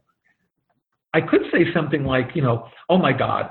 I 1.13 1.19
could 1.19 1.41
say 1.51 1.65
something 1.73 2.05
like, 2.05 2.29
you 2.33 2.41
know, 2.41 2.69
oh 2.87 2.97
my 2.97 3.11
God, 3.11 3.49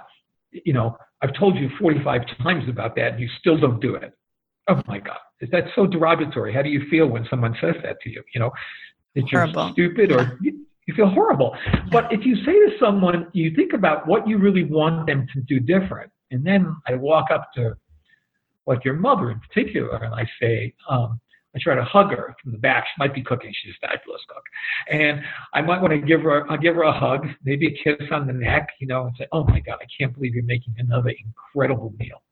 you 0.64 0.72
know, 0.72 0.96
I've 1.22 1.34
told 1.34 1.56
you 1.56 1.68
45 1.80 2.22
times 2.42 2.68
about 2.68 2.94
that, 2.96 3.12
and 3.12 3.20
you 3.20 3.28
still 3.38 3.58
don't 3.58 3.80
do 3.80 3.94
it. 3.94 4.12
Oh 4.68 4.82
my 4.86 4.98
God, 4.98 5.18
is 5.40 5.50
that 5.50 5.64
so 5.74 5.86
derogatory? 5.86 6.52
How 6.52 6.62
do 6.62 6.68
you 6.68 6.82
feel 6.90 7.06
when 7.06 7.26
someone 7.30 7.56
says 7.60 7.74
that 7.82 8.00
to 8.02 8.10
you? 8.10 8.22
You 8.34 8.40
know, 8.40 8.50
that 9.14 9.30
you're 9.30 9.48
stupid 9.72 10.12
or 10.12 10.38
you, 10.42 10.66
you 10.86 10.94
feel 10.94 11.08
horrible. 11.08 11.56
But 11.90 12.12
if 12.12 12.24
you 12.24 12.36
say 12.44 12.52
to 12.52 12.70
someone, 12.80 13.28
you 13.32 13.54
think 13.54 13.72
about 13.72 14.06
what 14.06 14.26
you 14.28 14.38
really 14.38 14.64
want 14.64 15.06
them 15.06 15.26
to 15.34 15.40
do 15.42 15.60
different, 15.60 16.10
and 16.30 16.44
then 16.44 16.76
I 16.86 16.94
walk 16.94 17.30
up 17.30 17.52
to 17.54 17.76
like 18.66 18.84
your 18.84 18.94
mother 18.94 19.30
in 19.30 19.40
particular, 19.40 19.96
and 19.96 20.14
I 20.14 20.26
say, 20.40 20.74
um, 20.90 21.20
I 21.56 21.58
try 21.62 21.74
to 21.74 21.84
hug 21.84 22.10
her 22.10 22.34
from 22.42 22.52
the 22.52 22.58
back. 22.58 22.84
She 22.84 22.98
might 22.98 23.14
be 23.14 23.22
cooking. 23.22 23.50
She's 23.62 23.72
a 23.82 23.88
fabulous 23.88 24.20
cook. 24.28 24.42
And 24.90 25.22
I 25.54 25.62
might 25.62 25.80
want 25.80 25.94
to 25.94 26.06
give 26.06 26.20
her, 26.20 26.50
I'll 26.50 26.58
give 26.58 26.74
her 26.74 26.82
a 26.82 26.92
hug, 26.92 27.26
maybe 27.44 27.66
a 27.68 27.82
kiss 27.82 28.06
on 28.12 28.26
the 28.26 28.32
neck, 28.34 28.68
you 28.78 28.86
know, 28.86 29.06
and 29.06 29.16
say, 29.18 29.26
oh 29.32 29.44
my 29.44 29.60
God, 29.60 29.78
I 29.80 29.86
can't 29.98 30.12
believe 30.14 30.34
you're 30.34 30.44
making 30.44 30.74
another 30.76 31.10
incredible 31.10 31.94
meal, 31.98 32.22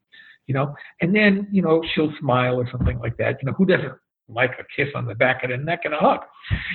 you 0.46 0.52
know. 0.52 0.74
And 1.00 1.16
then, 1.16 1.48
you 1.50 1.62
know, 1.62 1.82
she'll 1.94 2.12
smile 2.20 2.56
or 2.56 2.68
something 2.70 2.98
like 2.98 3.16
that. 3.16 3.38
You 3.40 3.46
know, 3.46 3.54
who 3.54 3.64
doesn't 3.64 3.94
like 4.28 4.52
a 4.58 4.64
kiss 4.76 4.92
on 4.94 5.06
the 5.06 5.14
back 5.14 5.42
of 5.42 5.50
the 5.50 5.56
neck 5.56 5.80
and 5.84 5.94
a 5.94 5.98
hug? 5.98 6.20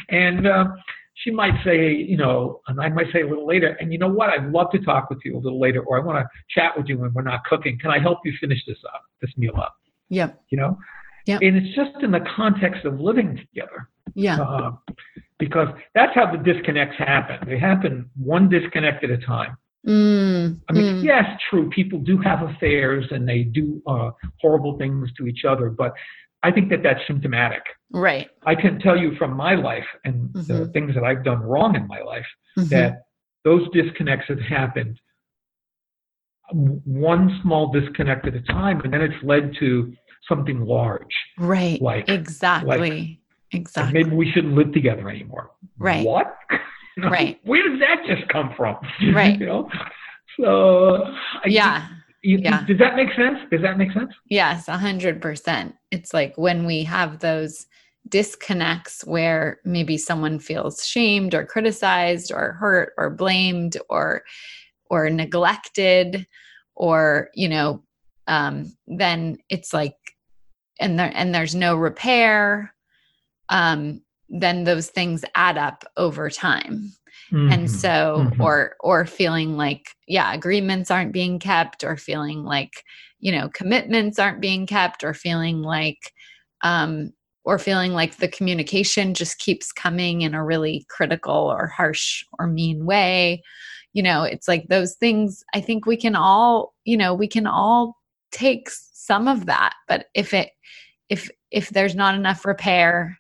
And 0.09 0.47
uh, 0.47 0.65
she 1.13 1.29
might 1.29 1.63
say, 1.63 1.93
you 1.93 2.17
know, 2.17 2.62
and 2.67 2.81
I 2.81 2.89
might 2.89 3.12
say 3.13 3.21
a 3.21 3.27
little 3.27 3.45
later, 3.45 3.77
and 3.79 3.93
you 3.93 3.99
know 3.99 4.07
what? 4.09 4.29
I'd 4.29 4.51
love 4.51 4.71
to 4.71 4.79
talk 4.79 5.12
with 5.12 5.19
you 5.23 5.38
a 5.38 5.39
little 5.39 5.59
later, 5.59 5.81
or 5.81 6.01
I 6.01 6.03
want 6.03 6.17
to 6.17 6.25
chat 6.49 6.75
with 6.75 6.88
you 6.88 6.97
when 6.97 7.13
we're 7.13 7.21
not 7.21 7.43
cooking. 7.43 7.77
Can 7.77 7.91
I 7.91 7.99
help 7.99 8.19
you 8.25 8.33
finish 8.39 8.59
this 8.65 8.77
up, 8.91 9.03
this 9.21 9.31
meal 9.38 9.55
up? 9.57 9.75
Yep. 10.09 10.41
You 10.49 10.57
know, 10.57 10.77
Yep. 11.30 11.42
and 11.44 11.58
it's 11.58 11.76
just 11.76 12.04
in 12.04 12.10
the 12.10 12.26
context 12.36 12.86
of 12.86 13.00
living 13.00 13.38
together, 13.38 13.88
Yeah. 14.15 14.42
uh, 14.42 14.72
because 15.38 15.68
that's 15.94 16.13
how 16.15 16.32
the 16.32 16.39
disconnects 16.39 16.98
happen. 16.98 17.48
They 17.48 17.60
happen 17.60 18.10
one 18.18 18.50
disconnect 18.50 19.04
at 19.04 19.12
a 19.12 19.18
time. 19.20 19.56
Mm, 19.88 20.60
I 20.68 20.74
mean, 20.74 20.86
mm. 20.96 21.04
yes, 21.04 21.26
true. 21.50 21.70
People 21.70 22.00
do 22.00 22.18
have 22.18 22.42
affairs 22.42 23.06
and 23.12 23.30
they 23.30 23.44
do 23.44 23.80
uh, 23.86 24.10
horrible 24.42 24.78
things 24.80 25.10
to 25.18 25.28
each 25.28 25.46
other, 25.46 25.70
but 25.70 25.94
I 26.42 26.52
think 26.52 26.70
that 26.72 26.82
that's 26.82 27.00
symptomatic. 27.06 27.62
Right. 27.92 28.28
I 28.48 28.56
can 28.56 28.80
tell 28.80 28.98
you 28.98 29.15
from 29.18 29.34
my 29.38 29.54
life 29.54 29.86
and 30.06 30.34
the 30.34 30.54
Mhm. 30.65 30.74
things 30.74 30.96
that 30.96 31.04
I've 31.04 31.24
done 31.24 31.42
wrong 31.42 31.76
in 31.76 31.86
my 31.88 32.02
life 32.02 32.28
Mhm. 32.58 32.70
that 32.70 33.04
those 33.44 33.70
disconnects 33.70 34.28
have 34.30 34.39
happened 34.39 35.00
one 36.52 37.39
small 37.44 37.72
disconnect 37.72 38.26
at 38.28 38.34
a 38.34 38.42
time, 38.42 38.82
and 38.82 38.92
then 38.92 39.02
it's 39.02 39.24
led 39.24 39.54
to 39.60 39.94
something 40.27 40.62
large. 40.65 41.13
Right. 41.38 41.82
like- 41.82 42.10
exactly. 42.10 42.77
Like 42.79 43.17
exactly. 43.51 44.03
maybe 44.03 44.15
we 44.15 44.32
shouldn't 44.32 44.53
live 44.53 44.71
together 44.73 45.10
anymore. 45.10 45.51
Right. 45.77 46.05
What? 46.05 46.36
You 46.51 46.58
know, 47.03 47.10
Right. 47.10 47.39
Where 47.43 47.67
did 47.67 47.82
that 47.82 48.05
just 48.08 48.27
come 48.29 48.53
from? 48.55 48.77
Right. 49.13 49.39
You 49.39 49.45
know. 49.45 49.69
So. 50.39 51.03
I- 51.43 51.47
yeah. 51.47 51.88
you- 52.21 52.39
yeah. 52.41 52.65
Does 52.65 52.77
that 52.79 52.95
make 52.95 53.10
sense? 53.15 53.38
Does 53.51 53.62
that 53.62 53.77
make 53.77 53.91
sense? 53.93 54.12
Yes, 54.29 54.67
a 54.67 54.77
hundred 54.77 55.21
percent. 55.21 55.75
It's 55.91 56.13
like 56.13 56.38
when 56.38 56.65
we 56.65 56.84
have 56.84 57.19
those 57.19 57.65
disconnects 58.08 59.05
where 59.05 59.60
maybe 59.65 59.97
someone 59.97 60.39
feels 60.39 60.86
shamed 60.86 61.34
or 61.34 61.45
criticized 61.45 62.32
or 62.32 62.53
hurt 62.53 62.93
or 62.97 63.10
blamed 63.10 63.77
or 63.89 64.23
or 64.89 65.10
neglected 65.10 66.25
or 66.75 67.29
you 67.36 67.47
know 67.47 67.84
um 68.30 68.72
then 68.88 69.38
it's 69.50 69.74
like 69.74 69.96
and 70.80 70.98
there 70.98 71.12
and 71.13 71.36
there's 71.36 71.56
no 71.56 71.76
repair 71.76 72.74
um 73.50 74.02
then 74.30 74.63
those 74.63 74.88
things 74.88 75.26
add 75.36 75.58
up 75.58 75.84
over 75.98 76.30
time 76.30 76.94
and 77.50 77.63
Mhm. 77.63 77.70
so 77.70 78.30
Mhm. 78.30 78.42
or 78.42 78.76
or 78.80 79.06
feeling 79.06 79.58
like 79.58 79.89
yeah 80.08 80.34
agreements 80.34 80.92
aren't 80.92 81.12
being 81.12 81.39
kept 81.39 81.84
or 81.84 81.98
feeling 81.98 82.44
like 82.44 82.84
you 83.20 83.32
know 83.32 83.50
commitments 83.50 84.20
aren't 84.20 84.39
being 84.42 84.65
kept 84.65 85.04
or 85.04 85.13
feeling 85.13 85.62
like 85.62 86.13
um 86.62 87.12
or 87.46 87.58
feeling 87.58 87.94
like 87.94 88.18
the 88.18 88.28
communication 88.28 89.13
just 89.13 89.39
keeps 89.39 89.72
coming 89.72 90.22
in 90.22 90.36
a 90.36 90.46
really 90.46 90.86
critical 90.89 91.34
or 91.34 91.68
harsh 91.68 92.24
or 92.38 92.46
mean 92.48 92.86
way 92.86 93.42
you 93.94 94.04
know 94.04 94.24
it's 94.24 94.48
like 94.48 94.68
those 94.68 94.96
things 94.96 95.44
i 95.56 95.62
think 95.62 95.86
we 95.86 95.98
can 95.98 96.15
all 96.15 96.74
you 96.86 96.96
know 96.98 97.13
we 97.13 97.28
can 97.28 97.48
all 97.48 97.98
take 98.32 98.68
s- 98.68 98.89
some 98.94 99.28
of 99.28 99.46
that 99.46 99.74
but 99.88 100.08
if 100.13 100.34
it 100.34 100.52
if 101.10 101.30
if 101.52 101.70
there's 101.70 101.96
not 101.96 102.15
enough 102.15 102.46
repair 102.46 103.20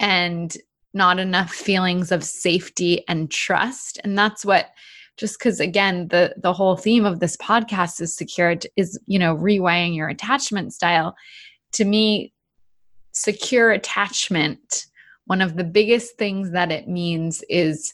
and 0.00 0.56
not 0.94 1.18
enough 1.18 1.52
feelings 1.52 2.10
of 2.12 2.24
safety 2.24 3.04
and 3.08 3.30
trust 3.30 3.98
and 4.04 4.16
that's 4.16 4.44
what 4.44 4.66
just 5.18 5.38
because 5.38 5.60
again 5.60 6.08
the 6.08 6.34
the 6.40 6.52
whole 6.52 6.76
theme 6.76 7.04
of 7.04 7.20
this 7.20 7.36
podcast 7.36 8.00
is 8.00 8.16
secured 8.16 8.66
is 8.76 8.98
you 9.06 9.18
know 9.18 9.36
rewiring 9.36 9.94
your 9.94 10.08
attachment 10.08 10.72
style. 10.72 11.14
To 11.72 11.84
me 11.84 12.32
secure 13.12 13.70
attachment 13.70 14.86
one 15.26 15.42
of 15.42 15.56
the 15.56 15.64
biggest 15.64 16.16
things 16.16 16.52
that 16.52 16.72
it 16.72 16.88
means 16.88 17.42
is 17.50 17.92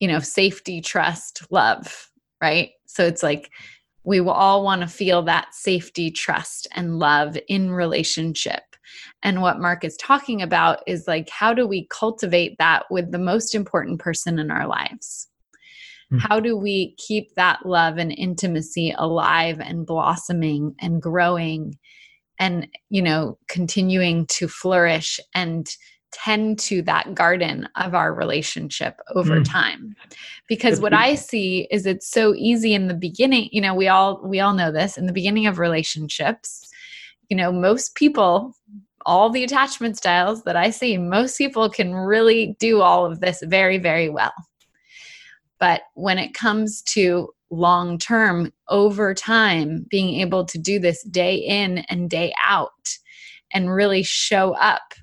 you 0.00 0.08
know 0.08 0.18
safety 0.18 0.80
trust 0.80 1.42
love 1.50 2.10
right? 2.42 2.72
So 2.86 3.06
it's 3.06 3.22
like 3.22 3.50
we 4.04 4.20
will 4.20 4.30
all 4.32 4.62
want 4.62 4.82
to 4.82 4.86
feel 4.86 5.22
that 5.22 5.54
safety 5.54 6.10
trust 6.10 6.66
and 6.72 6.98
love 6.98 7.36
in 7.48 7.70
relationship 7.70 8.62
and 9.22 9.42
what 9.42 9.60
mark 9.60 9.84
is 9.84 9.96
talking 9.96 10.42
about 10.42 10.80
is 10.86 11.06
like 11.06 11.28
how 11.28 11.52
do 11.54 11.66
we 11.66 11.86
cultivate 11.90 12.56
that 12.58 12.84
with 12.90 13.10
the 13.12 13.18
most 13.18 13.54
important 13.54 13.98
person 14.00 14.38
in 14.38 14.50
our 14.50 14.66
lives 14.66 15.28
Hmm. 16.10 16.18
how 16.18 16.40
do 16.40 16.56
we 16.56 16.94
keep 16.96 17.34
that 17.34 17.64
love 17.64 17.96
and 17.96 18.12
intimacy 18.12 18.94
alive 18.96 19.60
and 19.60 19.86
blossoming 19.86 20.74
and 20.80 21.00
growing 21.00 21.78
and 22.38 22.68
you 22.90 23.02
know 23.02 23.38
continuing 23.48 24.26
to 24.26 24.48
flourish 24.48 25.18
and 25.34 25.68
tend 26.14 26.58
to 26.60 26.80
that 26.82 27.14
garden 27.14 27.68
of 27.76 27.94
our 27.94 28.14
relationship 28.14 29.00
over 29.14 29.40
Mm. 29.40 29.44
time. 29.50 29.96
Because 30.48 30.80
what 30.80 30.92
i 30.94 31.14
see 31.14 31.66
is 31.70 31.84
it's 31.86 32.08
so 32.08 32.34
easy 32.36 32.72
in 32.74 32.88
the 32.88 32.94
beginning 32.94 33.48
you 33.52 33.60
know 33.60 33.74
we 33.74 33.88
all 33.88 34.20
we 34.24 34.40
all 34.40 34.54
know 34.54 34.70
this 34.70 34.96
in 34.96 35.06
the 35.06 35.12
beginning 35.12 35.46
of 35.46 35.58
relationships 35.58 36.68
you 37.28 37.36
know 37.36 37.50
most 37.50 37.94
people 37.94 38.54
all 39.06 39.30
the 39.30 39.44
attachment 39.44 39.96
styles 39.96 40.44
that 40.44 40.56
i 40.56 40.70
see 40.70 40.96
most 40.98 41.36
people 41.38 41.68
can 41.68 41.94
really 41.94 42.56
do 42.58 42.80
all 42.80 43.04
of 43.04 43.20
this 43.20 43.42
very 43.46 43.78
very 43.78 44.08
well. 44.08 44.32
But 45.58 45.82
when 45.94 46.18
it 46.18 46.34
comes 46.34 46.82
to 46.82 47.30
long 47.50 47.98
term, 47.98 48.52
over 48.68 49.14
time, 49.14 49.86
being 49.88 50.20
able 50.20 50.44
to 50.46 50.58
do 50.58 50.78
this 50.78 51.02
day 51.04 51.36
in 51.36 51.78
and 51.88 52.10
day 52.10 52.34
out 52.44 52.98
and 53.52 53.72
really 53.72 54.02
show 54.02 54.54
up 54.56 54.94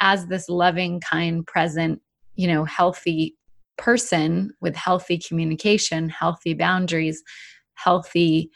as 0.00 0.26
this 0.26 0.48
loving, 0.48 1.00
kind, 1.00 1.46
present, 1.46 2.00
you 2.34 2.48
know, 2.48 2.64
healthy 2.64 3.36
person 3.76 4.52
with 4.60 4.74
healthy 4.74 5.18
communication, 5.18 6.08
healthy 6.08 6.54
boundaries, 6.54 7.22
healthy 7.74 8.50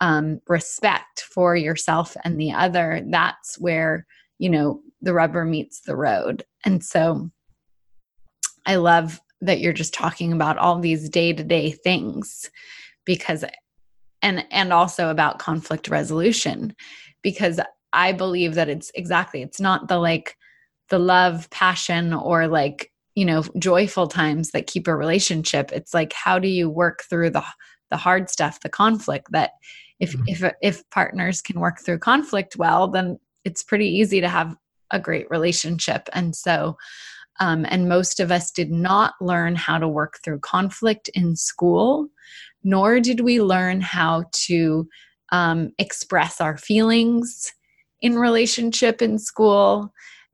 um, 0.00 0.40
respect 0.48 1.20
for 1.20 1.54
yourself 1.54 2.16
and 2.24 2.40
the 2.40 2.52
other, 2.52 3.02
that's 3.10 3.58
where, 3.58 4.06
you 4.38 4.50
know, 4.50 4.80
the 5.00 5.12
rubber 5.12 5.44
meets 5.44 5.80
the 5.82 5.96
road. 5.96 6.44
And 6.64 6.82
so 6.82 7.30
I 8.66 8.76
love 8.76 9.20
that 9.40 9.60
you're 9.60 9.72
just 9.72 9.94
talking 9.94 10.32
about 10.32 10.58
all 10.58 10.78
these 10.78 11.08
day-to-day 11.08 11.72
things 11.72 12.50
because 13.04 13.44
and 14.22 14.46
and 14.50 14.72
also 14.72 15.10
about 15.10 15.40
conflict 15.40 15.88
resolution 15.88 16.74
because 17.22 17.60
I 17.92 18.12
believe 18.12 18.54
that 18.54 18.68
it's 18.68 18.90
exactly 18.94 19.42
it's 19.42 19.60
not 19.60 19.88
the 19.88 19.98
like 19.98 20.36
the 20.88 20.98
love, 20.98 21.48
passion 21.50 22.12
or 22.12 22.48
like, 22.48 22.90
you 23.14 23.24
know, 23.24 23.42
joyful 23.58 24.08
times 24.08 24.50
that 24.50 24.66
keep 24.66 24.86
a 24.88 24.96
relationship. 24.96 25.70
It's 25.72 25.94
like 25.94 26.12
how 26.12 26.38
do 26.38 26.48
you 26.48 26.68
work 26.68 27.02
through 27.08 27.30
the 27.30 27.44
the 27.90 27.96
hard 27.98 28.30
stuff, 28.30 28.60
the 28.60 28.70
conflict 28.70 29.26
that 29.32 29.50
if 30.00 30.14
Mhm. 30.14 30.24
if 30.26 30.52
if 30.62 30.90
partners 30.90 31.42
can 31.42 31.60
work 31.60 31.80
through 31.80 31.98
conflict 31.98 32.56
well, 32.56 32.88
then 32.88 33.18
it's 33.44 33.62
pretty 33.62 33.86
easy 33.88 34.20
to 34.20 34.28
have 34.28 34.56
a 34.90 34.98
great 35.00 35.28
relationship. 35.30 36.08
And 36.12 36.34
so 36.34 36.76
um, 37.40 37.64
and 37.68 37.88
most 37.88 38.20
of 38.20 38.30
us 38.30 38.50
did 38.50 38.70
not 38.70 39.14
learn 39.20 39.56
how 39.56 39.78
to 39.78 39.88
work 39.88 40.18
through 40.22 40.40
conflict 40.40 41.08
in 41.14 41.34
school, 41.34 42.08
nor 42.62 43.00
did 43.00 43.20
we 43.20 43.40
learn 43.40 43.80
how 43.80 44.24
to 44.32 44.88
um, 45.30 45.70
express 45.78 46.40
our 46.40 46.56
feelings 46.58 47.52
in 48.00 48.18
relationship 48.18 49.00
in 49.00 49.18
school, 49.18 49.92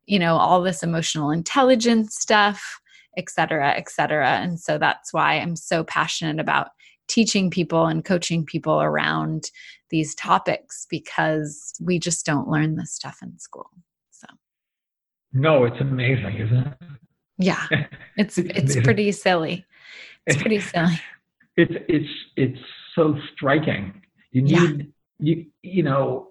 you 0.09 0.19
know, 0.19 0.37
all 0.37 0.63
this 0.63 0.83
emotional 0.83 1.31
intelligence 1.31 2.17
stuff, 2.17 2.81
et 3.19 3.29
cetera, 3.29 3.75
et 3.77 3.91
cetera. 3.91 4.39
And 4.39 4.59
so 4.59 4.79
that's 4.79 5.13
why 5.13 5.35
I'm 5.35 5.55
so 5.55 5.85
passionate 5.85 6.41
about 6.41 6.69
teaching 7.09 7.51
people 7.51 7.87
and 7.87 8.05
coaching 8.05 8.45
people 8.45 8.81
around 8.81 9.51
these 9.91 10.15
topics 10.15 10.87
because 10.89 11.75
we 11.81 11.99
just 11.99 12.25
don't 12.25 12.49
learn 12.49 12.77
this 12.77 12.93
stuff 12.93 13.19
in 13.23 13.39
school. 13.39 13.71
So 14.11 14.27
No, 15.35 15.65
it's 15.65 15.81
amazing, 15.81 16.37
isn't 16.37 16.67
it? 16.67 16.75
Yeah. 17.39 17.67
It's 18.17 18.37
it's, 18.37 18.75
pretty 18.81 19.13
silly. 19.13 19.65
It's 20.27 20.41
pretty 20.41 20.59
silly. 20.73 21.01
It's 21.57 21.73
it's 21.89 22.09
it's 22.35 22.59
so 22.97 23.17
striking. 23.33 24.03
You 24.33 24.43
need 24.43 24.51
yeah. 24.51 24.85
you 25.21 25.47
you 25.63 25.83
know 25.85 26.31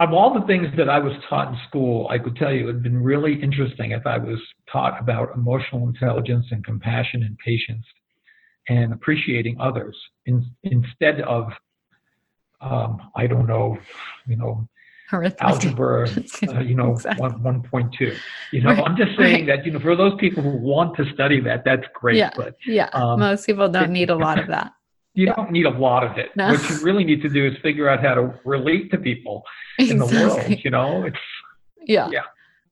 of 0.00 0.12
all 0.12 0.32
the 0.32 0.46
things 0.46 0.68
that 0.76 0.88
I 0.88 0.98
was 0.98 1.12
taught 1.28 1.48
in 1.48 1.58
school, 1.66 2.06
I 2.08 2.18
could 2.18 2.36
tell 2.36 2.52
you 2.52 2.62
it 2.62 2.64
would 2.66 2.74
have 2.76 2.82
been 2.82 3.02
really 3.02 3.40
interesting 3.42 3.90
if 3.90 4.06
I 4.06 4.18
was 4.18 4.38
taught 4.70 5.00
about 5.00 5.34
emotional 5.34 5.88
intelligence 5.88 6.46
and 6.50 6.64
compassion 6.64 7.24
and 7.24 7.36
patience 7.38 7.84
and 8.68 8.92
appreciating 8.92 9.56
others 9.60 9.96
in, 10.26 10.44
instead 10.62 11.20
of, 11.22 11.50
um, 12.60 13.10
I 13.16 13.26
don't 13.26 13.46
know, 13.46 13.76
you 14.26 14.36
know, 14.36 14.68
algebra, 15.40 16.08
uh, 16.48 16.60
you 16.60 16.74
know, 16.74 16.92
exactly. 16.92 17.22
one, 17.22 17.62
1.2. 17.62 18.16
You 18.52 18.62
know, 18.62 18.70
right. 18.70 18.84
I'm 18.84 18.96
just 18.96 19.16
saying 19.18 19.46
right. 19.48 19.56
that, 19.56 19.66
you 19.66 19.72
know, 19.72 19.80
for 19.80 19.96
those 19.96 20.12
people 20.20 20.42
who 20.42 20.50
want 20.50 20.96
to 20.98 21.10
study 21.12 21.40
that, 21.40 21.64
that's 21.64 21.86
great. 21.94 22.18
Yeah. 22.18 22.30
But 22.36 22.56
yeah, 22.66 22.90
um, 22.92 23.18
most 23.18 23.46
people 23.46 23.68
don't 23.68 23.90
need 23.90 24.10
a 24.10 24.16
lot 24.16 24.38
of 24.38 24.46
that. 24.48 24.72
You 25.18 25.26
yeah. 25.26 25.34
don't 25.34 25.50
need 25.50 25.66
a 25.66 25.70
lot 25.70 26.04
of 26.04 26.16
it. 26.16 26.30
No. 26.36 26.50
What 26.50 26.70
you 26.70 26.80
really 26.80 27.02
need 27.02 27.22
to 27.22 27.28
do 27.28 27.44
is 27.44 27.56
figure 27.60 27.88
out 27.88 28.00
how 28.00 28.14
to 28.14 28.32
relate 28.44 28.92
to 28.92 28.98
people 28.98 29.42
exactly. 29.76 29.90
in 29.90 29.98
the 29.98 30.28
world. 30.28 30.64
You 30.64 30.70
know, 30.70 31.02
it's 31.02 31.18
yeah. 31.84 32.08
Yeah. 32.08 32.22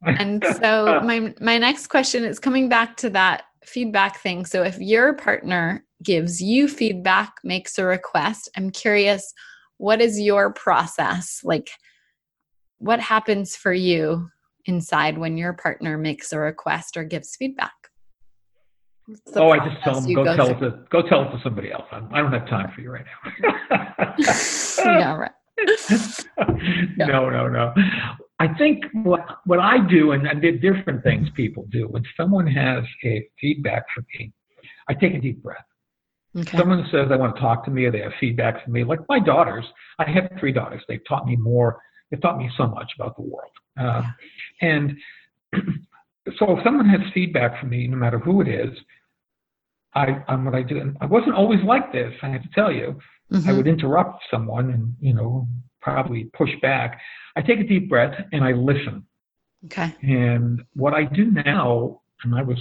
and 0.05 0.45
so 0.61 1.01
my 1.03 1.35
my 1.41 1.59
next 1.59 1.89
question 1.89 2.23
is 2.23 2.39
coming 2.39 2.69
back 2.69 2.97
to 2.99 3.11
that 3.11 3.47
feedback 3.65 4.21
thing. 4.21 4.45
So 4.45 4.63
if 4.63 4.79
your 4.79 5.15
partner 5.15 5.85
gives 6.05 6.41
you 6.41 6.69
feedback, 6.69 7.33
makes 7.43 7.81
a 7.81 7.85
request, 7.85 8.49
I'm 8.57 8.71
curious, 8.71 9.35
what 9.79 10.01
is 10.01 10.21
your 10.21 10.53
process? 10.53 11.41
Like, 11.43 11.71
what 12.79 13.01
happens 13.01 13.57
for 13.57 13.73
you 13.73 14.31
inside 14.67 15.19
when 15.19 15.37
your 15.37 15.53
partner 15.53 15.99
makes 15.99 16.33
a 16.33 16.39
request 16.39 16.97
or 16.97 17.03
gives 17.03 17.35
feedback? 17.35 17.73
Oh, 19.37 19.51
I 19.51 19.59
just 19.69 19.83
tell 19.83 20.01
them 20.01 20.13
go, 20.15 20.25
go 20.25 20.37
tell 20.37 20.51
it 20.51 20.61
to 20.61 20.85
go 20.91 21.03
tell 21.03 21.23
it 21.23 21.31
to 21.31 21.41
somebody 21.43 21.71
else. 21.71 21.85
I'm, 21.93 22.13
I 22.13 22.19
do 22.19 22.25
not 22.25 22.41
have 22.41 22.49
time 22.49 22.73
for 22.75 22.81
you 22.81 22.91
right 22.91 23.05
now. 23.25 24.15
yeah, 24.85 25.15
right. 25.15 25.31
no, 26.97 27.31
no, 27.31 27.49
no. 27.49 27.73
I 28.39 28.49
think 28.59 28.85
what 28.93 29.21
what 29.45 29.61
I 29.61 29.79
do, 29.87 30.13
and, 30.13 30.27
and 30.27 30.43
the 30.43 30.53
different 30.53 31.03
things 31.05 31.29
people 31.35 31.67
do, 31.71 31.87
when 31.89 32.03
someone 32.17 32.47
has 32.49 32.85
a 33.05 33.29
feedback 33.41 33.85
for 33.95 34.05
me, 34.15 34.33
I 34.89 34.95
take 34.95 35.15
a 35.15 35.21
deep 35.21 35.43
breath. 35.43 35.65
Okay. 36.37 36.59
Someone 36.59 36.87
says 36.91 37.09
they 37.09 37.17
want 37.17 37.35
to 37.35 37.41
talk 37.41 37.65
to 37.65 37.71
me, 37.71 37.85
or 37.87 37.93
they 37.93 38.01
have 38.01 38.13
feedback 38.21 38.65
for 38.65 38.71
me. 38.71 38.85
Like 38.85 39.01
my 39.09 39.21
daughters, 39.21 39.65
I 39.99 40.11
have 40.11 40.31
three 40.39 40.53
daughters. 40.53 40.83
They've 40.89 41.01
taught 41.09 41.27
me 41.27 41.37
more. 41.37 41.81
They've 42.11 42.21
taught 42.21 42.39
me 42.39 42.51
so 42.57 42.67
much 42.67 42.93
about 42.99 43.17
the 43.17 43.23
world. 43.23 43.53
Uh, 43.79 44.03
and 44.61 44.97
so 46.39 46.57
if 46.57 46.65
someone 46.65 46.89
has 46.89 47.01
feedback 47.15 47.61
for 47.61 47.67
me, 47.67 47.87
no 47.87 47.97
matter 47.97 48.19
who 48.19 48.41
it 48.41 48.49
is, 48.49 48.77
I, 49.95 50.23
I'm 50.29 50.45
what 50.45 50.55
I 50.55 50.63
do. 50.63 50.79
And 50.79 50.97
I 51.01 51.07
wasn't 51.07 51.35
always 51.35 51.63
like 51.65 51.93
this. 51.93 52.13
I 52.23 52.29
have 52.29 52.43
to 52.43 52.49
tell 52.55 52.71
you. 52.73 52.99
Mm-hmm. 53.33 53.49
I 53.49 53.53
would 53.53 53.67
interrupt 53.67 54.23
someone 54.31 54.71
and 54.71 54.95
you 55.01 55.15
know 55.15 55.49
probably 55.81 56.25
push 56.37 56.51
back. 56.61 57.01
I 57.37 57.43
take 57.43 57.61
a 57.61 57.65
deep 57.65 57.89
breath 57.89 58.15
and 58.33 58.45
I 58.45 58.53
listen. 58.53 59.05
Okay. 59.67 59.95
And 60.03 60.63
what 60.75 60.95
I 60.95 61.05
do 61.05 61.31
now, 61.31 62.01
and 62.25 62.35
I 62.35 62.43
was, 62.43 62.59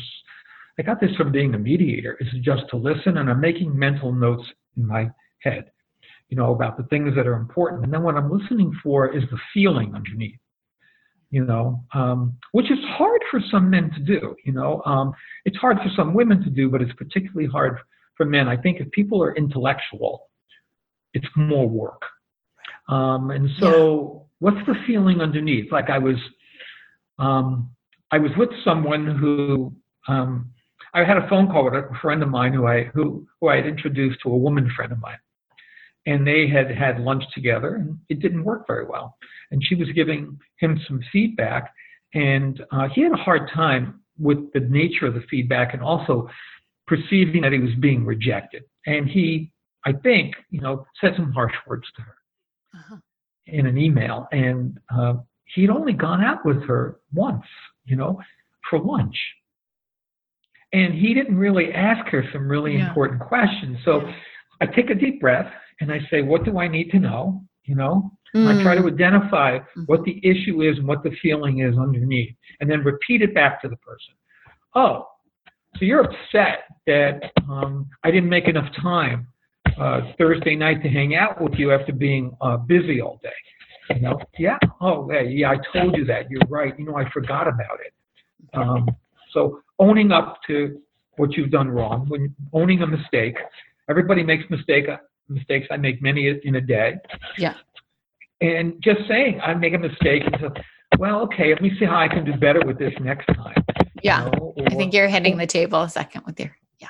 I 0.78 0.84
got 0.84 1.00
this 1.02 1.16
from 1.16 1.32
being 1.32 1.56
a 1.56 1.58
mediator, 1.58 2.18
is 2.20 2.28
just 2.42 2.64
to 2.70 2.78
listen 2.78 3.18
and 3.18 3.30
I'm 3.30 3.42
making 3.42 3.78
mental 3.78 4.12
notes 4.12 4.44
in 4.78 4.86
my 4.86 5.10
head, 5.40 5.72
you 6.30 6.38
know, 6.38 6.54
about 6.54 6.78
the 6.78 6.84
things 6.84 7.16
that 7.16 7.26
are 7.26 7.36
important. 7.36 7.84
And 7.84 7.92
then 7.94 8.04
what 8.04 8.16
I'm 8.16 8.32
listening 8.32 8.72
for 8.84 9.16
is 9.16 9.24
the 9.32 9.40
feeling 9.54 9.94
underneath, 9.96 10.38
you 11.36 11.44
know, 11.44 11.84
um, 11.94 12.38
which 12.54 12.72
is 12.72 12.80
hard 12.98 13.22
for 13.30 13.42
some 13.52 13.70
men 13.70 13.92
to 13.92 14.00
do, 14.00 14.38
you 14.46 14.54
know. 14.54 14.82
Um, 14.86 15.12
it's 15.44 15.58
hard 15.58 15.76
for 15.80 15.90
some 15.94 16.14
women 16.14 16.42
to 16.46 16.50
do, 16.50 16.70
but 16.70 16.82
it's 16.82 16.94
particularly 16.94 17.50
hard 17.50 17.78
for 18.16 18.26
men. 18.26 18.48
I 18.48 18.56
think 18.56 18.80
if 18.80 18.90
people 18.92 19.22
are 19.22 19.36
intellectual, 19.36 20.30
it's 21.14 21.28
more 21.36 21.68
work. 21.68 22.02
Um, 22.88 23.32
and 23.32 23.50
so, 23.60 24.28
what's 24.40 24.66
the 24.66 24.76
feeling 24.88 25.20
underneath? 25.20 25.74
Like 25.74 25.90
I 25.90 25.98
was, 25.98 26.16
um, 27.20 27.70
I 28.12 28.18
was 28.18 28.32
with 28.38 28.52
someone 28.64 29.06
who 29.06 29.74
um, 30.08 30.52
I 30.94 31.04
had 31.04 31.18
a 31.18 31.28
phone 31.28 31.48
call 31.48 31.66
with 31.66 31.74
a 31.74 31.90
friend 32.02 32.24
of 32.24 32.30
mine 32.30 32.54
who 32.54 32.66
I 32.66 32.86
who 32.94 33.28
who 33.42 33.50
I 33.50 33.58
had 33.58 33.66
introduced 33.66 34.20
to 34.24 34.30
a 34.30 34.38
woman 34.38 34.72
friend 34.74 34.94
of 34.94 35.02
mine, 35.02 35.18
and 36.06 36.26
they 36.26 36.48
had 36.48 36.70
had 36.70 37.00
lunch 37.00 37.24
together, 37.34 37.76
and 37.76 37.98
it 38.10 38.20
didn't 38.20 38.44
work 38.44 38.68
very 38.68 38.86
well. 38.86 39.18
And 39.52 39.62
she 39.64 39.76
was 39.76 39.90
giving 39.96 40.38
him 40.58 40.80
some 40.88 41.02
feedback, 41.12 41.74
and 42.14 42.64
uh, 42.72 42.88
he 42.94 43.02
had 43.02 43.12
a 43.12 43.18
hard 43.18 43.50
time 43.54 44.02
with 44.18 44.52
the 44.54 44.60
nature 44.62 45.08
of 45.08 45.14
the 45.14 45.24
feedback, 45.30 45.74
and 45.74 45.82
also 45.82 46.30
perceiving 46.88 47.42
that 47.42 47.52
he 47.52 47.60
was 47.60 47.74
being 47.80 48.06
rejected. 48.06 48.64
And 48.86 49.08
he, 49.10 49.52
I 49.86 49.94
think, 49.94 50.36
you 50.52 50.62
know, 50.62 50.86
said 51.02 51.14
some 51.16 51.32
harsh 51.32 51.56
words 51.68 51.88
to 51.96 52.02
her 52.04 52.16
uh-huh. 52.76 52.98
in 53.48 53.66
an 53.66 53.78
email, 53.78 54.28
and 54.32 54.80
uh, 54.96 55.16
he'd 55.56 55.70
only 55.70 55.94
gone 55.94 56.24
out 56.24 56.46
with 56.46 56.64
her 56.68 57.00
once, 57.14 57.46
you 57.86 57.96
know, 57.96 58.22
for 58.70 58.80
lunch. 58.80 59.18
And 60.72 60.94
he 60.94 61.14
didn't 61.14 61.38
really 61.38 61.74
ask 61.74 62.08
her 62.10 62.24
some 62.34 62.48
really 62.48 62.78
yeah. 62.78 62.88
important 62.88 63.22
questions. 63.22 63.78
So 63.86 64.02
yeah. 64.02 64.14
I 64.62 64.66
take 64.66 64.90
a 64.90 64.96
deep 64.96 65.22
breath 65.22 65.52
and 65.82 65.92
I 65.92 66.00
say, 66.10 66.22
What 66.22 66.46
do 66.46 66.60
I 66.60 66.68
need 66.68 66.92
to 66.92 67.00
know? 67.00 67.42
You 67.64 67.76
know, 67.76 68.12
mm. 68.36 68.48
I 68.48 68.62
try 68.62 68.76
to 68.76 68.82
mm. 68.82 68.94
identify 68.94 69.60
mm-hmm. 69.60 69.84
what 69.84 70.04
the 70.04 70.20
issue 70.24 70.62
is 70.62 70.78
and 70.78 70.88
what 70.88 71.04
the 71.04 71.12
feeling 71.22 71.60
is 71.60 71.78
underneath, 71.78 72.36
and 72.60 72.70
then 72.70 72.84
repeat 72.84 73.22
it 73.22 73.34
back 73.34 73.62
to 73.62 73.70
the 73.70 73.78
person. 73.78 74.14
Oh, 74.76 75.08
so 75.78 75.86
you're 75.86 76.02
upset 76.02 76.66
that 76.88 77.32
um, 77.50 77.88
I 78.04 78.12
didn't 78.12 78.30
make 78.30 78.48
enough 78.48 78.72
time 78.82 79.28
uh, 79.80 80.02
Thursday 80.18 80.56
night 80.56 80.82
to 80.84 80.90
hang 80.90 81.16
out 81.16 81.42
with 81.42 81.54
you 81.56 81.72
after 81.74 81.92
being 81.92 82.36
uh, 82.42 82.58
busy 82.58 83.02
all 83.02 83.20
day. 83.22 83.96
You 83.96 84.02
know, 84.02 84.20
yeah, 84.40 84.58
oh, 84.82 85.10
yeah, 85.12 85.22
yeah, 85.22 85.52
I 85.52 85.58
told 85.78 85.96
you 85.96 86.06
that. 86.06 86.30
You're 86.30 86.42
right. 86.50 86.74
You 86.80 86.86
know, 86.86 86.98
I 86.98 87.10
forgot 87.12 87.48
about 87.48 87.80
it. 87.86 87.94
Um, 88.54 88.88
so 89.32 89.60
owning 89.80 90.12
up 90.12 90.40
to 90.48 90.82
what 91.18 91.34
you've 91.34 91.52
done 91.52 91.70
wrong, 91.70 92.06
when 92.08 92.34
owning 92.54 92.82
a 92.82 92.88
mistake, 92.88 93.36
everybody 93.90 94.24
makes 94.24 94.50
mistake 94.50 94.86
mistakes. 95.30 95.68
I 95.72 95.78
make 95.78 96.02
many 96.02 96.40
in 96.44 96.56
a 96.56 96.62
day. 96.62 96.96
Yeah. 97.38 97.56
And 98.42 98.82
just 98.84 99.02
saying, 99.08 99.42
I 99.42 99.54
make 99.54 99.74
a 99.74 99.80
mistake. 99.80 100.24
And 100.26 100.38
so, 100.40 100.54
well, 100.98 101.22
okay, 101.22 101.50
let 101.50 101.62
me 101.62 101.72
see 101.80 101.86
how 101.86 101.98
I 101.98 102.08
can 102.08 102.26
do 102.26 102.34
better 102.34 102.62
with 102.66 102.78
this 102.78 102.94
next 103.00 103.26
time. 103.28 103.64
Yeah. 104.04 104.26
You 104.26 104.32
know, 104.32 104.54
or, 104.58 104.66
I 104.68 104.76
think 104.76 104.94
you're 104.94 105.08
hitting 105.08 105.38
the 105.38 105.48
table 105.48 105.82
a 105.82 105.90
second 105.90 106.24
with 106.26 106.40
your, 106.40 106.56
yeah. 106.80 106.90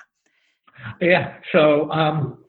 Yeah. 1.01 1.33
So, 1.51 1.89
um, 1.91 2.39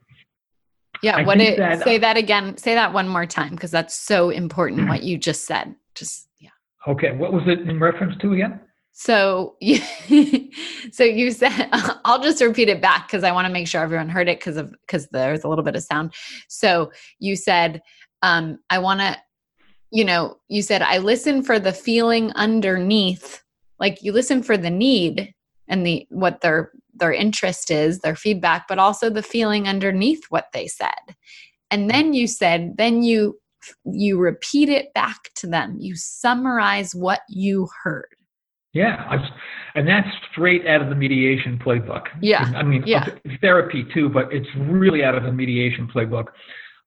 yeah, 1.03 1.16
I 1.16 1.22
what 1.24 1.41
it 1.41 1.59
that, 1.59 1.84
say 1.84 1.99
that 1.99 2.16
again. 2.16 2.57
Say 2.57 2.74
that 2.74 2.93
one 2.93 3.07
more 3.07 3.26
time 3.26 3.51
because 3.51 3.70
that's 3.70 3.95
so 3.95 4.30
important 4.30 4.89
what 4.89 5.03
you 5.03 5.18
just 5.18 5.45
said. 5.45 5.74
Just 5.95 6.28
yeah. 6.39 6.51
Okay, 6.89 7.12
what 7.12 7.32
was 7.32 7.43
it 7.47 7.61
in 7.68 7.78
reference 7.78 8.16
to 8.22 8.32
again? 8.32 8.61
So 8.99 9.57
you, 9.61 9.78
so 10.90 11.05
you 11.05 11.30
said 11.30 11.68
I'll 12.05 12.22
just 12.22 12.42
repeat 12.42 12.70
it 12.70 12.80
back 12.80 13.07
because 13.07 13.24
I 13.24 13.32
want 13.32 13.47
to 13.47 13.53
make 13.53 13.68
sure 13.68 13.82
everyone 13.82 14.09
heard 14.09 14.28
it 14.28 14.40
because 14.40 14.57
of 14.57 14.74
because 14.80 15.07
there's 15.09 15.44
a 15.44 15.49
little 15.49 15.64
bit 15.64 15.76
of 15.76 15.82
sound. 15.82 16.14
So 16.49 16.90
you 17.18 17.36
said 17.36 17.82
um, 18.22 18.59
I 18.70 18.78
want 18.78 19.01
to, 19.01 19.16
you 19.90 20.05
know, 20.05 20.38
you 20.49 20.62
said 20.62 20.80
I 20.80 20.99
listen 20.99 21.42
for 21.42 21.59
the 21.59 21.74
feeling 21.74 22.32
underneath, 22.32 23.42
like 23.78 24.03
you 24.03 24.12
listen 24.12 24.42
for 24.42 24.57
the 24.57 24.70
need 24.70 25.34
and 25.68 25.86
the 25.86 26.07
what 26.09 26.40
their 26.40 26.72
their 26.94 27.12
interest 27.12 27.70
is, 27.70 27.99
their 27.99 28.16
feedback, 28.16 28.66
but 28.66 28.78
also 28.78 29.11
the 29.11 29.22
feeling 29.22 29.68
underneath 29.68 30.24
what 30.30 30.47
they 30.55 30.66
said. 30.66 31.14
And 31.70 31.90
then 31.90 32.14
you 32.14 32.26
said, 32.26 32.78
then 32.78 33.03
you 33.03 33.38
you 33.84 34.18
repeat 34.18 34.70
it 34.70 34.94
back 34.94 35.30
to 35.34 35.47
them. 35.47 35.76
You 35.78 35.97
summarize 35.97 36.94
what 36.94 37.20
you 37.28 37.68
heard. 37.82 38.16
Yeah, 38.77 39.27
and 39.74 39.87
that's 39.87 40.09
straight 40.31 40.66
out 40.66 40.83
of 40.83 40.89
the 40.89 40.95
mediation 40.95 41.59
playbook. 41.59 42.05
Yeah, 42.20 42.53
I 42.55 42.62
mean, 42.62 42.83
yeah. 42.87 43.09
therapy 43.41 43.87
too, 43.95 44.09
but 44.09 44.33
it's 44.33 44.49
really 44.57 45.03
out 45.05 45.14
of 45.14 45.22
the 45.24 45.33
mediation 45.33 45.89
playbook. 45.93 46.27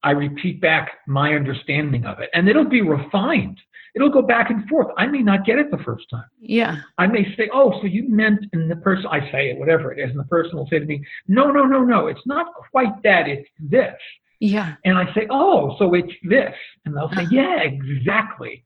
I 0.03 0.11
repeat 0.11 0.61
back 0.61 0.99
my 1.07 1.33
understanding 1.33 2.05
of 2.05 2.19
it, 2.19 2.29
and 2.33 2.47
it'll 2.47 2.69
be 2.69 2.81
refined 2.81 3.59
it'll 3.95 4.09
go 4.09 4.21
back 4.21 4.49
and 4.49 4.67
forth. 4.67 4.87
I 4.97 5.07
may 5.07 5.21
not 5.21 5.45
get 5.45 5.59
it 5.59 5.71
the 5.71 5.77
first 5.79 6.09
time. 6.09 6.25
Yeah. 6.39 6.77
I 6.97 7.07
may 7.07 7.35
say, 7.35 7.49
oh, 7.53 7.79
so 7.81 7.87
you 7.87 8.07
meant, 8.07 8.39
and 8.53 8.69
the 8.69 8.75
person, 8.77 9.07
I 9.11 9.19
say 9.31 9.49
it, 9.49 9.59
whatever 9.59 9.91
it 9.91 9.99
is, 9.99 10.09
and 10.11 10.19
the 10.19 10.25
person 10.25 10.57
will 10.57 10.67
say 10.67 10.79
to 10.79 10.85
me, 10.85 11.03
no, 11.27 11.51
no, 11.51 11.63
no, 11.65 11.83
no, 11.83 12.07
it's 12.07 12.25
not 12.25 12.47
quite 12.71 13.01
that, 13.03 13.27
it's 13.27 13.49
this. 13.59 13.95
Yeah. 14.39 14.75
And 14.85 14.97
I 14.97 15.13
say, 15.13 15.27
oh, 15.29 15.75
so 15.79 15.93
it's 15.93 16.13
this. 16.23 16.53
And 16.85 16.95
they'll 16.95 17.09
say, 17.09 17.23
Uh-huh. 17.23 17.29
yeah, 17.31 17.59
exactly. 17.61 18.63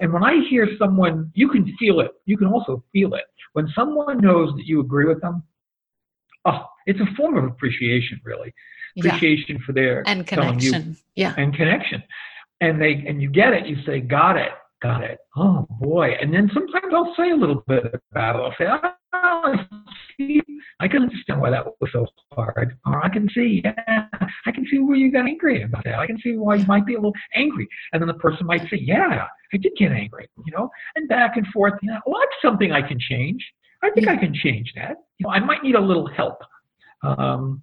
And 0.00 0.12
when 0.12 0.24
I 0.24 0.40
hear 0.48 0.68
someone, 0.78 1.30
you 1.34 1.48
can 1.48 1.74
feel 1.78 2.00
it. 2.00 2.12
You 2.26 2.36
can 2.36 2.48
also 2.48 2.82
feel 2.92 3.14
it. 3.14 3.24
When 3.52 3.68
someone 3.74 4.18
knows 4.18 4.54
that 4.56 4.66
you 4.66 4.80
agree 4.80 5.06
with 5.06 5.20
them, 5.20 5.42
oh, 6.44 6.66
it's 6.86 7.00
a 7.00 7.06
form 7.16 7.36
of 7.38 7.44
appreciation, 7.44 8.20
really. 8.24 8.52
Yeah. 8.96 9.06
Appreciation 9.06 9.58
for 9.64 9.72
their 9.72 10.02
And 10.06 10.26
telling 10.26 10.60
you- 10.60 10.72
connection. 10.72 10.96
Yeah. 11.16 11.34
and 11.36 11.54
connection. 11.54 12.02
And 12.60 12.80
they 12.80 13.04
and 13.06 13.20
you 13.20 13.28
get 13.30 13.52
it, 13.52 13.66
you 13.66 13.76
say, 13.84 14.00
got 14.00 14.36
it, 14.36 14.52
got 14.82 15.02
it. 15.02 15.18
Oh 15.36 15.66
boy. 15.80 16.16
And 16.20 16.32
then 16.32 16.50
sometimes 16.54 16.92
I'll 16.94 17.14
say 17.16 17.30
a 17.30 17.34
little 17.36 17.62
bit 17.66 18.00
about 18.12 18.36
it. 18.36 18.38
I'll 18.40 18.54
say, 18.56 18.66
I 20.80 20.88
can 20.88 21.02
understand 21.02 21.40
why 21.40 21.50
that 21.50 21.66
was 21.80 21.90
so 21.92 22.06
hard. 22.32 22.76
Or 22.86 23.04
I 23.04 23.08
can 23.08 23.28
see, 23.34 23.62
yeah, 23.64 24.06
I 24.46 24.52
can 24.52 24.66
see 24.70 24.78
where 24.78 24.96
you 24.96 25.10
got 25.10 25.26
angry 25.26 25.62
about 25.62 25.84
that. 25.84 25.98
I 25.98 26.06
can 26.06 26.18
see 26.20 26.36
why 26.36 26.56
you 26.56 26.66
might 26.66 26.86
be 26.86 26.94
a 26.94 26.98
little 26.98 27.14
angry. 27.34 27.68
And 27.92 28.02
then 28.02 28.08
the 28.08 28.14
person 28.14 28.46
might 28.46 28.62
say, 28.62 28.78
yeah, 28.80 29.26
I 29.52 29.56
did 29.56 29.72
get 29.78 29.92
angry, 29.92 30.28
you 30.44 30.52
know, 30.56 30.70
and 30.96 31.08
back 31.08 31.36
and 31.36 31.46
forth. 31.48 31.74
You 31.82 31.92
know, 31.92 32.00
well, 32.06 32.20
that's 32.20 32.42
something 32.42 32.72
I 32.72 32.86
can 32.86 32.98
change. 32.98 33.44
I 33.82 33.90
think 33.90 34.08
I 34.08 34.16
can 34.16 34.34
change 34.34 34.72
that. 34.76 34.96
You 35.18 35.26
know, 35.26 35.30
I 35.30 35.40
might 35.40 35.62
need 35.62 35.74
a 35.74 35.80
little 35.80 36.06
help. 36.06 36.38
Um, 37.02 37.60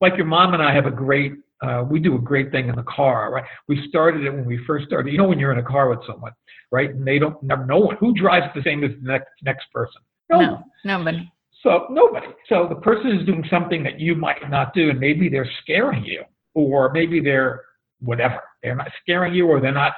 like 0.00 0.16
your 0.16 0.26
mom 0.26 0.54
and 0.54 0.62
I 0.62 0.72
have 0.72 0.86
a 0.86 0.90
great, 0.90 1.32
uh, 1.62 1.84
we 1.88 1.98
do 1.98 2.14
a 2.14 2.18
great 2.18 2.52
thing 2.52 2.68
in 2.68 2.76
the 2.76 2.84
car, 2.84 3.32
right? 3.32 3.44
We 3.68 3.84
started 3.88 4.24
it 4.24 4.30
when 4.30 4.44
we 4.44 4.58
first 4.66 4.86
started. 4.86 5.10
You 5.10 5.18
know, 5.18 5.24
when 5.24 5.38
you're 5.38 5.52
in 5.52 5.58
a 5.58 5.64
car 5.64 5.88
with 5.88 6.00
someone, 6.06 6.32
right? 6.70 6.90
And 6.90 7.06
they 7.06 7.18
don't, 7.18 7.42
never 7.42 7.66
no 7.66 7.78
one 7.78 7.96
who 7.96 8.14
drives 8.14 8.46
the 8.54 8.62
same 8.62 8.84
as 8.84 8.90
the 9.02 9.08
next 9.08 9.30
next 9.42 9.66
person. 9.72 10.00
No. 10.30 10.40
No, 10.40 10.64
nobody. 10.84 11.30
So 11.62 11.86
nobody. 11.90 12.26
So 12.48 12.66
the 12.68 12.76
person 12.76 13.10
is 13.18 13.26
doing 13.26 13.44
something 13.50 13.82
that 13.84 13.98
you 13.98 14.14
might 14.14 14.50
not 14.50 14.74
do, 14.74 14.90
and 14.90 15.00
maybe 15.00 15.28
they're 15.28 15.50
scaring 15.62 16.04
you, 16.04 16.22
or 16.54 16.92
maybe 16.92 17.20
they're 17.20 17.62
whatever. 18.00 18.40
They're 18.62 18.76
not 18.76 18.90
scaring 19.00 19.34
you, 19.34 19.46
or 19.46 19.60
they're 19.60 19.72
not 19.72 19.92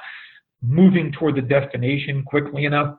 moving 0.61 1.11
toward 1.11 1.35
the 1.35 1.41
destination 1.41 2.23
quickly 2.23 2.65
enough. 2.65 2.97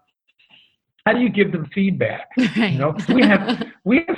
How 1.06 1.14
do 1.14 1.20
you 1.20 1.30
give 1.30 1.52
them 1.52 1.66
feedback? 1.74 2.28
Right. 2.36 2.72
You 2.72 2.78
know, 2.78 2.96
we 3.08 3.22
have 3.22 3.64
we 3.84 4.04
have 4.06 4.16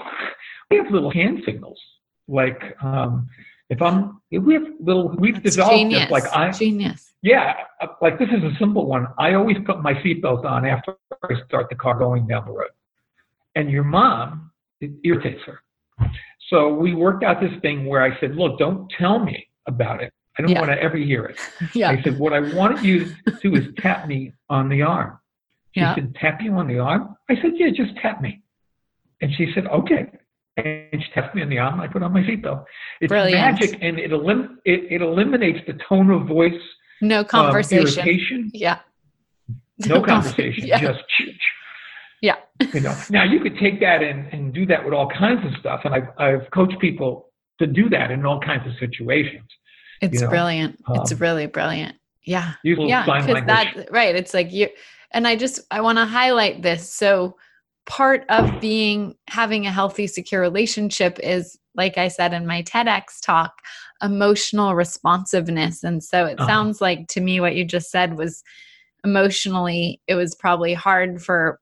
we 0.70 0.76
have 0.78 0.90
little 0.90 1.10
hand 1.10 1.42
signals. 1.44 1.80
Like 2.26 2.76
um, 2.82 3.28
if 3.70 3.80
I'm, 3.80 4.20
if 4.32 4.42
we 4.42 4.54
have 4.54 4.64
little, 4.80 5.14
we've 5.16 5.34
That's 5.34 5.54
developed 5.54 5.76
genius. 5.76 6.02
this. 6.02 6.10
Like 6.10 6.24
I, 6.32 6.50
genius. 6.50 7.12
yeah, 7.22 7.54
uh, 7.80 7.86
like 8.02 8.18
this 8.18 8.28
is 8.28 8.42
a 8.42 8.50
simple 8.58 8.86
one. 8.86 9.06
I 9.18 9.34
always 9.34 9.56
put 9.64 9.80
my 9.80 9.94
seatbelt 9.94 10.44
on 10.44 10.66
after 10.66 10.96
I 11.22 11.34
start 11.46 11.68
the 11.70 11.76
car 11.76 11.96
going 11.96 12.26
down 12.26 12.46
the 12.46 12.52
road. 12.52 12.70
And 13.54 13.70
your 13.70 13.84
mom, 13.84 14.50
it 14.80 14.92
irritates 15.04 15.40
her. 15.46 15.60
So 16.48 16.74
we 16.74 16.94
worked 16.94 17.22
out 17.24 17.40
this 17.40 17.52
thing 17.62 17.86
where 17.86 18.02
I 18.02 18.18
said, 18.20 18.34
look, 18.36 18.58
don't 18.58 18.90
tell 18.98 19.18
me 19.18 19.46
about 19.66 20.02
it. 20.02 20.12
I 20.38 20.42
don't 20.42 20.50
Yeah. 20.52 20.60
want 20.60 20.70
to 20.72 20.82
ever 20.82 20.96
hear 20.96 21.24
it. 21.26 21.38
Yeah. 21.74 21.90
I 21.90 22.02
said, 22.02 22.18
what 22.18 22.32
I 22.32 22.40
wanted 22.54 22.84
you 22.84 23.06
to 23.26 23.38
do 23.42 23.54
is 23.54 23.66
tap 23.78 24.06
me 24.08 24.32
on 24.48 24.68
the 24.68 24.82
arm. 24.82 25.18
She 25.74 25.80
Yeah. 25.80 25.94
said, 25.94 26.14
tap 26.16 26.40
you 26.42 26.52
on 26.54 26.66
the 26.66 26.78
arm? 26.78 27.16
I 27.28 27.34
said, 27.36 27.52
yeah, 27.56 27.70
just 27.70 27.96
tap 27.98 28.20
me. 28.22 28.42
And 29.20 29.32
she 29.34 29.52
said, 29.54 29.66
okay. 29.66 30.06
And 30.56 31.02
she 31.04 31.10
tapped 31.14 31.34
me 31.34 31.42
on 31.42 31.48
the 31.48 31.58
arm. 31.58 31.80
I 31.80 31.86
put 31.88 32.02
on 32.02 32.12
my 32.12 32.22
seatbelt. 32.22 32.64
It's 33.00 33.08
Brilliant. 33.10 33.34
magic, 33.60 33.78
and 33.82 33.98
it, 33.98 34.12
elim- 34.12 34.58
it, 34.64 34.90
it 34.90 35.02
eliminates 35.02 35.60
the 35.66 35.74
tone 35.88 36.10
of 36.10 36.26
voice 36.26 36.52
No 37.00 37.20
um, 37.20 37.24
conversation. 37.26 37.86
irritation. 37.86 38.50
yeah. 38.54 38.78
No 39.78 40.02
conversation, 40.14 40.66
Yeah. 40.66 40.80
just 40.80 41.00
Yeah. 42.20 42.36
you 42.74 42.80
know. 42.80 42.96
Now 43.10 43.24
you 43.24 43.40
could 43.40 43.56
take 43.58 43.80
that 43.80 44.02
and, 44.02 44.26
and 44.32 44.52
do 44.52 44.66
that 44.66 44.84
with 44.84 44.92
all 44.92 45.08
kinds 45.08 45.44
of 45.46 45.52
stuff, 45.58 45.80
and 45.84 45.94
I've 45.94 46.08
I've 46.18 46.50
coached 46.50 46.78
people 46.80 47.30
to 47.58 47.66
do 47.66 47.88
that 47.90 48.10
in 48.10 48.24
all 48.26 48.40
kinds 48.40 48.66
of 48.66 48.72
situations. 48.78 49.44
It's 50.00 50.14
you 50.14 50.20
know, 50.22 50.28
brilliant. 50.28 50.78
it's 50.90 51.12
um, 51.12 51.18
really 51.18 51.46
brilliant. 51.46 51.96
Yeah. 52.24 52.52
Yeah 52.62 53.04
because 53.04 53.44
that 53.46 53.88
right 53.90 54.14
it's 54.14 54.34
like 54.34 54.52
you 54.52 54.68
and 55.12 55.26
i 55.26 55.34
just 55.34 55.60
i 55.70 55.80
want 55.80 55.96
to 55.98 56.04
highlight 56.04 56.62
this 56.62 56.88
so 56.94 57.34
part 57.86 58.24
of 58.28 58.60
being 58.60 59.14
having 59.28 59.66
a 59.66 59.72
healthy 59.72 60.06
secure 60.06 60.40
relationship 60.40 61.18
is 61.22 61.58
like 61.74 61.96
i 61.98 62.08
said 62.08 62.32
in 62.34 62.46
my 62.46 62.62
tedx 62.62 63.20
talk 63.22 63.52
emotional 64.02 64.74
responsiveness 64.74 65.82
and 65.82 66.04
so 66.04 66.26
it 66.26 66.38
Uh-huh. 66.38 66.46
sounds 66.46 66.80
like 66.82 67.08
to 67.08 67.20
me 67.22 67.40
what 67.40 67.56
you 67.56 67.64
just 67.64 67.90
said 67.90 68.16
was 68.16 68.42
emotionally 69.02 70.00
it 70.06 70.14
was 70.14 70.34
probably 70.34 70.74
hard 70.74 71.22
for 71.22 71.58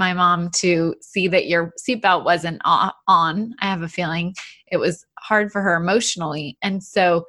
my 0.00 0.14
mom 0.14 0.50
to 0.50 0.94
see 1.02 1.28
that 1.28 1.46
your 1.46 1.72
seatbelt 1.78 2.24
wasn't 2.24 2.60
on. 2.64 3.54
I 3.60 3.66
have 3.66 3.82
a 3.82 3.88
feeling 3.88 4.34
it 4.66 4.78
was 4.78 5.04
hard 5.18 5.52
for 5.52 5.60
her 5.60 5.76
emotionally 5.76 6.56
and 6.62 6.82
so 6.82 7.26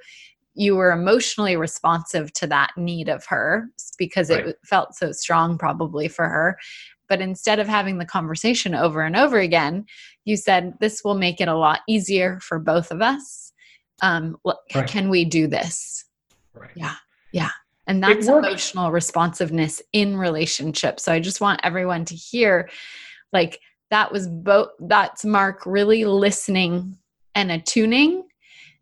you 0.54 0.76
were 0.76 0.92
emotionally 0.92 1.56
responsive 1.56 2.32
to 2.34 2.48
that 2.48 2.72
need 2.78 3.10
of 3.10 3.26
her 3.26 3.68
because 3.98 4.30
it 4.30 4.58
felt 4.66 4.96
so 4.96 5.12
strong 5.12 5.58
probably 5.58 6.08
for 6.08 6.28
her. 6.28 6.58
But 7.08 7.22
instead 7.22 7.60
of 7.60 7.68
having 7.68 7.98
the 8.00 8.06
conversation 8.06 8.74
over 8.74 9.02
and 9.02 9.16
over 9.16 9.38
again 9.38 9.86
you 10.24 10.38
said 10.38 10.74
this 10.80 11.04
will 11.04 11.16
make 11.16 11.42
it 11.42 11.50
a 11.50 11.58
lot 11.58 11.82
easier 11.90 12.40
for 12.42 12.58
both 12.58 12.90
of 12.90 13.02
us. 13.02 13.52
Um, 14.02 14.38
Right. 14.74 14.88
can 14.88 15.10
we 15.10 15.26
do 15.26 15.46
this? 15.48 16.06
Right. 16.54 16.72
yeah. 16.76 16.96
Yeah 17.34 17.50
and 17.88 18.04
that's 18.04 18.28
emotional 18.28 18.92
responsiveness 18.92 19.82
in 19.94 20.18
relationships 20.18 21.04
so 21.04 21.12
i 21.12 21.20
just 21.20 21.42
want 21.42 21.60
everyone 21.64 22.06
to 22.06 22.16
hear 22.16 22.70
like 23.34 23.60
that 23.90 24.12
was 24.12 24.28
both 24.28 24.70
that's 24.82 25.26
mark 25.26 25.66
really 25.66 26.06
listening 26.06 26.98
and 27.36 27.52
attuning 27.52 28.24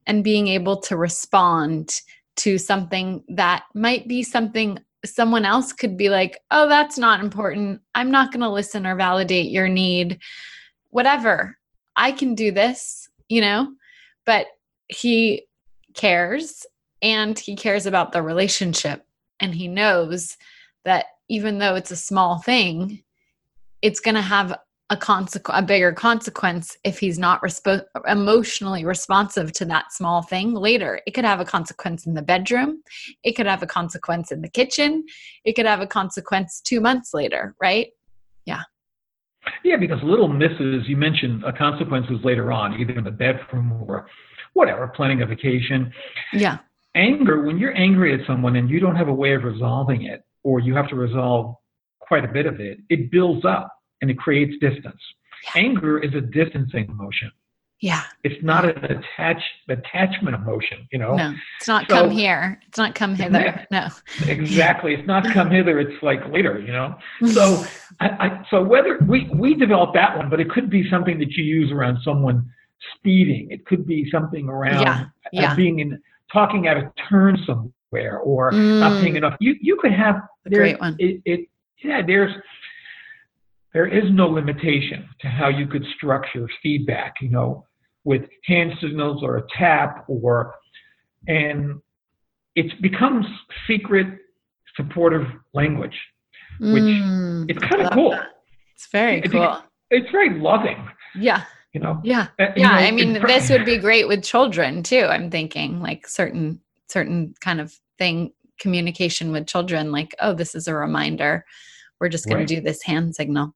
and 0.07 0.23
being 0.23 0.47
able 0.47 0.77
to 0.77 0.97
respond 0.97 2.01
to 2.35 2.57
something 2.57 3.23
that 3.29 3.63
might 3.73 4.07
be 4.07 4.23
something 4.23 4.79
someone 5.05 5.45
else 5.45 5.71
could 5.73 5.97
be 5.97 6.09
like, 6.09 6.39
oh, 6.51 6.67
that's 6.67 6.97
not 6.97 7.21
important. 7.21 7.81
I'm 7.95 8.11
not 8.11 8.31
going 8.31 8.41
to 8.41 8.49
listen 8.49 8.85
or 8.85 8.95
validate 8.95 9.51
your 9.51 9.67
need. 9.67 10.19
Whatever. 10.89 11.57
I 11.95 12.11
can 12.11 12.35
do 12.35 12.51
this, 12.51 13.09
you 13.27 13.41
know? 13.41 13.73
But 14.25 14.47
he 14.87 15.43
cares 15.93 16.65
and 17.01 17.37
he 17.37 17.55
cares 17.55 17.85
about 17.85 18.11
the 18.11 18.21
relationship. 18.21 19.05
And 19.39 19.55
he 19.55 19.67
knows 19.67 20.37
that 20.85 21.05
even 21.29 21.59
though 21.59 21.75
it's 21.75 21.91
a 21.91 21.95
small 21.95 22.39
thing, 22.39 23.03
it's 23.81 23.99
going 23.99 24.15
to 24.15 24.21
have 24.21 24.57
a 24.91 24.97
consequence 24.97 25.55
a 25.57 25.61
bigger 25.61 25.91
consequence 25.91 26.75
if 26.83 26.97
he's 26.97 27.19
not 27.19 27.41
respo- 27.43 27.85
emotionally 28.07 28.83
responsive 28.85 29.51
to 29.51 29.63
that 29.65 29.93
small 29.93 30.23
thing 30.23 30.53
later 30.55 30.99
it 31.05 31.11
could 31.11 31.25
have 31.25 31.39
a 31.39 31.45
consequence 31.45 32.07
in 32.07 32.15
the 32.15 32.21
bedroom 32.23 32.81
it 33.23 33.33
could 33.33 33.45
have 33.45 33.61
a 33.61 33.67
consequence 33.67 34.31
in 34.31 34.41
the 34.41 34.49
kitchen 34.49 35.05
it 35.45 35.53
could 35.55 35.67
have 35.67 35.79
a 35.79 35.85
consequence 35.85 36.59
2 36.61 36.81
months 36.81 37.13
later 37.13 37.55
right 37.61 37.89
Yeah. 38.45 38.63
Yeah, 39.63 39.77
because 39.77 39.99
little 40.03 40.27
misses, 40.27 40.87
you 40.87 40.97
mentioned 40.97 41.45
uh, 41.45 41.51
consequences 41.57 42.17
later 42.23 42.51
on, 42.51 42.79
either 42.79 42.93
in 42.93 43.03
the 43.03 43.11
bedroom 43.11 43.71
or 43.87 44.07
whatever, 44.53 44.87
planning 44.87 45.21
a 45.21 45.25
vacation. 45.25 45.93
yeah 46.33 46.57
Anger, 46.95 47.43
when 47.43 47.57
you're 47.57 47.75
angry 47.77 48.13
at 48.19 48.25
someone 48.25 48.55
and 48.55 48.69
you 48.69 48.79
don't 48.79 48.95
have 48.95 49.07
a 49.09 49.13
way 49.13 49.33
of 49.33 49.43
resolving 49.43 50.03
it, 50.03 50.23
or 50.43 50.59
you 50.59 50.75
have 50.75 50.87
to 50.89 50.95
resolve 50.95 51.55
quite 51.99 52.25
a 52.25 52.27
bit 52.27 52.45
of 52.45 52.59
it, 52.59 52.79
it 52.89 53.11
builds 53.11 53.45
up 53.45 53.71
and 54.01 54.09
it 54.09 54.17
creates 54.17 54.53
distance. 54.59 54.99
Anger 55.55 55.99
is 55.99 56.13
a 56.15 56.21
distancing 56.21 56.85
emotion. 56.89 57.31
yeah 57.81 58.03
It's 58.23 58.43
not 58.43 58.65
an 58.65 58.83
attach, 58.85 59.41
attachment 59.69 60.35
emotion, 60.35 60.87
you 60.91 60.97
know? 60.99 61.15
no 61.15 61.33
it's 61.59 61.67
not 61.67 61.87
So- 61.89 61.95
come 61.95 62.09
here 62.09 62.59
it's 62.67 62.77
not 62.77 62.95
come 62.95 63.13
hither 63.15 63.65
no 63.71 63.87
Exactly. 64.27 64.95
It's 64.95 65.07
not 65.07 65.23
come 65.31 65.49
hither, 65.51 65.79
it's 65.79 66.01
like 66.01 66.27
later, 66.31 66.59
you 66.59 66.71
know? 66.73 66.95
So 67.27 67.63
I, 67.99 68.07
I 68.25 68.45
so 68.49 68.63
whether 68.63 68.97
we 69.07 69.29
we 69.33 69.53
developed 69.53 69.93
that 69.93 70.17
one, 70.17 70.29
but 70.29 70.39
it 70.41 70.49
could 70.49 70.69
be 70.69 70.89
something 70.89 71.19
that 71.19 71.31
you 71.33 71.43
use 71.43 71.71
around 71.71 71.99
someone 72.03 72.49
speeding. 72.95 73.51
It 73.51 73.65
could 73.65 73.85
be 73.85 74.09
something 74.09 74.49
around 74.49 74.81
Yeah, 74.81 75.01
uh, 75.01 75.05
yeah. 75.31 75.55
being 75.55 75.79
in 75.79 76.01
talking 76.31 76.67
out 76.67 76.77
of 76.77 76.85
turn 77.09 77.37
somewhere 77.45 78.19
or 78.19 78.51
not 78.51 78.91
Mm. 78.93 79.01
paying 79.01 79.15
enough. 79.15 79.35
You 79.39 79.55
you 79.61 79.75
could 79.77 79.91
have 79.91 80.21
there- 80.45 80.59
great 80.61 80.79
one. 80.79 80.95
It, 80.99 81.21
it 81.25 81.47
yeah. 81.83 82.01
There's 82.05 82.33
there 83.73 83.85
is 83.87 84.09
no 84.11 84.27
limitation 84.27 85.07
to 85.21 85.27
how 85.27 85.47
you 85.49 85.67
could 85.67 85.85
structure 85.95 86.47
feedback. 86.63 87.15
You 87.21 87.29
know, 87.29 87.65
with 88.03 88.23
hand 88.45 88.73
signals 88.81 89.23
or 89.23 89.37
a 89.37 89.43
tap 89.57 90.05
or 90.07 90.55
and 91.27 91.79
it 92.55 92.81
becomes 92.81 93.25
secret 93.67 94.07
supportive 94.75 95.27
language. 95.53 95.97
which 96.59 96.83
Mm, 96.83 97.49
It's 97.49 97.59
kind 97.59 97.81
of 97.83 97.91
cool. 97.91 98.11
that. 98.11 98.27
it's 98.75 98.87
very 98.91 99.17
It's- 99.19 99.31
cool 99.31 99.63
It's 99.91 100.09
very 100.11 100.31
loving, 100.39 100.89
yeah 101.15 101.43
you 101.73 101.79
know. 101.79 101.99
yeah 102.03 102.27
Uh, 102.39 102.45
you 102.55 102.63
yeah 102.63 102.69
know, 102.69 102.75
i 102.75 102.91
mean 102.91 103.13
this 103.27 103.49
would 103.49 103.65
be 103.65 103.77
great 103.77 104.07
with 104.07 104.23
children 104.23 104.81
too 104.83 105.05
i'm 105.09 105.29
thinking 105.29 105.79
like 105.81 106.07
certain 106.07 106.59
certain 106.87 107.33
kind 107.41 107.61
of 107.61 107.73
thing 107.97 108.31
communication 108.59 109.31
with 109.31 109.45
children 109.47 109.91
like 109.91 110.15
oh 110.19 110.33
this 110.33 110.55
is 110.55 110.67
a 110.67 110.73
reminder 110.73 111.45
we're 111.99 112.09
just 112.09 112.25
going 112.25 112.39
Right. 112.39 112.47
to 112.47 112.55
do 112.55 112.61
this 112.61 112.81
hand 112.83 113.15
signal 113.15 113.53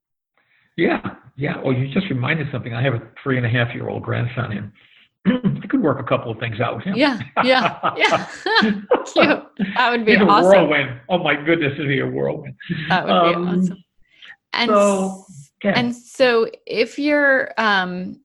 Yeah, 0.75 1.01
yeah. 1.37 1.61
Well, 1.61 1.73
you 1.73 1.87
just 1.93 2.09
reminded 2.09 2.47
something. 2.51 2.73
I 2.73 2.81
have 2.81 2.95
a 2.95 3.01
three 3.21 3.37
and 3.37 3.45
a 3.45 3.49
half 3.49 3.73
year 3.75 3.87
old 3.89 4.01
grandson, 4.03 4.51
and 4.57 4.71
I 5.63 5.67
could 5.67 5.81
work 5.83 5.99
a 5.99 6.03
couple 6.03 6.31
of 6.31 6.39
things 6.39 6.59
out 6.59 6.75
with 6.75 6.83
him. 6.85 6.95
Yeah, 6.97 7.19
yeah, 7.43 7.79
yeah. 7.95 8.25
Cute. 9.13 9.43
That 9.75 9.91
would 9.91 10.03
be 10.05 10.13
He's 10.13 10.21
a 10.21 10.25
awesome. 10.25 10.49
whirlwind. 10.51 10.99
Oh 11.09 11.19
my 11.19 11.35
goodness, 11.35 11.73
it'd 11.75 11.87
be 11.87 11.99
a 11.99 12.07
whirlwind. 12.07 12.55
That 12.89 13.05
would 13.05 13.11
Um, 13.13 13.29
be 13.29 13.61
awesome. 13.61 13.83
And 14.53 14.69
so, 14.71 15.25
and 15.71 15.95
so 15.95 16.47
if 16.65 16.99
your 16.99 17.53
um 17.57 18.19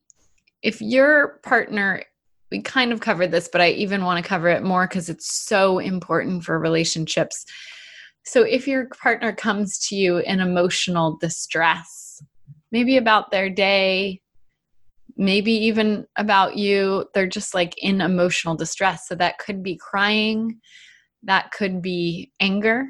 if 0.63 0.81
your 0.81 1.41
partner 1.43 2.03
we 2.51 2.63
kind 2.63 2.93
of 2.93 3.01
covered 3.01 3.31
this 3.31 3.49
but 3.51 3.61
i 3.61 3.69
even 3.71 4.05
want 4.05 4.23
to 4.23 4.29
cover 4.29 4.49
it 4.49 4.63
more 4.63 4.87
because 4.87 5.09
it's 5.09 5.31
so 5.47 5.79
important 5.79 6.45
for 6.45 6.59
relationships. 6.59 7.45
So 8.25 8.43
if 8.43 8.69
your 8.69 8.89
partner 8.89 9.33
comes 9.33 9.79
to 9.89 9.97
you 9.97 10.19
in 10.19 10.41
emotional 10.41 11.17
distress 11.21 12.23
maybe 12.73 12.97
about 12.97 13.31
their 13.31 13.49
day 13.49 14.21
maybe 15.17 15.53
even 15.53 16.07
about 16.17 16.57
you 16.57 17.07
they're 17.15 17.27
just 17.27 17.55
like 17.55 17.75
in 17.79 18.01
emotional 18.01 18.55
distress. 18.55 19.09
So 19.09 19.15
that 19.17 19.39
could 19.39 19.63
be 19.63 19.77
crying 19.77 20.61
that 21.23 21.51
could 21.53 21.83
be 21.83 22.33
anger 22.41 22.87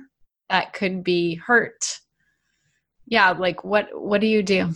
that 0.51 0.73
could 0.73 1.05
be 1.05 1.35
hurt 1.35 1.99
yeah 3.11 3.31
like 3.31 3.65
what 3.65 3.89
what 3.93 4.21
do 4.21 4.27
you 4.27 4.43
do 4.43 4.73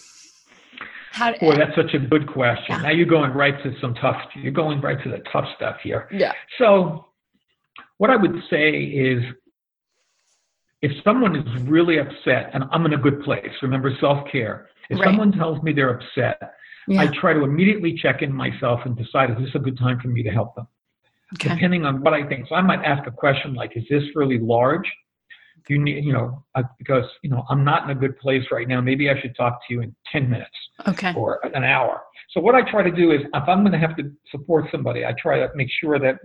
how 1.12 1.30
Boy, 1.38 1.56
that's 1.56 1.76
such 1.76 1.92
a 1.92 1.98
good 1.98 2.26
question. 2.26 2.64
Yeah. 2.70 2.82
Now 2.82 2.90
you're 2.90 3.04
going 3.04 3.32
right 3.32 3.54
to 3.62 3.74
some 3.82 3.94
tough. 3.96 4.16
You're 4.34 4.50
going 4.50 4.80
right 4.80 4.96
to 5.04 5.10
the 5.10 5.18
tough 5.30 5.44
stuff 5.56 5.76
here. 5.82 6.08
yeah 6.10 6.32
So, 6.58 7.06
what 7.98 8.08
I 8.08 8.16
would 8.16 8.34
say 8.48 8.70
is, 8.70 9.22
if 10.80 10.90
someone 11.04 11.36
is 11.36 11.62
really 11.64 11.98
upset, 11.98 12.50
and 12.54 12.64
I'm 12.72 12.86
in 12.86 12.94
a 12.94 12.96
good 12.96 13.22
place. 13.22 13.50
Remember 13.60 13.94
self 14.00 14.26
care. 14.32 14.68
If 14.88 14.98
Right. 14.98 15.06
someone 15.08 15.32
tells 15.32 15.62
me 15.62 15.72
they're 15.74 15.98
upset, 15.98 16.54
I 16.98 17.06
try 17.08 17.34
to 17.34 17.44
immediately 17.44 17.94
check 17.94 18.22
in 18.22 18.32
myself 18.32 18.80
and 18.86 18.96
decide 18.96 19.30
is 19.30 19.36
this 19.38 19.54
a 19.54 19.58
good 19.58 19.78
time 19.78 20.00
for 20.00 20.08
me 20.08 20.22
to 20.22 20.30
help 20.30 20.54
them, 20.54 20.66
okay 21.34 21.50
depending 21.50 21.84
on 21.84 22.00
what 22.02 22.14
I 22.14 22.26
think. 22.26 22.48
So 22.48 22.54
I 22.54 22.62
might 22.62 22.82
ask 22.84 23.06
a 23.06 23.12
question 23.12 23.52
like, 23.54 23.76
"Is 23.76 23.84
this 23.90 24.04
really 24.16 24.38
large?" 24.38 24.90
Do 25.66 25.74
you 25.74 25.82
need, 25.82 26.04
you 26.04 26.12
know, 26.12 26.44
because 26.78 27.04
you 27.22 27.30
know 27.30 27.44
I'm 27.48 27.64
not 27.64 27.84
in 27.84 27.96
a 27.96 27.98
good 27.98 28.18
place 28.18 28.44
right 28.50 28.66
now. 28.66 28.80
Maybe 28.80 29.10
I 29.10 29.20
should 29.20 29.36
talk 29.36 29.60
to 29.66 29.74
you 29.74 29.82
in 29.82 29.94
ten 30.10 30.28
minutes 30.28 30.50
okay 30.88 31.12
or 31.16 31.40
an 31.54 31.64
hour. 31.64 32.02
So 32.30 32.40
what 32.40 32.54
I 32.54 32.68
try 32.68 32.82
to 32.82 32.90
do 32.90 33.12
is, 33.12 33.20
if 33.22 33.48
I'm 33.48 33.60
going 33.60 33.72
to 33.72 33.78
have 33.78 33.96
to 33.98 34.10
support 34.30 34.66
somebody, 34.72 35.04
I 35.04 35.12
try 35.20 35.38
to 35.38 35.48
make 35.54 35.68
sure 35.80 35.98
that 35.98 36.16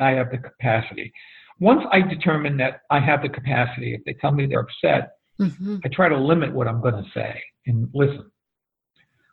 I 0.00 0.10
have 0.10 0.30
the 0.30 0.38
capacity. 0.38 1.12
Once 1.60 1.82
I 1.92 2.00
determine 2.00 2.56
that 2.58 2.82
I 2.90 3.00
have 3.00 3.22
the 3.22 3.28
capacity, 3.28 3.94
if 3.94 4.02
they 4.04 4.14
tell 4.14 4.32
me 4.32 4.46
they're 4.46 4.66
upset, 4.66 5.12
hmm 5.38 5.76
I 5.84 5.88
try 5.88 6.08
to 6.08 6.16
limit 6.16 6.52
what 6.52 6.68
I'm 6.68 6.80
going 6.80 6.94
to 6.94 7.10
say 7.14 7.42
and 7.66 7.88
listen. 7.92 8.30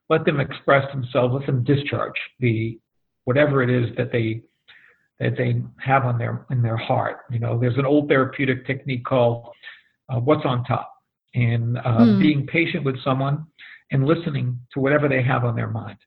Let 0.09 0.25
them 0.25 0.39
express 0.39 0.91
themselves. 0.91 1.35
Let 1.35 1.45
them 1.45 1.63
discharge 1.63 2.19
the 2.39 2.79
whatever 3.25 3.61
it 3.61 3.69
is 3.69 3.95
that 3.97 4.11
they 4.11 4.41
that 5.19 5.35
they 5.37 5.61
have 5.83 6.05
on 6.05 6.17
their 6.17 6.45
in 6.49 6.61
their 6.61 6.77
heart. 6.77 7.17
You 7.29 7.39
know, 7.39 7.59
there's 7.59 7.77
an 7.77 7.85
old 7.85 8.07
therapeutic 8.07 8.65
technique 8.65 9.05
called 9.05 9.49
uh, 10.09 10.19
"What's 10.19 10.45
on 10.45 10.63
top," 10.65 10.91
and 11.35 11.77
uh, 11.79 12.05
Hmm. 12.05 12.19
being 12.19 12.47
patient 12.47 12.83
with 12.83 13.01
someone 13.03 13.45
and 13.91 14.05
listening 14.05 14.59
to 14.73 14.79
whatever 14.79 15.07
they 15.09 15.21
have 15.23 15.43
on 15.45 15.55
their 15.55 15.69
mind. 15.69 15.97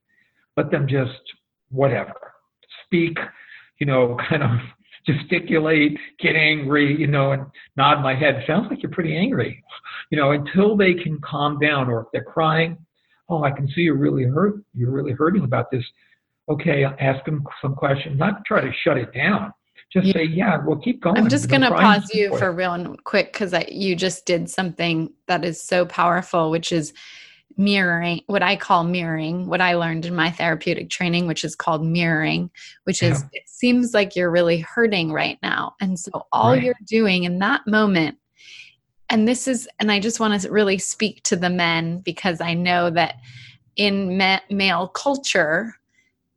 Let 0.57 0.71
them 0.71 0.87
just 0.89 1.21
whatever 1.71 2.15
speak. 2.85 3.19
You 3.79 3.87
know, 3.87 4.17
kind 4.29 4.43
of 4.43 4.51
gesticulate, 5.07 5.99
get 6.21 6.37
angry, 6.37 6.97
you 6.99 7.09
know, 7.09 7.33
and 7.33 7.45
nod 7.77 8.03
my 8.03 8.15
head. 8.15 8.45
Sounds 8.47 8.69
like 8.71 8.83
you're 8.83 8.93
pretty 8.93 9.17
angry, 9.17 9.63
you 10.11 10.19
know, 10.19 10.31
until 10.33 10.77
they 10.77 10.95
can 10.95 11.19
calm 11.21 11.59
down. 11.59 11.89
Or 11.91 12.03
if 12.03 12.07
they're 12.13 12.23
crying, 12.25 12.77
oh, 13.29 13.43
I 13.45 13.51
can 13.51 13.67
see 13.69 13.81
you're 13.83 13.97
really 13.97 14.25
hurt. 14.25 14.63
You're 14.75 14.93
really 14.93 15.13
hurting 15.13 15.45
about 15.45 15.71
this. 15.71 15.85
Okay, 16.51 16.85
ask 16.85 17.25
them 17.25 17.45
some 17.61 17.75
questions. 17.75 18.19
Not 18.19 18.45
try 18.45 18.61
to 18.61 18.73
shut 18.85 18.97
it 18.99 19.13
down. 19.15 19.53
Just 19.93 20.07
Yeah. 20.09 20.15
say, 20.15 20.25
yeah, 20.25 20.59
well, 20.67 20.77
keep 20.79 21.01
going. 21.03 21.17
i'm 21.17 21.29
just 21.29 21.49
going 21.49 21.61
to 21.61 21.71
pause 21.71 22.11
you 22.15 22.31
for 22.39 22.51
real 22.53 22.97
quick 23.05 23.33
because 23.33 23.55
you 23.71 23.95
just 23.95 24.25
did 24.27 24.49
something 24.49 25.13
that 25.27 25.45
is 25.45 25.63
so 25.63 25.85
powerful 25.85 26.51
which 26.51 26.73
is 26.73 26.93
mirroring 27.59 28.23
what 28.27 28.43
i 28.43 28.57
call 28.57 28.83
mirroring 28.85 29.47
what 29.47 29.61
i 29.61 29.75
learned 29.75 30.07
in 30.07 30.15
my 30.15 30.31
therapeutic 30.31 30.89
training 30.89 31.27
which 31.27 31.45
is 31.45 31.55
called 31.55 31.85
mirroring 31.85 32.51
which 32.85 33.03
is 33.03 33.23
it 33.33 33.43
seems 33.47 33.93
like 33.93 34.17
you're 34.17 34.31
really 34.31 34.61
hurting 34.61 35.13
right 35.13 35.39
now 35.43 35.75
and 35.83 35.99
so 35.99 36.11
all 36.33 36.53
Right. 36.53 36.63
you're 36.63 36.75
doing 36.87 37.25
in 37.25 37.39
that 37.41 37.61
moment 37.67 38.17
and 39.11 39.29
this 39.29 39.47
is 39.47 39.69
and 39.79 39.93
i 39.93 40.01
just 40.01 40.19
want 40.19 40.41
to 40.41 40.51
really 40.51 40.79
speak 40.79 41.23
to 41.25 41.37
the 41.37 41.51
men 41.51 41.99
because 41.99 42.41
i 42.41 42.55
know 42.55 42.89
that 42.89 43.17
in 43.77 44.17
ma- 44.17 44.41
male 44.51 44.89
culture 44.89 45.75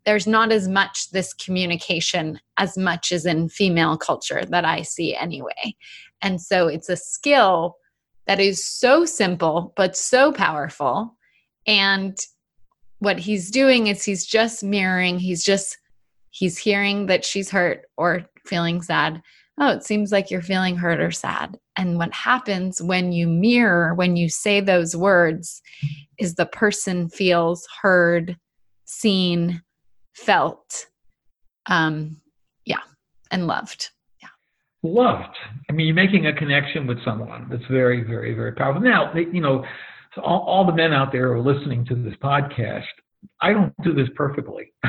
there's 0.05 0.27
not 0.27 0.51
as 0.51 0.67
much 0.67 1.09
this 1.11 1.33
communication 1.33 2.39
as 2.57 2.77
much 2.77 3.11
as 3.11 3.25
in 3.25 3.49
female 3.49 3.97
culture 3.97 4.43
that 4.49 4.65
i 4.65 4.81
see 4.81 5.15
anyway. 5.15 5.75
And 6.21 6.41
so 6.41 6.67
it's 6.67 6.89
a 6.89 6.95
skill 6.95 7.77
that 8.27 8.39
is 8.39 8.63
so 8.63 9.05
simple 9.05 9.73
but 9.75 9.95
so 9.95 10.31
powerful. 10.31 11.15
And 11.67 12.17
what 12.99 13.19
he's 13.19 13.51
doing 13.51 13.87
is 13.87 14.03
he's 14.03 14.25
just 14.25 14.63
mirroring 14.63 15.19
he's 15.19 15.43
just 15.43 15.77
he's 16.31 16.57
hearing 16.57 17.05
that 17.07 17.23
she's 17.23 17.49
hurt 17.49 17.85
or 17.97 18.25
feeling 18.45 18.81
sad. 18.81 19.21
Oh 19.59 19.71
it 19.71 19.83
seems 19.83 20.11
like 20.11 20.31
you're 20.31 20.41
feeling 20.41 20.75
hurt 20.75 20.99
or 20.99 21.11
sad. 21.11 21.57
And 21.77 21.97
what 21.97 22.13
happens 22.13 22.81
when 22.81 23.11
you 23.11 23.27
mirror 23.27 23.93
when 23.93 24.15
you 24.15 24.29
say 24.29 24.59
those 24.61 24.95
words 24.95 25.61
is 26.17 26.35
the 26.35 26.45
person 26.45 27.09
feels 27.09 27.67
heard 27.81 28.37
seen 28.85 29.61
felt 30.15 30.87
um 31.67 32.21
yeah 32.65 32.81
and 33.31 33.47
loved 33.47 33.89
yeah 34.21 34.29
loved. 34.83 35.35
I 35.69 35.73
mean, 35.73 35.87
you're 35.87 35.95
making 35.95 36.27
a 36.27 36.33
connection 36.33 36.87
with 36.87 37.03
someone 37.03 37.47
that's 37.49 37.65
very, 37.69 38.03
very, 38.03 38.33
very 38.33 38.53
powerful. 38.53 38.81
Now, 38.81 39.13
you 39.15 39.41
know, 39.41 39.65
all, 40.21 40.41
all 40.41 40.65
the 40.65 40.73
men 40.73 40.93
out 40.93 41.11
there 41.11 41.33
who 41.33 41.41
are 41.41 41.53
listening 41.53 41.85
to 41.85 41.95
this 41.95 42.13
podcast, 42.23 42.85
I 43.41 43.53
don't 43.53 43.73
do 43.83 43.93
this 43.93 44.07
perfectly 44.15 44.73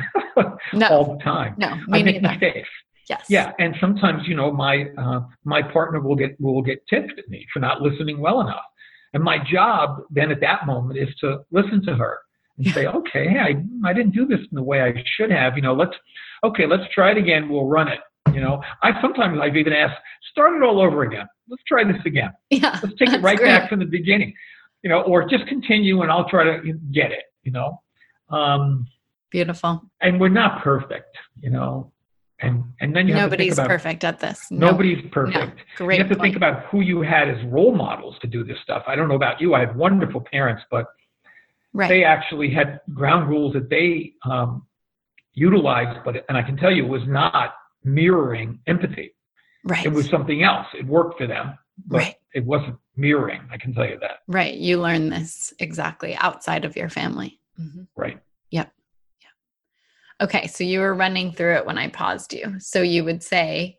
no 0.72 0.88
all 0.88 1.16
the 1.16 1.24
time. 1.24 1.54
no 1.58 1.68
I 1.68 1.78
me 1.98 2.02
make 2.02 2.22
neither 2.22 2.38
mistakes. 2.38 2.68
yes 3.08 3.24
Yeah, 3.28 3.52
and 3.58 3.74
sometimes, 3.80 4.22
you 4.26 4.34
know, 4.34 4.52
my 4.52 4.86
uh, 4.98 5.20
my 5.44 5.62
partner 5.62 6.00
will 6.00 6.16
get 6.16 6.38
will 6.40 6.62
get 6.62 6.86
tipped 6.88 7.18
at 7.18 7.28
me 7.28 7.46
for 7.52 7.60
not 7.60 7.80
listening 7.80 8.20
well 8.20 8.40
enough, 8.40 8.64
and 9.14 9.22
my 9.22 9.38
job 9.50 10.02
then 10.10 10.30
at 10.30 10.40
that 10.40 10.66
moment 10.66 10.98
is 10.98 11.08
to 11.20 11.40
listen 11.50 11.82
to 11.86 11.94
her 11.94 12.18
and 12.58 12.66
say, 12.68 12.86
okay, 12.86 13.28
hey, 13.28 13.38
I 13.38 13.88
I 13.88 13.92
didn't 13.92 14.12
do 14.12 14.26
this 14.26 14.40
in 14.40 14.54
the 14.54 14.62
way 14.62 14.82
I 14.82 15.02
should 15.16 15.30
have. 15.30 15.56
You 15.56 15.62
know, 15.62 15.74
let's 15.74 15.94
okay, 16.44 16.66
let's 16.66 16.84
try 16.94 17.10
it 17.12 17.18
again. 17.18 17.48
We'll 17.48 17.66
run 17.66 17.88
it. 17.88 18.00
You 18.34 18.40
know, 18.40 18.62
I 18.82 19.00
sometimes 19.00 19.38
I've 19.40 19.56
even 19.56 19.72
asked, 19.72 19.96
start 20.30 20.54
it 20.56 20.62
all 20.62 20.80
over 20.80 21.02
again. 21.04 21.26
Let's 21.48 21.62
try 21.64 21.84
this 21.84 22.00
again. 22.04 22.30
yeah 22.50 22.78
Let's 22.82 22.96
take 22.98 23.10
it 23.10 23.22
right 23.22 23.38
great. 23.38 23.46
back 23.48 23.68
from 23.70 23.78
the 23.78 23.84
beginning. 23.86 24.34
You 24.82 24.90
know, 24.90 25.02
or 25.02 25.28
just 25.28 25.46
continue 25.46 26.02
and 26.02 26.10
I'll 26.10 26.28
try 26.28 26.44
to 26.44 26.72
get 26.92 27.12
it. 27.12 27.24
You 27.44 27.52
know, 27.52 27.80
um, 28.30 28.86
beautiful 29.30 29.82
and 30.00 30.20
we're 30.20 30.28
not 30.28 30.62
perfect. 30.62 31.16
You 31.40 31.50
know, 31.50 31.92
and 32.40 32.64
and 32.80 32.94
then 32.94 33.06
you 33.08 33.14
have 33.14 33.30
nobody's 33.30 33.54
about 33.54 33.68
perfect 33.68 34.04
at 34.04 34.20
this 34.20 34.46
No. 34.50 34.70
nobody's 34.70 35.04
perfect. 35.12 35.60
great 35.76 35.98
you 35.98 36.04
have 36.04 36.10
to 36.10 36.16
point. 36.16 36.26
think 36.34 36.36
about 36.36 36.64
who 36.66 36.80
you 36.80 37.02
had 37.02 37.28
as 37.28 37.36
role 37.46 37.74
models 37.74 38.16
to 38.22 38.26
do 38.26 38.44
this 38.44 38.58
stuff. 38.62 38.82
I 38.86 38.96
don't 38.96 39.08
know 39.08 39.14
about 39.14 39.40
you. 39.40 39.54
I 39.54 39.60
have 39.60 39.76
wonderful 39.76 40.20
parents, 40.20 40.62
but 40.70 40.86
right 41.76 41.88
they 41.88 42.02
actually 42.04 42.50
had 42.50 42.80
ground 42.94 43.28
rules 43.28 43.52
that 43.52 43.68
they 43.68 44.12
um, 44.24 44.66
utilized. 45.34 46.00
But 46.04 46.24
and 46.28 46.36
I 46.36 46.42
can 46.42 46.56
tell 46.56 46.72
you, 46.72 46.84
it 46.84 46.88
was 46.88 47.06
not 47.06 47.54
mirroring 47.84 48.58
empathy. 48.66 49.14
right 49.64 49.84
It 49.86 49.92
was 49.92 50.08
something 50.08 50.42
else. 50.42 50.66
It 50.80 50.86
worked 50.86 51.18
for 51.18 51.26
them, 51.26 51.46
but 51.86 51.98
Right. 51.98 52.14
it 52.34 52.44
wasn't 52.44 52.76
mirroring. 52.96 53.42
I 53.52 53.58
can 53.58 53.74
tell 53.74 53.86
you 53.88 53.98
that. 54.00 54.16
right 54.26 54.54
you 54.54 54.80
learn 54.80 55.10
this 55.10 55.52
exactly 55.58 56.16
outside 56.16 56.64
of 56.64 56.76
your 56.76 56.88
family 56.88 57.40
Mhm. 57.60 57.86
Right. 57.96 58.18
Yep. 58.50 58.68
Yep. 59.22 59.32
Okay 60.28 60.46
so 60.46 60.64
you 60.64 60.80
were 60.80 60.94
running 61.04 61.32
through 61.32 61.54
it 61.58 61.66
when 61.66 61.78
i 61.78 61.88
paused 61.88 62.32
you 62.32 62.46
so 62.58 62.78
you 62.82 63.04
would 63.04 63.22
say 63.22 63.78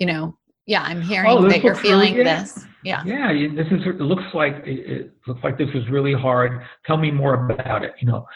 you 0.00 0.06
know 0.06 0.36
yeah 0.66 0.82
i'm 0.82 1.00
hearing 1.00 1.30
Oh, 1.30 1.48
that 1.48 1.62
you're 1.62 1.74
feeling 1.74 2.14
really 2.14 2.24
this 2.24 2.66
yeah 2.84 3.02
Yeah. 3.04 3.32
This 3.54 3.66
is. 3.68 3.80
It 3.86 4.00
looks 4.00 4.24
like 4.34 4.56
it, 4.66 4.80
it 4.90 5.12
looks 5.28 5.42
like 5.44 5.56
this 5.56 5.68
is 5.72 5.88
really 5.88 6.12
hard. 6.14 6.62
Tell 6.84 6.96
me 6.96 7.12
more 7.12 7.34
about 7.48 7.84
it. 7.84 7.92
You 8.00 8.08
know, 8.08 8.26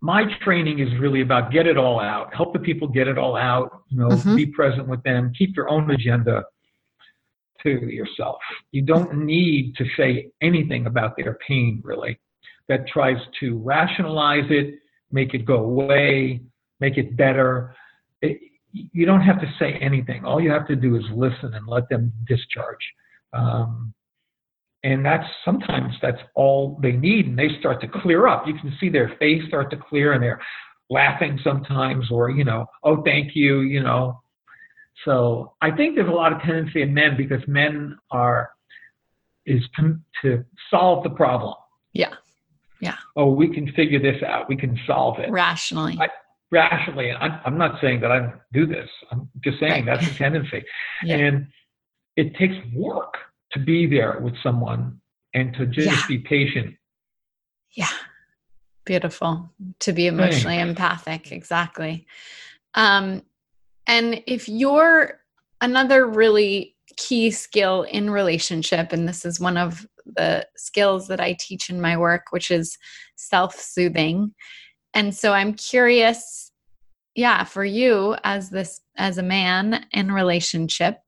my 0.00 0.24
training 0.42 0.78
is 0.78 0.88
really 0.98 1.20
about 1.20 1.52
get 1.52 1.66
it 1.66 1.76
all 1.76 2.00
out. 2.00 2.32
Help 2.34 2.54
the 2.54 2.58
people 2.60 2.88
get 2.88 3.08
it 3.08 3.18
all 3.18 3.36
out. 3.36 3.82
You 3.90 3.98
know, 3.98 4.08
Mhm. 4.08 4.36
be 4.36 4.46
present 4.46 4.88
with 4.88 5.02
them. 5.02 5.32
Keep 5.36 5.54
your 5.54 5.68
own 5.68 5.90
agenda 5.90 6.44
to 7.62 7.70
yourself. 7.70 8.38
You 8.72 8.82
don't 8.82 9.14
need 9.26 9.76
to 9.76 9.84
say 9.96 10.30
anything 10.40 10.86
about 10.86 11.14
their 11.18 11.36
pain 11.46 11.82
really. 11.84 12.18
That 12.68 12.86
tries 12.88 13.18
to 13.40 13.58
rationalize 13.58 14.50
it, 14.50 14.76
make 15.12 15.34
it 15.34 15.44
go 15.44 15.56
away, 15.64 16.40
make 16.80 16.96
it 16.96 17.16
better. 17.18 17.74
It, 18.22 18.38
you 18.72 19.06
don't 19.06 19.22
have 19.22 19.40
to 19.40 19.52
say 19.58 19.72
anything. 19.80 20.24
All 20.24 20.40
you 20.40 20.50
have 20.50 20.66
to 20.68 20.76
do 20.76 20.96
is 20.96 21.04
listen 21.14 21.54
and 21.54 21.66
let 21.66 21.88
them 21.88 22.12
discharge. 22.26 22.84
Um, 23.32 23.92
and 24.82 25.04
that's 25.04 25.26
sometimes 25.44 25.94
that's 26.00 26.20
all 26.34 26.78
they 26.82 26.92
need, 26.92 27.26
and 27.26 27.38
they 27.38 27.48
start 27.58 27.80
to 27.82 27.88
clear 27.88 28.26
up. 28.26 28.46
You 28.46 28.54
can 28.54 28.74
see 28.80 28.88
their 28.88 29.14
face 29.18 29.42
start 29.48 29.70
to 29.70 29.76
clear, 29.76 30.12
and 30.12 30.22
they're, 30.22 30.40
laughing 30.90 31.38
sometimes 31.44 32.10
or 32.10 32.30
you 32.30 32.44
know 32.44 32.66
oh 32.82 33.00
thank 33.04 33.34
you 33.34 33.60
you 33.60 33.80
know 33.80 34.20
so 35.04 35.54
i 35.62 35.70
think 35.70 35.94
there's 35.94 36.08
a 36.08 36.12
lot 36.12 36.32
of 36.32 36.40
tendency 36.42 36.82
in 36.82 36.92
men 36.92 37.16
because 37.16 37.40
men 37.46 37.96
are 38.10 38.50
is 39.46 39.62
to, 39.78 39.96
to 40.20 40.44
solve 40.68 41.02
the 41.04 41.10
problem 41.10 41.54
Yeah. 41.92 42.14
Yeah. 42.80 42.96
oh 43.16 43.30
we 43.32 43.54
can 43.54 43.70
figure 43.72 44.00
this 44.00 44.20
out 44.22 44.48
we 44.48 44.56
can 44.56 44.78
solve 44.86 45.20
it 45.20 45.30
Rationally. 45.30 45.96
I- 46.00 46.08
rationally 46.50 47.12
i'm, 47.12 47.40
I'm 47.44 47.58
not 47.58 47.80
saying 47.80 48.00
that 48.00 48.10
i 48.12 48.32
do 48.52 48.66
this 48.66 48.88
i'm 49.10 49.28
just 49.44 49.58
saying 49.60 49.86
Right. 49.86 49.98
that's 50.00 50.10
a 50.10 50.14
tendency 50.16 50.64
Yeah. 51.04 51.16
and 51.16 51.46
it 52.16 52.34
takes 52.36 52.54
work 52.74 53.14
to 53.52 53.58
be 53.58 53.86
there 53.86 54.18
with 54.20 54.34
someone 54.42 55.00
and 55.34 55.54
to 55.54 55.66
just 55.66 55.86
Yeah. 55.86 56.02
be 56.08 56.18
patient 56.18 56.74
Yeah. 57.72 57.86
Beautiful. 58.84 59.50
To 59.80 59.92
be 59.92 60.06
emotionally 60.08 60.58
empathic. 60.58 61.30
Exactly. 61.30 62.06
Um, 62.74 63.22
and 63.86 64.22
if 64.26 64.48
you're 64.48 65.20
another 65.60 66.06
really 66.06 66.74
key 66.96 67.30
skill 67.30 67.82
in 67.82 68.10
relationship, 68.10 68.92
and 68.92 69.06
this 69.06 69.24
is 69.24 69.38
one 69.38 69.56
of 69.56 69.86
the 70.16 70.46
skills 70.56 71.06
that 71.08 71.20
I 71.20 71.36
teach 71.38 71.70
in 71.70 71.80
my 71.80 71.96
work, 71.96 72.24
which 72.30 72.50
is 72.50 72.76
self 73.16 73.54
soothing. 73.54 74.34
And 74.94 75.14
so 75.14 75.32
I'm 75.32 75.54
curious, 75.54 76.50
yeah, 77.14 77.44
for 77.44 77.64
you 77.64 78.16
as 78.24 78.50
this, 78.50 78.80
as 78.96 79.18
a 79.18 79.22
man 79.22 79.86
in 79.92 80.12
relationship, 80.12 80.98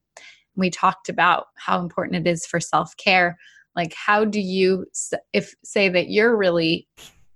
we 0.55 0.71
talked 0.71 1.09
about 1.09 1.47
how 1.57 1.81
important 1.81 2.27
it 2.27 2.31
is 2.31 2.47
for 2.47 2.61
self 2.61 2.97
care. 2.97 3.39
Like, 3.75 3.95
how 3.95 4.25
do 4.25 4.41
you, 4.41 4.87
if 5.33 5.55
say 5.65 5.89
that 5.89 6.11
you're 6.11 6.37
really 6.37 6.87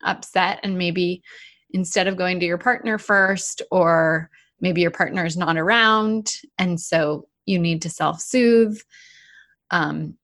upset 0.04 0.60
and 0.62 0.78
maybe 0.78 1.22
instead 1.70 2.06
of 2.06 2.16
going 2.16 2.40
to 2.40 2.46
your 2.46 2.58
partner 2.58 2.98
first 2.98 3.62
or 3.70 4.30
maybe 4.60 4.80
your 4.80 4.90
partner 4.90 5.24
is 5.24 5.36
not 5.36 5.56
around 5.56 6.36
and 6.58 6.80
so 6.80 7.26
you 7.44 7.58
need 7.58 7.82
to 7.82 7.90
self-soothe 7.90 8.78
um 9.70 10.14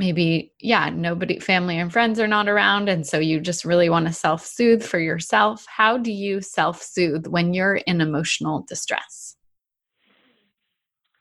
maybe 0.00 0.50
yeah 0.60 0.88
nobody 0.88 1.38
family 1.38 1.78
and 1.78 1.92
friends 1.92 2.18
are 2.18 2.26
not 2.26 2.48
around 2.48 2.88
and 2.88 3.06
so 3.06 3.18
you 3.18 3.38
just 3.38 3.64
really 3.66 3.90
want 3.90 4.06
to 4.06 4.12
self-soothe 4.12 4.82
for 4.82 4.98
yourself 4.98 5.66
how 5.68 5.98
do 5.98 6.10
you 6.10 6.40
self-soothe 6.40 7.26
when 7.26 7.52
you're 7.54 7.76
in 7.76 8.00
emotional 8.00 8.64
distress 8.66 9.36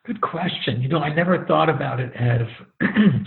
Good 0.06 0.22
question. 0.22 0.82
You 0.82 0.88
know, 0.90 1.00
I 1.00 1.14
never 1.14 1.46
thought 1.46 1.70
about 1.70 2.00
it 2.00 2.12
as, 2.16 2.42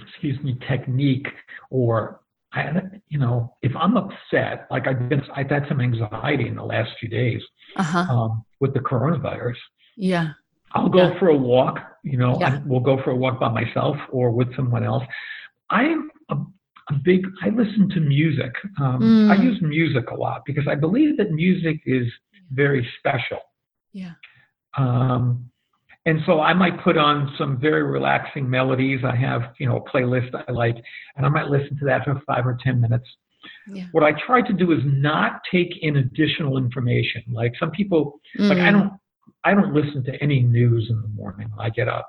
excuse 0.09 0.43
me, 0.43 0.59
technique 0.69 1.29
or, 1.71 2.21
I, 2.55 2.73
you 3.09 3.19
know, 3.21 3.55
if 3.63 3.71
I'm 3.77 3.97
upset, 3.97 4.67
like 4.69 4.89
I've 4.89 5.09
been, 5.09 5.23
I've 5.37 5.49
had 5.51 5.65
some 5.69 5.81
anxiety 5.81 6.49
in 6.49 6.57
the 6.57 6.65
last 6.65 6.91
few 6.99 7.09
days 7.09 7.41
uh-huh 7.77 8.01
um, 8.13 8.45
with 8.61 8.75
the 8.75 8.81
coronavirus. 8.81 9.55
yeah 9.97 10.31
I'll 10.75 10.89
go 10.89 11.09
Yeah. 11.13 11.19
for 11.21 11.29
a 11.29 11.37
walk. 11.37 11.79
You 12.03 12.17
know, 12.17 12.37
Yeah. 12.41 12.55
I, 12.57 12.63
we'll 12.67 12.81
go 12.81 12.97
for 13.05 13.11
a 13.11 13.17
walk 13.17 13.39
by 13.39 13.51
myself 13.51 13.97
or 14.11 14.31
with 14.33 14.55
someone 14.57 14.83
else. 14.85 15.05
I'm 15.73 16.11
a, 16.29 16.37
a 16.91 16.95
big. 17.05 17.27
I 17.43 17.49
listen 17.49 17.89
to 17.95 18.01
music. 18.01 18.53
Um, 18.81 19.25
I 19.29 19.37
Mm. 19.37 19.45
use 19.45 19.59
music 19.63 20.11
a 20.11 20.15
lot 20.15 20.43
because 20.45 20.67
I 20.69 20.75
believe 20.75 21.17
that 21.19 21.31
music 21.33 21.81
is 21.87 22.07
very 22.51 22.87
special. 22.99 23.39
yeah 23.93 24.13
Um, 24.77 25.51
and 26.07 26.21
so 26.27 26.41
I 26.41 26.53
might 26.53 26.83
put 26.83 26.97
on 26.99 27.33
some 27.39 27.59
very 27.61 27.83
relaxing 27.85 28.49
melodies. 28.51 29.01
I 29.05 29.15
have, 29.15 29.43
you 29.61 29.67
know, 29.69 29.77
a 29.77 29.85
playlist 29.91 30.31
I 30.49 30.51
like, 30.53 30.77
and 31.17 31.25
I 31.25 31.29
might 31.29 31.47
listen 31.49 31.79
to 31.79 31.85
that 31.87 32.05
for 32.05 32.21
five 32.27 32.45
or 32.47 32.59
10 32.63 32.81
minutes. 32.81 33.09
yeah 33.69 33.87
What 33.93 34.03
I 34.03 34.13
try 34.27 34.43
to 34.43 34.53
do 34.53 34.73
is 34.73 34.81
not 34.85 35.31
take 35.51 35.73
in 35.83 35.97
additional 35.97 36.59
information. 36.59 37.23
Like 37.33 37.53
some 37.61 37.71
people, 37.71 38.21
like 38.49 38.59
I 38.59 38.71
Mm. 38.71 38.73
don't, 38.73 38.93
I 39.45 39.55
don't 39.55 39.73
listen 39.75 40.03
to 40.05 40.13
any 40.23 40.41
news 40.43 40.89
in 40.91 41.01
the 41.01 41.09
morning 41.09 41.49
when 41.55 41.65
I 41.67 41.71
get 41.71 41.89
up. 41.89 42.07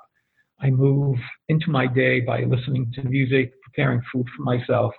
I 0.64 0.70
move 0.70 1.18
into 1.50 1.70
my 1.70 1.86
day 1.86 2.20
by 2.20 2.40
listening 2.44 2.90
to 2.94 3.02
music, 3.02 3.52
preparing 3.62 4.00
food 4.10 4.26
for 4.34 4.42
myself. 4.42 4.94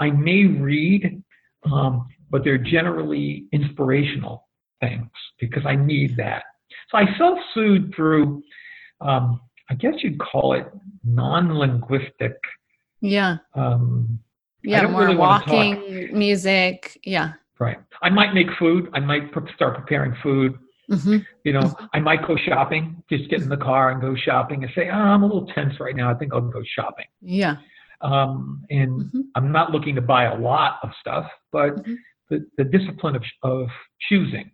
I 0.00 0.10
may 0.10 0.44
read, 0.44 1.22
um, 1.70 2.08
but 2.30 2.42
they're 2.42 2.58
generally 2.58 3.44
inspirational 3.52 4.48
things 4.80 5.10
because 5.38 5.64
I 5.66 5.76
need 5.76 6.16
that. 6.16 6.44
So 6.90 6.98
I 6.98 7.04
self-soothe 7.18 7.94
through, 7.94 8.42
um, 9.02 9.40
I 9.68 9.74
guess 9.74 9.94
you'd 10.02 10.18
call 10.18 10.54
it 10.54 10.66
non-linguistic. 11.04 12.36
yeah 13.00 13.36
Um, 13.54 14.18
yeah 14.62 14.86
more 14.86 15.02
really 15.02 15.16
walking 15.16 16.18
music 16.18 16.98
yeah 17.04 17.34
right. 17.58 17.76
I 18.00 18.08
might 18.08 18.32
make 18.32 18.46
food. 18.58 18.88
I 18.94 19.00
might 19.00 19.30
start 19.54 19.76
preparing 19.76 20.14
food. 20.22 20.58
Hmm 20.88 21.18
You 21.44 21.52
know, 21.52 21.74
I 21.92 22.00
might 22.00 22.26
go 22.26 22.36
shopping. 22.36 23.02
Just 23.10 23.28
get 23.30 23.42
in 23.42 23.48
the 23.48 23.56
car 23.56 23.90
and 23.90 24.00
go 24.00 24.14
shopping 24.16 24.62
and 24.64 24.72
say, 24.74 24.88
oh, 24.90 24.94
I'm 24.94 25.22
a 25.22 25.26
little 25.26 25.46
tense 25.54 25.78
right 25.80 25.96
now. 25.96 26.10
I 26.10 26.14
think 26.14 26.32
I'll 26.34 26.40
go 26.40 26.62
shopping. 26.76 27.06
yeah 27.20 27.56
Um, 28.00 28.64
and 28.70 29.10
hmm 29.12 29.20
I'm 29.36 29.50
not 29.52 29.70
looking 29.72 29.94
to 29.96 30.00
buy 30.02 30.24
a 30.24 30.36
lot 30.38 30.78
of 30.82 30.90
stuff, 31.00 31.26
but 31.52 31.70
Mhm. 31.84 31.96
the, 32.30 32.46
the 32.58 32.64
discipline 32.64 33.16
of, 33.16 33.24
of 33.42 33.68
choosing, 34.08 34.50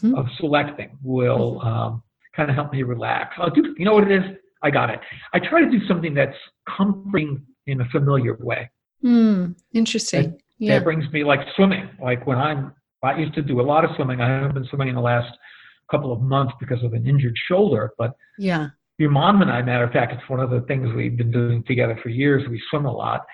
hmm 0.00 0.14
of 0.14 0.26
selecting 0.40 0.90
will 1.02 1.60
um, 1.62 2.02
kind 2.34 2.48
of 2.50 2.54
help 2.56 2.72
me 2.72 2.82
relax. 2.82 3.34
I'll 3.38 3.50
do, 3.50 3.74
you 3.78 3.84
know 3.84 3.94
what 3.94 4.10
it 4.10 4.12
is? 4.20 4.36
I 4.62 4.70
got 4.70 4.90
it. 4.90 5.00
I 5.34 5.38
try 5.38 5.60
to 5.62 5.70
do 5.70 5.80
something 5.86 6.12
that's 6.14 6.36
comforting 6.76 7.42
in 7.66 7.80
a 7.80 7.84
familiar 7.90 8.36
way. 8.40 8.70
Mm, 9.04 9.54
interesting. 9.72 10.40
Yeah. 10.58 10.74
That 10.78 10.84
brings 10.84 11.04
me 11.12 11.22
like 11.24 11.40
swimming. 11.54 11.88
Like 12.02 12.26
when 12.26 12.38
I'm, 12.38 12.72
I 13.02 13.16
used 13.18 13.34
to 13.34 13.42
do 13.42 13.60
a 13.60 13.66
lot 13.72 13.84
of 13.84 13.90
swimming. 13.96 14.20
I 14.20 14.28
haven't 14.28 14.54
been 14.54 14.64
swimming 14.70 14.88
in 14.88 14.94
the 14.94 15.00
last 15.00 15.30
couple 15.90 16.12
of 16.12 16.20
months 16.20 16.54
because 16.60 16.82
of 16.82 16.92
an 16.92 17.06
injured 17.06 17.36
shoulder. 17.48 17.92
But 17.98 18.12
Yeah. 18.38 18.68
your 18.98 19.10
mom 19.10 19.42
and 19.42 19.50
I, 19.50 19.62
matter 19.62 19.84
of 19.84 19.92
fact, 19.92 20.12
it's 20.12 20.28
one 20.28 20.40
of 20.40 20.50
the 20.50 20.62
things 20.62 20.92
we've 20.94 21.16
been 21.16 21.30
doing 21.30 21.62
together 21.64 21.98
for 22.02 22.08
years. 22.08 22.48
We 22.48 22.62
swim 22.70 22.86
a 22.86 22.92
lot. 22.92 23.24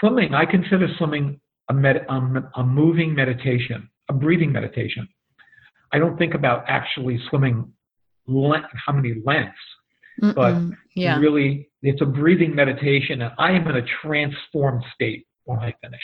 Swimming, 0.00 0.34
I 0.34 0.44
consider 0.44 0.88
swimming 0.98 1.40
a, 1.70 1.74
med, 1.74 2.04
um, 2.08 2.48
a 2.56 2.62
moving 2.64 3.14
meditation, 3.14 3.88
a 4.08 4.12
breathing 4.12 4.52
meditation. 4.52 5.08
I 5.92 5.98
don't 5.98 6.18
think 6.18 6.34
about 6.34 6.64
actually 6.68 7.18
swimming 7.30 7.72
length, 8.26 8.68
how 8.86 8.92
many 8.92 9.14
lengths. 9.24 9.56
But 10.20 10.54
Mm-mm. 10.54 10.76
yeah. 10.96 11.16
Really, 11.18 11.70
it's 11.82 12.02
a 12.02 12.04
breathing 12.06 12.54
meditation, 12.54 13.22
and 13.22 13.32
I 13.38 13.52
am 13.52 13.68
in 13.68 13.76
a 13.76 13.82
transformed 14.02 14.82
state 14.92 15.26
when 15.44 15.60
I 15.60 15.72
finish. 15.80 16.00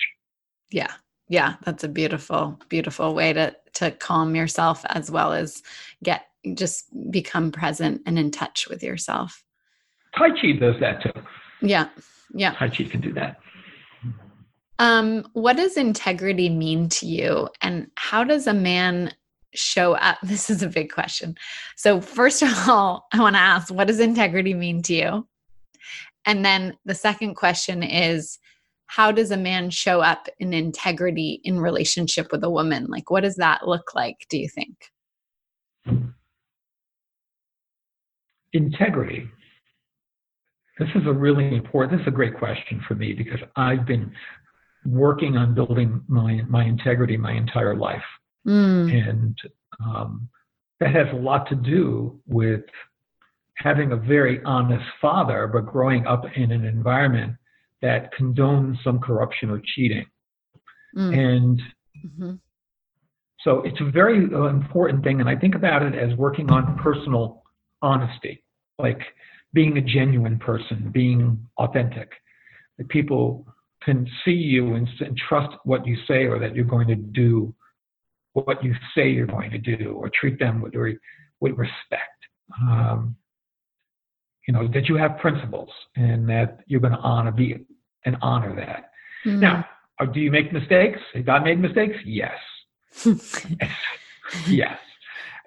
Yeah. 0.71 0.93
Yeah. 1.29 1.55
That's 1.65 1.85
a 1.85 1.89
beautiful, 1.89 2.59
beautiful 2.69 3.15
way 3.15 3.33
to 3.33 3.57
to 3.75 3.91
calm 3.91 4.37
yourself 4.37 4.85
as 4.91 5.11
well 5.11 5.33
as 5.33 5.63
get 6.03 6.27
just 6.55 6.87
become 7.11 7.51
present 7.51 8.03
and 8.07 8.19
in 8.19 8.31
touch 8.31 8.69
with 8.69 8.83
yourself. 8.83 9.43
Tai 10.17 10.31
Chi 10.31 10.53
does 10.53 10.79
that 10.81 11.03
too. 11.03 11.13
Yeah. 11.61 11.89
Yeah. 12.33 12.55
Tai 12.55 12.69
Chi 12.69 12.85
can 12.85 13.01
do 13.01 13.13
that. 13.15 13.41
Um, 14.79 15.25
what 15.33 15.57
does 15.57 15.77
integrity 15.77 16.49
mean 16.49 16.89
to 16.91 17.07
you? 17.07 17.49
And 17.61 17.91
how 17.97 18.25
does 18.25 18.47
a 18.47 18.55
man 18.55 19.13
show 19.55 19.95
up? 19.95 20.19
This 20.23 20.51
is 20.51 20.63
a 20.63 20.69
big 20.69 20.93
question. 20.93 21.37
So, 21.77 22.01
first 22.01 22.43
of 22.43 22.69
all, 22.69 23.07
I 23.13 23.21
want 23.21 23.37
to 23.37 23.41
ask, 23.41 23.73
what 23.73 23.87
does 23.87 24.01
integrity 24.01 24.55
mean 24.55 24.83
to 24.83 24.95
you? 24.95 25.29
And 26.27 26.45
then 26.45 26.77
the 26.85 26.95
second 26.95 27.35
question 27.35 27.83
is, 27.83 28.39
how 28.87 29.11
does 29.11 29.31
a 29.31 29.37
man 29.37 29.71
show 29.71 30.01
up 30.01 30.29
in 30.39 30.53
integrity 30.53 31.41
in 31.45 31.59
relationship 31.61 32.31
with 32.31 32.45
a 32.45 32.51
woman? 32.51 32.87
Like, 32.89 33.11
what 33.11 33.23
does 33.23 33.37
that 33.37 33.67
look 33.67 33.95
like, 33.95 34.27
do 34.29 34.39
you 34.39 34.49
think? 34.49 34.77
Integrity. 38.53 39.29
This 40.79 40.89
is 40.95 41.07
a 41.07 41.13
really 41.13 41.55
important, 41.55 41.99
this 41.99 42.05
is 42.05 42.09
a 42.09 42.17
great 42.17 42.37
question 42.37 42.83
for 42.87 42.95
me 42.95 43.13
because 43.13 43.41
I've 43.57 43.87
been 43.87 44.13
working 44.85 45.37
on 45.37 45.55
building 45.55 46.03
my, 46.09 46.43
my 46.49 46.65
integrity 46.65 47.17
my 47.17 47.33
entire 47.33 47.77
life. 47.77 48.03
Mm, 48.47 49.09
And 49.09 49.39
um, 49.85 50.29
that 50.81 50.95
has 50.95 51.07
a 51.13 51.17
lot 51.17 51.49
to 51.49 51.55
do 51.55 52.21
with 52.27 52.63
having 53.57 53.93
a 53.93 53.97
very 53.97 54.43
honest 54.45 54.85
father, 55.01 55.49
but 55.53 55.67
growing 55.67 56.07
up 56.07 56.25
in 56.37 56.51
an 56.53 56.65
environment 56.65 57.35
that 57.85 58.11
condones 58.19 58.83
some 58.83 58.99
corruption 58.99 59.51
or 59.51 59.61
cheating. 59.75 60.07
mm, 60.97 61.13
And 61.13 61.63
mhm, 62.05 62.41
so 63.41 63.61
it's 63.61 63.81
a 63.81 63.91
very 63.91 64.21
uh, 64.33 64.47
important 64.47 65.05
thing. 65.05 65.21
And 65.21 65.29
I 65.29 65.37
think 65.37 65.55
about 65.55 65.83
it 65.83 65.95
as 65.95 66.17
working 66.17 66.51
on 66.51 66.79
personal 66.79 67.43
honesty, 67.83 68.43
like 68.79 69.03
being 69.53 69.77
a 69.77 69.83
genuine 69.83 70.39
person, 70.39 70.91
being 70.93 71.47
authentic. 71.59 72.11
That 72.79 72.89
people 72.89 73.47
can 73.83 74.09
see 74.25 74.33
you 74.55 74.75
and, 74.75 74.89
and 75.01 75.17
trust 75.29 75.55
what 75.65 75.87
you 75.87 75.97
say 76.09 76.25
or 76.25 76.39
that 76.39 76.57
you're 76.57 76.65
going 76.65 76.89
to 76.89 76.97
do 76.97 77.55
what 78.33 78.65
you 78.65 78.75
say 78.95 79.11
you're 79.11 79.27
going 79.27 79.51
to 79.51 79.59
do 79.59 79.93
or 79.93 80.11
treat 80.19 80.39
them 80.39 80.61
with, 80.63 80.75
re- 80.75 80.99
with 81.41 81.53
respect. 81.53 82.19
Um, 82.63 83.15
you 84.49 84.53
know, 84.55 84.67
that 84.75 84.89
you 84.89 84.97
have 84.97 85.19
principles 85.19 85.71
and 85.97 86.29
that 86.29 86.61
you're 86.67 86.81
going 86.81 86.93
to 86.93 86.99
honor, 86.99 87.31
be 87.31 87.65
and 88.05 88.17
honor 88.23 88.55
that. 88.57 88.91
mm. 89.25 89.39
Now, 89.39 89.65
uh, 90.01 90.07
do 90.07 90.21
you 90.21 90.31
make 90.31 90.53
mistakes? 90.53 90.99
Have 91.15 91.27
God 91.27 91.45
made 91.45 91.61
mistakes? 91.61 91.97
Yes. 92.05 92.33
yes. 94.49 94.79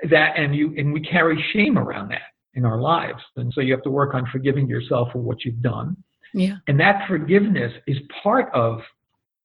That 0.09 0.37
and 0.37 0.55
you 0.55 0.73
and 0.77 0.93
we 0.93 1.01
carry 1.01 1.43
shame 1.53 1.77
around 1.77 2.09
that 2.09 2.21
in 2.53 2.65
our 2.65 2.79
lives. 2.79 3.21
And 3.35 3.51
so 3.53 3.61
you 3.61 3.73
have 3.73 3.83
to 3.83 3.89
work 3.89 4.13
on 4.13 4.25
forgiving 4.31 4.67
yourself 4.67 5.09
for 5.11 5.19
what 5.19 5.43
you've 5.43 5.61
done. 5.61 5.97
Yeah. 6.33 6.57
And 6.67 6.79
that 6.79 7.07
forgiveness 7.07 7.73
is 7.87 7.97
part 8.23 8.53
of 8.53 8.81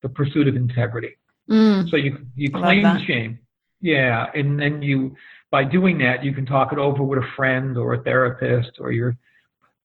the 0.03 0.09
pursuit 0.09 0.49
of 0.49 0.57
integrity. 0.57 1.17
Mm. 1.51 1.89
So 1.91 1.97
you 1.97 2.19
you 2.35 2.51
claim 2.51 2.85
shame. 3.07 3.39
Yeah. 3.81 4.27
And 4.35 4.59
then 4.61 4.83
you 4.83 5.17
by 5.51 5.65
doing 5.65 5.99
that 5.99 6.25
you 6.25 6.33
can 6.33 6.47
talk 6.47 6.73
it 6.73 6.79
over 6.79 7.03
with 7.03 7.19
a 7.19 7.27
friend 7.37 7.77
or 7.77 7.95
a 7.95 8.03
therapist 8.03 8.73
or 8.79 8.93
your 8.93 9.17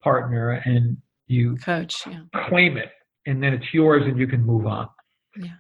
partner 0.01 0.51
and 0.65 0.97
you 1.27 1.57
Coach. 1.57 2.03
Yeah. 2.05 2.21
claim 2.47 2.77
it 2.77 2.89
and 3.27 3.43
then 3.43 3.53
it's 3.53 3.73
yours 3.73 4.03
and 4.05 4.17
you 4.17 4.25
can 4.25 4.43
move 4.43 4.65
on. 4.65 4.87
Yeah. 5.39 5.51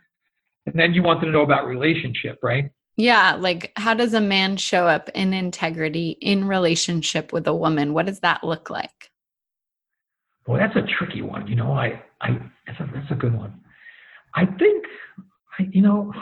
And 0.65 0.75
then 0.79 0.93
you 0.93 1.03
want 1.03 1.21
to 1.21 1.29
know 1.29 1.41
about 1.41 1.67
relationship, 1.67 2.39
right? 2.41 2.71
Yeah. 2.95 3.35
Like, 3.35 3.71
how 3.75 3.93
does 3.93 4.13
a 4.13 4.21
man 4.21 4.57
show 4.57 4.87
up 4.87 5.09
in 5.09 5.33
integrity 5.33 6.17
in 6.21 6.47
relationship 6.47 7.31
with 7.31 7.45
a 7.45 7.53
woman? 7.53 7.93
What 7.93 8.07
does 8.07 8.21
that 8.21 8.43
look 8.43 8.69
like? 8.69 9.11
Well, 10.47 10.57
that's 10.57 10.75
a 10.75 10.87
tricky 10.97 11.21
one. 11.21 11.47
You 11.47 11.55
know, 11.55 11.73
I, 11.73 12.01
I, 12.21 12.39
that's 12.65 12.79
a, 12.79 12.89
that's 12.93 13.11
a 13.11 13.15
good 13.15 13.37
one. 13.37 13.59
I 14.33 14.45
think, 14.45 14.85
I, 15.59 15.67
you 15.71 15.81
know, 15.81 16.13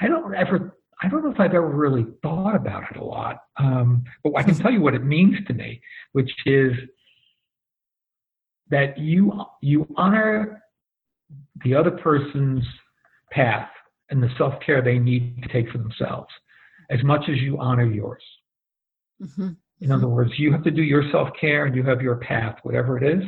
I 0.00 0.08
don't 0.08 0.34
ever, 0.34 0.76
I 1.02 1.08
don't 1.08 1.24
know 1.24 1.30
if 1.30 1.38
I've 1.38 1.54
ever 1.54 1.68
really 1.68 2.06
thought 2.22 2.56
about 2.56 2.84
it 2.90 2.96
a 2.96 3.04
lot. 3.04 3.38
Um, 3.56 4.04
but 4.24 4.32
I 4.36 4.42
can 4.42 4.54
tell 4.58 4.72
you 4.72 4.80
what 4.80 4.94
it 4.94 5.04
means 5.04 5.36
to 5.46 5.54
me, 5.54 5.80
which 6.12 6.30
is 6.44 6.72
that 8.70 8.98
you, 8.98 9.32
you 9.60 9.86
honor 9.96 10.62
the 11.64 11.74
other 11.74 11.90
person's 11.90 12.64
path 13.30 13.68
and 14.10 14.22
the 14.22 14.30
self 14.38 14.54
care 14.64 14.82
they 14.82 14.98
need 14.98 15.42
to 15.42 15.48
take 15.48 15.70
for 15.70 15.78
themselves 15.78 16.28
as 16.90 17.02
much 17.02 17.22
as 17.28 17.38
you 17.38 17.58
honor 17.58 17.86
yours. 17.86 18.22
Mm-hmm. 19.22 19.50
In 19.80 19.92
other 19.92 20.08
words, 20.08 20.32
you 20.38 20.52
have 20.52 20.64
to 20.64 20.70
do 20.70 20.82
your 20.82 21.10
self 21.10 21.28
care 21.38 21.66
and 21.66 21.74
you 21.74 21.82
have 21.82 22.00
your 22.00 22.16
path, 22.16 22.58
whatever 22.62 22.96
it 23.02 23.18
is, 23.18 23.24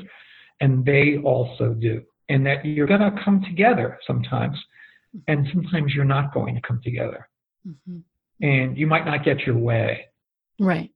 and 0.61 0.85
they 0.85 1.19
also 1.25 1.75
do. 1.75 2.03
And 2.29 2.47
that 2.47 2.65
you're 2.65 2.87
going 2.87 3.01
to 3.01 3.13
come 3.25 3.43
together 3.43 3.99
sometimes, 4.07 4.57
and 5.29 5.47
sometimes 5.53 5.95
you're 5.95 6.05
not 6.05 6.33
going 6.33 6.55
to 6.55 6.61
come 6.61 6.81
together. 6.83 7.29
hmm 7.65 7.99
And 8.41 8.77
you 8.77 8.87
might 8.87 9.05
not 9.05 9.25
get 9.25 9.41
your 9.41 9.57
way. 9.57 10.07
Right. 10.59 10.91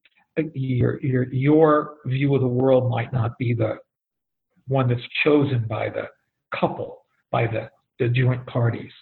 Your, 0.54 1.00
your, 1.02 1.32
your 1.32 1.94
view 2.06 2.34
of 2.34 2.40
the 2.40 2.48
world 2.48 2.90
might 2.90 3.12
not 3.12 3.36
be 3.38 3.54
the 3.54 3.76
one 4.68 4.88
that's 4.88 5.00
chosen 5.24 5.66
by 5.68 5.88
the 5.88 6.04
couple, 6.58 7.04
by 7.30 7.46
the, 7.46 7.68
the 7.98 8.08
joint 8.08 8.44
parties. 8.46 8.92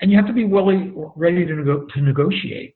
And 0.00 0.10
you 0.10 0.16
have 0.16 0.26
to 0.26 0.32
be 0.32 0.44
willing, 0.44 1.10
ready 1.16 1.46
to, 1.46 1.54
nego- 1.54 1.86
to 1.94 2.00
negotiate 2.00 2.74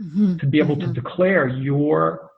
Mhm. 0.00 0.38
to 0.40 0.46
be 0.46 0.58
able 0.58 0.76
to 0.76 0.86
Mhm. 0.88 0.94
declare 0.94 1.48
your 1.48 2.30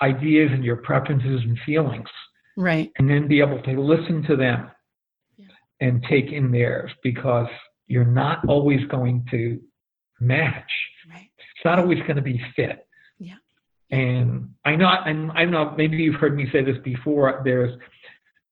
ideas 0.00 0.50
and 0.52 0.64
your 0.64 0.76
preferences 0.76 1.42
and 1.44 1.58
feelings 1.60 2.08
Right. 2.56 2.90
and 2.98 3.08
then 3.08 3.28
be 3.28 3.40
able 3.40 3.62
to 3.62 3.80
listen 3.80 4.22
to 4.24 4.36
them 4.36 4.70
Yeah. 5.36 5.48
and 5.80 6.02
take 6.04 6.32
in 6.32 6.50
theirs 6.50 6.90
because 7.02 7.48
you're 7.86 8.04
not 8.06 8.44
always 8.46 8.84
going 8.86 9.26
to 9.30 9.60
match 10.20 10.72
Right. 11.10 11.30
it's 11.38 11.64
not 11.64 11.78
always 11.78 12.00
going 12.00 12.16
to 12.16 12.22
be 12.22 12.38
fit. 12.56 12.86
And 13.92 14.48
i 14.64 14.74
know 14.74 14.88
and 15.06 15.30
i 15.32 15.44
know 15.44 15.72
maybe 15.76 15.96
you've 15.98 16.20
heard 16.20 16.34
me 16.34 16.48
say 16.50 16.62
this 16.64 16.78
before 16.82 17.40
there's 17.44 17.78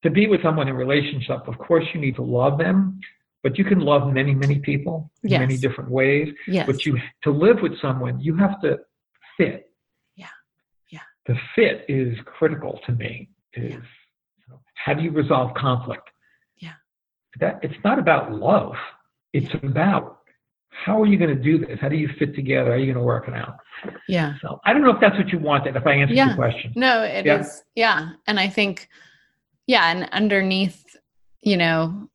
to 0.02 0.10
be 0.10 0.26
with 0.26 0.42
someone 0.42 0.68
in 0.68 0.74
relationship 0.74 1.48
of 1.48 1.58
course 1.58 1.84
you 1.92 2.00
need 2.00 2.14
to 2.14 2.22
love 2.22 2.58
them 2.58 3.00
but 3.42 3.56
you 3.58 3.64
can 3.64 3.80
love 3.80 4.12
many 4.12 4.34
many 4.34 4.58
people 4.60 5.10
in 5.24 5.30
many 5.40 5.56
different 5.56 5.90
ways 5.90 6.28
Yes. 6.46 6.66
but 6.66 6.84
you 6.86 6.98
to 7.24 7.30
live 7.32 7.56
with 7.62 7.80
someone 7.80 8.20
you 8.20 8.36
have 8.36 8.60
to 8.60 8.78
fit 9.36 9.70
Yeah. 10.14 10.26
Yeah. 10.90 11.00
the 11.26 11.36
fit 11.54 11.86
is 11.88 12.16
critical 12.26 12.78
to 12.86 12.92
me 12.92 13.30
is 13.54 13.70
Yeah. 13.72 13.76
you 14.38 14.44
know, 14.50 14.60
how 14.74 14.92
do 14.94 15.02
you 15.02 15.10
resolve 15.10 15.54
conflict 15.54 16.10
Yeah. 16.58 16.74
that 17.40 17.60
it's 17.62 17.82
not 17.82 17.98
about 17.98 18.30
love 18.32 18.74
it's 19.32 19.52
about 19.62 20.18
how 20.70 21.00
are 21.02 21.06
you 21.06 21.18
going 21.18 21.34
to 21.34 21.42
do 21.42 21.58
this 21.58 21.78
how 21.80 21.88
do 21.88 21.96
you 21.96 22.08
fit 22.18 22.34
together 22.34 22.70
how 22.70 22.76
are 22.76 22.78
you 22.78 22.86
going 22.86 22.96
to 22.96 23.02
work 23.04 23.28
it 23.28 23.34
out 23.34 23.56
yeah. 24.08 24.34
so 24.40 24.60
i 24.64 24.72
don't 24.72 24.82
know 24.82 24.90
if 24.90 25.00
that's 25.00 25.16
what 25.16 25.28
you 25.28 25.38
wanted 25.38 25.76
if 25.76 25.86
i 25.86 25.92
answered 25.92 26.16
Yeah. 26.16 26.28
your 26.28 26.36
question 26.36 26.72
No, 26.76 27.02
it 27.02 27.26
is. 27.26 27.62
Yeah. 27.74 28.00
Yeah. 28.00 28.10
And 28.26 28.38
I 28.38 28.48
think, 28.48 28.88
yeah, 29.66 29.90
and 29.90 30.08
underneath, 30.12 30.96
you 31.40 31.56
know, 31.56 32.08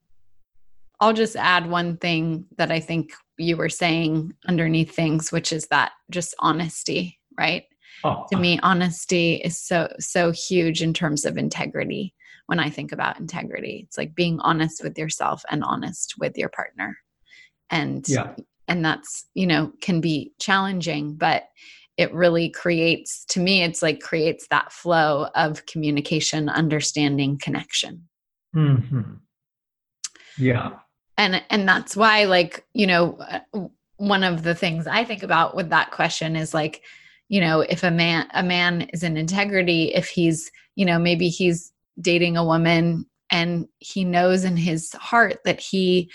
I'll 1.00 1.14
just 1.14 1.36
add 1.36 1.70
one 1.70 1.98
thing 1.98 2.46
that 2.58 2.72
I 2.72 2.80
think 2.80 3.12
you 3.38 3.58
were 3.58 3.70
saying 3.70 4.34
underneath 4.48 4.96
things, 4.96 5.32
which 5.32 5.52
is 5.52 5.68
that 5.68 5.92
just 6.12 6.36
honesty, 6.40 7.20
right? 7.38 7.64
oh 8.04 8.26
To 8.32 8.38
me, 8.38 8.60
honesty 8.64 9.36
is 9.36 9.60
so, 9.60 9.92
so 10.00 10.32
huge 10.32 10.82
in 10.82 10.94
terms 10.94 11.26
of 11.26 11.38
integrity. 11.38 12.14
When 12.48 12.60
I 12.60 12.70
think 12.70 12.92
about 12.92 13.20
integrity, 13.20 13.82
it's 13.88 13.98
like 13.98 14.14
being 14.16 14.40
honest 14.42 14.84
with 14.84 14.98
yourself 14.98 15.44
and 15.50 15.64
honest 15.64 16.16
with 16.20 16.38
your 16.38 16.50
partner. 16.50 16.98
And 17.70 18.08
yeah. 18.08 18.36
and 18.68 18.84
that's 18.84 19.26
you 19.34 19.48
know 19.48 19.72
can 19.82 20.02
be 20.02 20.34
challenging 20.40 21.16
but 21.16 21.50
it 21.98 22.14
really 22.14 22.50
creates 22.50 23.26
to 23.26 23.40
me 23.40 23.64
it's 23.64 23.82
like 23.82 24.02
creates 24.02 24.48
that 24.50 24.72
flow 24.72 25.28
of 25.36 25.66
communication 25.66 26.50
understanding 26.50 27.38
connection. 27.38 28.08
Hmm 28.54 29.16
yeah. 30.38 30.72
And 31.18 31.44
and 31.50 31.68
that's 31.68 31.96
why 31.96 32.26
like 32.26 32.66
you 32.74 32.88
know 32.88 33.18
uh, 33.20 33.68
one 33.98 34.24
of 34.26 34.44
the 34.44 34.54
things 34.54 34.88
i 34.88 35.06
think 35.06 35.24
about 35.24 35.56
with 35.56 35.70
that 35.70 35.92
question 35.92 36.36
is 36.36 36.54
like 36.54 36.82
you 37.30 37.40
know 37.40 37.62
if 37.62 37.84
a 37.84 37.92
man 37.92 38.28
a 38.34 38.44
man 38.44 38.82
is 38.92 39.04
in 39.04 39.16
integrity 39.16 39.94
if 39.94 40.10
he's 40.10 40.52
you 40.76 40.86
know 40.86 41.00
maybe 41.00 41.30
he's 41.30 41.72
dating 42.02 42.36
a 42.36 42.44
woman 42.44 43.06
and 43.32 43.68
he 43.80 44.04
knows 44.04 44.44
in 44.44 44.58
his 44.58 44.92
heart 44.94 45.40
that 45.46 45.62
he 45.62 46.12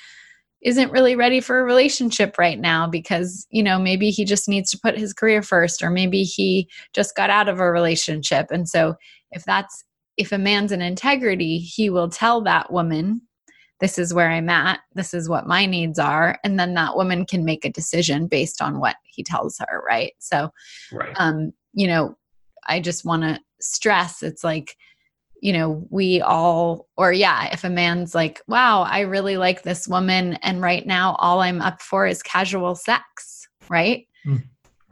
isn't 0.62 0.92
really 0.92 1.16
ready 1.16 1.40
for 1.40 1.58
a 1.58 1.64
relationship 1.64 2.36
right 2.38 2.58
now 2.58 2.86
because 2.86 3.46
you 3.50 3.62
know 3.62 3.78
maybe 3.78 4.10
he 4.10 4.24
just 4.24 4.48
needs 4.48 4.70
to 4.70 4.78
put 4.78 4.98
his 4.98 5.12
career 5.12 5.42
first 5.42 5.82
or 5.82 5.90
maybe 5.90 6.22
he 6.22 6.68
just 6.92 7.14
got 7.16 7.30
out 7.30 7.48
of 7.48 7.60
a 7.60 7.70
relationship. 7.70 8.46
And 8.50 8.68
so 8.68 8.94
if 9.30 9.44
that's 9.44 9.84
if 10.16 10.32
a 10.32 10.38
man's 10.38 10.72
in 10.72 10.82
integrity 10.82 11.58
he 11.58 11.88
will 11.88 12.08
tell 12.08 12.42
that 12.42 12.72
woman 12.72 13.22
this 13.80 13.98
is 13.98 14.12
where 14.12 14.30
i'm 14.30 14.50
at. 14.50 14.80
This 14.94 15.14
is 15.14 15.26
what 15.26 15.46
my 15.46 15.64
needs 15.64 15.98
are. 15.98 16.38
And 16.44 16.60
then 16.60 16.74
that 16.74 16.96
woman 16.96 17.24
can 17.24 17.46
make 17.46 17.64
a 17.64 17.72
decision 17.72 18.26
based 18.26 18.60
on 18.60 18.78
what 18.78 18.96
he 19.04 19.22
tells 19.22 19.56
her 19.58 19.82
right? 19.86 20.12
So 20.18 20.50
right. 20.92 21.14
um 21.16 21.52
you 21.72 21.86
know 21.86 22.16
i 22.66 22.80
just 22.80 23.04
want 23.04 23.22
to 23.22 23.40
stress 23.60 24.22
it's 24.22 24.42
like 24.42 24.76
you 25.40 25.52
know 25.52 25.86
we 25.90 26.20
all 26.20 26.88
or 26.96 27.12
yeah 27.12 27.48
if 27.52 27.64
a 27.64 27.70
man's 27.70 28.14
like 28.14 28.42
wow 28.46 28.82
i 28.82 29.00
really 29.00 29.36
like 29.36 29.62
this 29.62 29.88
woman 29.88 30.34
and 30.42 30.62
right 30.62 30.86
now 30.86 31.16
all 31.18 31.40
i'm 31.40 31.60
up 31.60 31.80
for 31.80 32.06
is 32.06 32.22
casual 32.22 32.74
sex 32.74 33.48
right 33.68 34.06
Mm. 34.26 34.42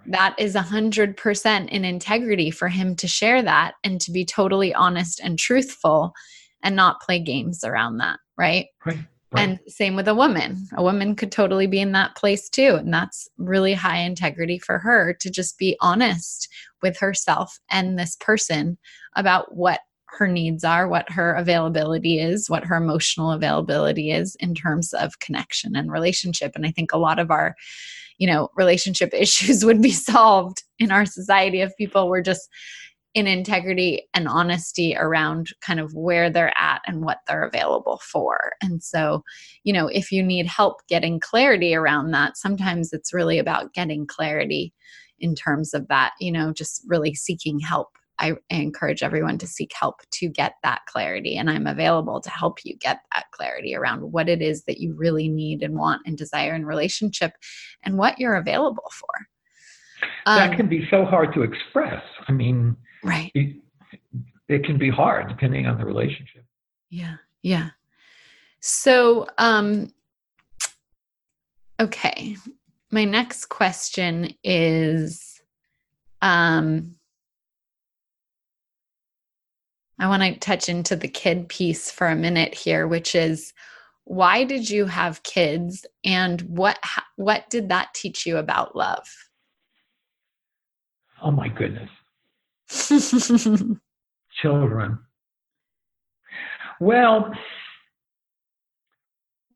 that 0.07 0.35
is 0.39 0.55
a 0.55 0.63
hundred 0.63 1.15
percent 1.19 1.69
in 1.69 1.85
integrity 1.85 2.51
for 2.51 2.69
him 2.69 2.97
to 2.97 3.07
share 3.07 3.43
that 3.43 3.75
and 3.85 4.01
to 4.01 4.11
be 4.11 4.25
totally 4.25 4.73
honest 4.73 5.21
and 5.21 5.39
truthful 5.39 6.15
and 6.63 6.75
not 6.75 7.03
play 7.03 7.19
games 7.21 7.63
around 7.63 7.99
that 7.99 8.19
right 8.39 8.69
right 8.87 8.97
right 9.33 9.43
and 9.43 9.59
same 9.67 9.95
with 9.95 10.09
a 10.09 10.15
woman. 10.15 10.67
A 10.79 10.83
woman 10.83 11.15
could 11.15 11.31
totally 11.31 11.67
be 11.67 11.81
in 11.81 11.93
that 11.93 12.17
place 12.17 12.49
too. 12.49 12.77
And 12.77 12.91
that's 12.91 13.29
really 13.37 13.75
high 13.75 13.99
integrity 13.99 14.59
for 14.59 14.79
her 14.79 15.13
to 15.21 15.31
just 15.31 15.59
be 15.59 15.77
honest 15.83 16.49
with 16.83 16.97
herself 16.99 17.61
and 17.71 17.99
this 17.99 18.17
person 18.17 18.79
about 19.17 19.55
what 19.55 19.81
her 20.11 20.27
needs 20.27 20.65
are, 20.65 20.89
what 20.89 21.11
her 21.11 21.33
availability 21.35 22.19
is, 22.19 22.49
what 22.49 22.65
her 22.65 22.77
emotional 22.77 23.33
availability 23.33 24.11
is 24.11 24.37
in 24.41 24.55
terms 24.55 24.93
of 24.93 25.19
connection 25.21 25.77
and 25.77 25.93
relationship. 25.93 26.53
And 26.55 26.67
I 26.67 26.71
think 26.71 26.93
a 26.93 26.99
lot 26.99 27.19
of 27.19 27.31
our, 27.31 27.55
you 28.19 28.27
know, 28.27 28.49
relationship 28.57 29.11
issues 29.13 29.65
would 29.65 29.83
be 29.83 29.93
solved 29.93 30.63
in 30.79 30.91
our 30.91 31.07
society 31.07 31.61
if 31.61 31.77
people 31.77 32.09
were 32.09 32.23
just 32.23 32.49
in 33.15 33.27
integrity 33.27 34.07
and 34.15 34.29
honesty 34.29 34.95
around 34.97 35.49
kind 35.61 35.81
of 35.81 35.95
where 35.95 36.31
they're 36.31 36.57
at 36.57 36.83
and 36.87 37.03
what 37.03 37.19
they're 37.27 37.43
available 37.43 38.01
for. 38.05 38.53
And 38.63 38.83
so, 38.83 39.25
you 39.65 39.73
know, 39.73 39.89
if 39.89 40.13
you 40.13 40.23
need 40.23 40.47
help 40.47 40.87
getting 40.89 41.19
clarity 41.19 41.75
around 41.75 42.11
that, 42.13 42.37
sometimes 42.37 42.93
it's 42.93 43.15
really 43.15 43.39
about 43.39 43.73
getting 43.73 44.07
clarity 44.07 44.73
in 45.19 45.35
terms 45.35 45.75
of 45.75 45.89
that, 45.89 46.13
you 46.21 46.31
know, 46.31 46.53
just 46.53 46.83
really 46.87 47.15
seeking 47.15 47.59
help. 47.59 47.98
I, 48.19 48.35
encourage 48.51 49.03
everyone 49.03 49.39
to 49.39 49.47
seek 49.47 49.73
help 49.79 50.01
to 50.12 50.29
get 50.29 50.55
that 50.62 50.83
clarity. 50.87 51.37
And 51.37 51.49
I'm 51.51 51.66
available 51.66 52.21
to 52.21 52.31
help 52.31 52.64
you 52.64 52.77
get 52.77 53.01
that 53.14 53.27
clarity 53.33 53.75
around 53.75 54.01
what 54.01 54.29
it 54.29 54.43
is 54.43 54.64
that 54.64 54.79
you 54.79 54.95
really 54.95 55.29
need 55.29 55.62
and 55.62 55.77
want 55.77 56.03
and 56.07 56.16
desire 56.16 56.55
in 56.55 56.66
relationship 56.66 57.33
and 57.85 57.99
what 57.99 58.19
you're 58.19 58.37
available 58.37 58.91
for. 58.93 59.09
that 60.27 60.51
Um, 60.51 60.57
can 60.57 60.69
be 60.69 60.87
so 60.91 61.05
hard 61.05 61.35
to 61.35 61.43
express 61.43 62.03
i 62.29 62.33
mean 62.33 62.77
right. 63.03 63.33
it, 63.35 63.57
it 64.49 64.64
can 64.64 64.79
be 64.79 64.91
hard 64.91 65.29
depending 65.29 65.66
on 65.66 65.77
the 65.79 65.85
relationship 65.85 66.45
Yeah, 66.91 67.16
yeah. 67.43 67.71
So, 68.61 69.27
um, 69.39 69.93
Okay. 71.81 72.37
My 72.91 73.05
next 73.05 73.47
question 73.47 74.35
is 74.43 75.41
um 76.21 76.97
I 79.99 80.09
want 80.09 80.23
to 80.23 80.39
touch 80.39 80.69
into 80.69 80.95
the 80.95 81.09
kid 81.09 81.49
piece 81.49 81.91
for 81.91 82.07
a 82.07 82.17
minute 82.17 82.55
here, 82.55 82.87
which 82.87 83.15
is 83.15 83.53
why 84.05 84.45
did 84.45 84.71
you 84.71 84.87
have 84.87 85.23
kids 85.23 85.85
and 86.05 86.41
what 86.43 86.79
what 87.17 87.51
did 87.51 87.69
that 87.69 87.93
teach 87.95 88.25
you 88.25 88.37
about 88.37 88.77
love? 88.77 89.07
Oh 91.23 91.31
my 91.31 91.49
goodness. 91.49 91.91
Children. 94.41 94.99
Well, 96.81 97.33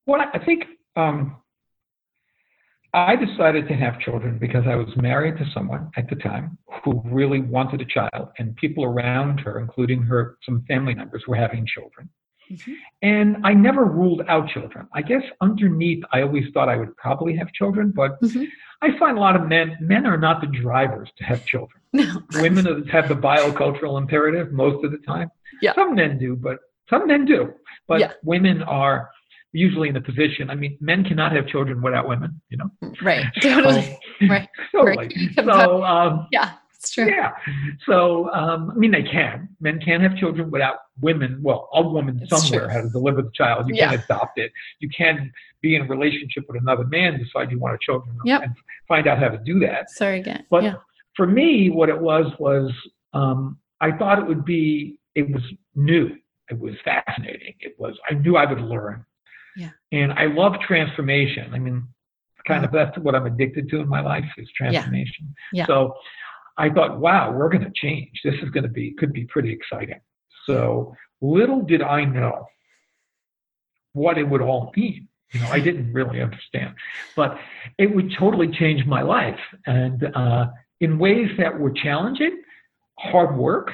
what 0.04 0.20
I, 0.34 0.44
think 0.44 0.64
um, 0.96 1.36
I 2.94 3.16
decided 3.16 3.68
to 3.68 3.74
have 3.74 3.98
children 4.00 4.38
because 4.38 4.64
I 4.66 4.74
was 4.74 4.88
married 4.96 5.38
to 5.38 5.46
someone 5.54 5.90
at 5.96 6.10
the 6.10 6.16
time 6.16 6.58
who 6.84 7.00
really 7.04 7.40
wanted 7.40 7.80
a 7.80 7.86
child, 7.86 8.28
and 8.38 8.54
people 8.56 8.84
around 8.84 9.38
her, 9.40 9.58
including 9.58 10.02
her 10.02 10.36
some 10.44 10.62
family 10.68 10.94
members, 10.94 11.24
were 11.26 11.36
having 11.36 11.66
children. 11.66 12.10
Mm-hmm. 12.50 12.72
And 13.00 13.36
I 13.44 13.54
never 13.54 13.84
ruled 13.84 14.22
out 14.28 14.48
children. 14.48 14.88
I 14.94 15.00
guess 15.00 15.22
underneath, 15.40 16.04
I 16.12 16.20
always 16.20 16.44
thought 16.52 16.68
I 16.68 16.76
would 16.76 16.94
probably 16.96 17.34
have 17.36 17.50
children, 17.52 17.92
but 17.96 18.20
mm-hmm. 18.20 18.44
I 18.82 18.98
find 18.98 19.16
a 19.16 19.20
lot 19.20 19.36
of 19.36 19.48
men, 19.48 19.78
men 19.80 20.04
are 20.04 20.18
not 20.18 20.42
the 20.42 20.48
drivers 20.48 21.10
to 21.18 21.24
have 21.24 21.44
children. 21.46 21.80
No. 21.94 22.22
Women 22.40 22.86
have 22.88 23.08
the 23.10 23.14
biocultural 23.14 23.98
imperative 23.98 24.50
most 24.50 24.82
of 24.82 24.92
the 24.92 24.96
time. 24.96 25.30
Yeah. 25.60 25.74
Some 25.74 25.94
men 25.94 26.16
do, 26.18 26.34
but 26.34 26.56
some 26.88 27.06
men 27.06 27.26
do. 27.26 27.52
But 27.86 28.00
yeah. 28.00 28.12
women 28.24 28.62
are 28.62 29.10
usually 29.52 29.88
in 29.88 29.94
the 29.94 30.00
position. 30.00 30.50
I 30.50 30.54
mean, 30.54 30.76
men 30.80 31.04
cannot 31.04 31.32
have 31.32 31.46
children 31.46 31.82
without 31.82 32.08
women, 32.08 32.40
you 32.48 32.58
know? 32.58 32.70
Right. 33.02 33.26
Totally. 33.42 33.98
So, 34.20 34.28
right. 34.28 34.48
Totally. 34.72 35.30
So, 35.34 35.82
um, 35.84 36.28
yeah. 36.30 36.52
It's 36.74 36.90
true. 36.90 37.08
Yeah. 37.08 37.32
So, 37.86 38.32
um, 38.32 38.72
I 38.72 38.74
mean, 38.74 38.90
they 38.90 39.02
can. 39.02 39.48
Men 39.60 39.80
can 39.80 40.00
have 40.00 40.16
children 40.16 40.50
without 40.50 40.78
women. 41.00 41.38
Well, 41.40 41.68
a 41.74 41.82
woman 41.82 42.18
it's 42.20 42.30
somewhere 42.30 42.66
true. 42.66 42.74
has 42.74 42.86
to 42.86 42.90
deliver 42.90 43.22
the 43.22 43.30
child. 43.34 43.68
You 43.68 43.76
yeah. 43.76 43.90
can 43.90 44.00
adopt 44.00 44.38
it. 44.38 44.50
You 44.80 44.88
can 44.96 45.32
be 45.60 45.76
in 45.76 45.82
a 45.82 45.86
relationship 45.86 46.44
with 46.48 46.60
another 46.60 46.84
man, 46.84 47.18
decide 47.18 47.52
you 47.52 47.60
want 47.60 47.74
a 47.74 47.78
children, 47.80 48.16
yep. 48.24 48.42
and 48.42 48.52
find 48.88 49.06
out 49.06 49.18
how 49.18 49.28
to 49.28 49.38
do 49.38 49.60
that. 49.60 49.90
Sorry 49.90 50.18
again. 50.18 50.44
But 50.50 50.64
yeah. 50.64 50.74
for 51.16 51.26
me, 51.26 51.70
what 51.70 51.88
it 51.88 52.00
was 52.00 52.32
was 52.40 52.72
um, 53.12 53.58
I 53.80 53.92
thought 53.92 54.18
it 54.18 54.26
would 54.26 54.44
be. 54.44 54.98
It 55.14 55.30
was 55.30 55.42
new. 55.76 56.10
It 56.50 56.58
was 56.58 56.74
fascinating. 56.84 57.54
It 57.60 57.76
was. 57.78 57.94
I 58.10 58.14
knew 58.14 58.36
I 58.36 58.50
would 58.50 58.60
learn. 58.60 59.04
Yeah. 59.56 59.70
And 59.90 60.12
I 60.12 60.26
love 60.26 60.54
transformation. 60.66 61.52
I 61.52 61.58
mean, 61.58 61.86
kind 62.46 62.64
of 62.64 62.72
that's 62.72 62.96
what 62.98 63.14
I'm 63.14 63.26
addicted 63.26 63.68
to 63.70 63.80
in 63.80 63.88
my 63.88 64.00
life 64.00 64.24
is 64.36 64.48
transformation. 64.56 65.34
Yeah. 65.52 65.62
yeah. 65.62 65.66
So 65.66 65.94
I 66.58 66.70
thought, 66.70 66.98
wow, 66.98 67.32
we're 67.32 67.48
going 67.48 67.64
to 67.64 67.72
change. 67.74 68.20
This 68.24 68.34
is 68.42 68.50
going 68.50 68.64
to 68.64 68.68
be 68.68 68.94
could 68.98 69.12
be 69.12 69.24
pretty 69.24 69.52
exciting. 69.52 70.00
So 70.46 70.94
little 71.20 71.62
did 71.62 71.82
I 71.82 72.04
know 72.04 72.46
what 73.92 74.18
it 74.18 74.24
would 74.24 74.40
all 74.40 74.72
mean. 74.76 75.08
You 75.32 75.40
know, 75.40 75.48
I 75.50 75.60
didn't 75.66 75.92
really 75.92 76.20
understand, 76.20 76.74
but 77.16 77.38
it 77.78 77.94
would 77.94 78.12
totally 78.18 78.48
change 78.48 78.84
my 78.86 79.02
life, 79.02 79.40
and 79.66 80.04
uh, 80.14 80.46
in 80.80 80.98
ways 80.98 81.30
that 81.38 81.58
were 81.58 81.70
challenging, 81.70 82.42
hard 82.98 83.36
work, 83.36 83.70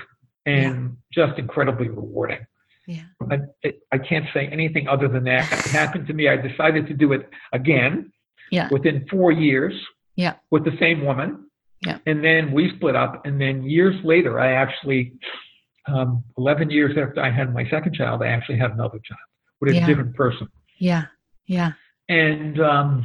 and 0.47 0.97
yeah. 1.16 1.26
just 1.26 1.39
incredibly 1.39 1.89
rewarding. 1.89 2.47
Yeah. 2.89 3.03
I, 3.30 3.72
I 3.93 3.99
can't 3.99 4.24
say 4.32 4.49
anything 4.51 4.89
other 4.89 5.09
than 5.09 5.24
that. 5.24 5.53
It 5.53 5.70
happened 5.72 6.07
to 6.07 6.14
me. 6.14 6.26
I 6.26 6.36
decided 6.36 6.86
to 6.86 6.95
do 6.95 7.12
it 7.12 7.28
again. 7.53 8.11
Yeah. 8.51 8.68
Within 8.72 9.07
four 9.11 9.30
years. 9.30 9.74
Yeah. 10.16 10.36
With 10.51 10.64
the 10.64 10.74
same 10.80 11.05
woman. 11.05 11.51
Yeah. 11.84 11.99
And 12.07 12.24
then 12.24 12.51
we 12.51 12.72
split 12.76 12.97
up. 12.97 13.26
And 13.26 13.39
then 13.39 13.62
years 13.62 13.95
later, 14.05 14.41
I 14.41 14.53
actually, 14.53 15.12
um, 15.86 16.24
11 16.39 16.70
years 16.70 16.97
after 16.97 17.20
I 17.20 17.30
had 17.30 17.53
my 17.53 17.68
second 17.68 17.95
child, 17.95 18.22
I 18.22 18.28
actually 18.28 18.59
had 18.59 18.70
another 18.70 18.99
child 19.07 19.20
with 19.61 19.72
a 19.72 19.74
yeah. 19.74 19.86
different 19.86 20.14
person. 20.16 20.49
Yeah. 20.78 21.05
Yeah. 21.47 21.72
And 22.09 22.59
um, 22.59 23.05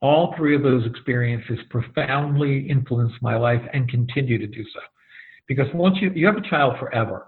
all 0.00 0.32
three 0.36 0.54
of 0.54 0.62
those 0.62 0.86
experiences 0.86 1.58
profoundly 1.70 2.68
influenced 2.70 3.20
my 3.20 3.36
life 3.36 3.62
and 3.72 3.88
continue 3.88 4.38
to 4.38 4.46
do 4.46 4.62
so. 4.72 4.80
Because 5.48 5.66
once 5.74 5.96
you, 6.00 6.12
you 6.14 6.26
have 6.26 6.36
a 6.36 6.48
child 6.48 6.78
forever. 6.78 7.26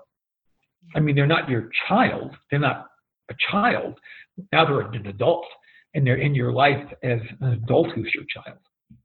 I 0.95 1.01
mean, 1.01 1.15
they're 1.15 1.27
not 1.27 1.49
your 1.49 1.71
child. 1.89 2.37
They're 2.51 2.61
not 2.61 2.87
a 3.31 3.35
child. 3.51 3.99
Now 4.53 4.65
they're 4.65 4.81
an 4.81 5.07
adult 5.07 5.47
and 5.95 6.07
they're 6.07 6.17
in 6.17 6.35
your 6.35 6.53
life 6.53 6.85
as 7.03 7.21
an 7.41 7.53
adult 7.53 7.91
who's 7.93 8.13
your 8.15 8.25
child. 8.25 8.59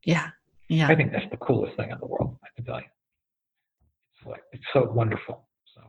Yeah. 0.03 0.29
Yeah. 0.67 0.87
I 0.87 0.95
think 0.95 1.11
that's 1.11 1.29
the 1.31 1.37
coolest 1.37 1.75
thing 1.77 1.91
in 1.91 1.97
the 1.99 2.05
world, 2.05 2.37
I 2.43 2.47
can 2.55 2.65
tell 2.65 2.79
you. 2.79 2.87
It's 4.17 4.27
like 4.27 4.43
it's 4.51 4.63
so 4.73 4.89
wonderful. 4.91 5.47
So 5.75 5.81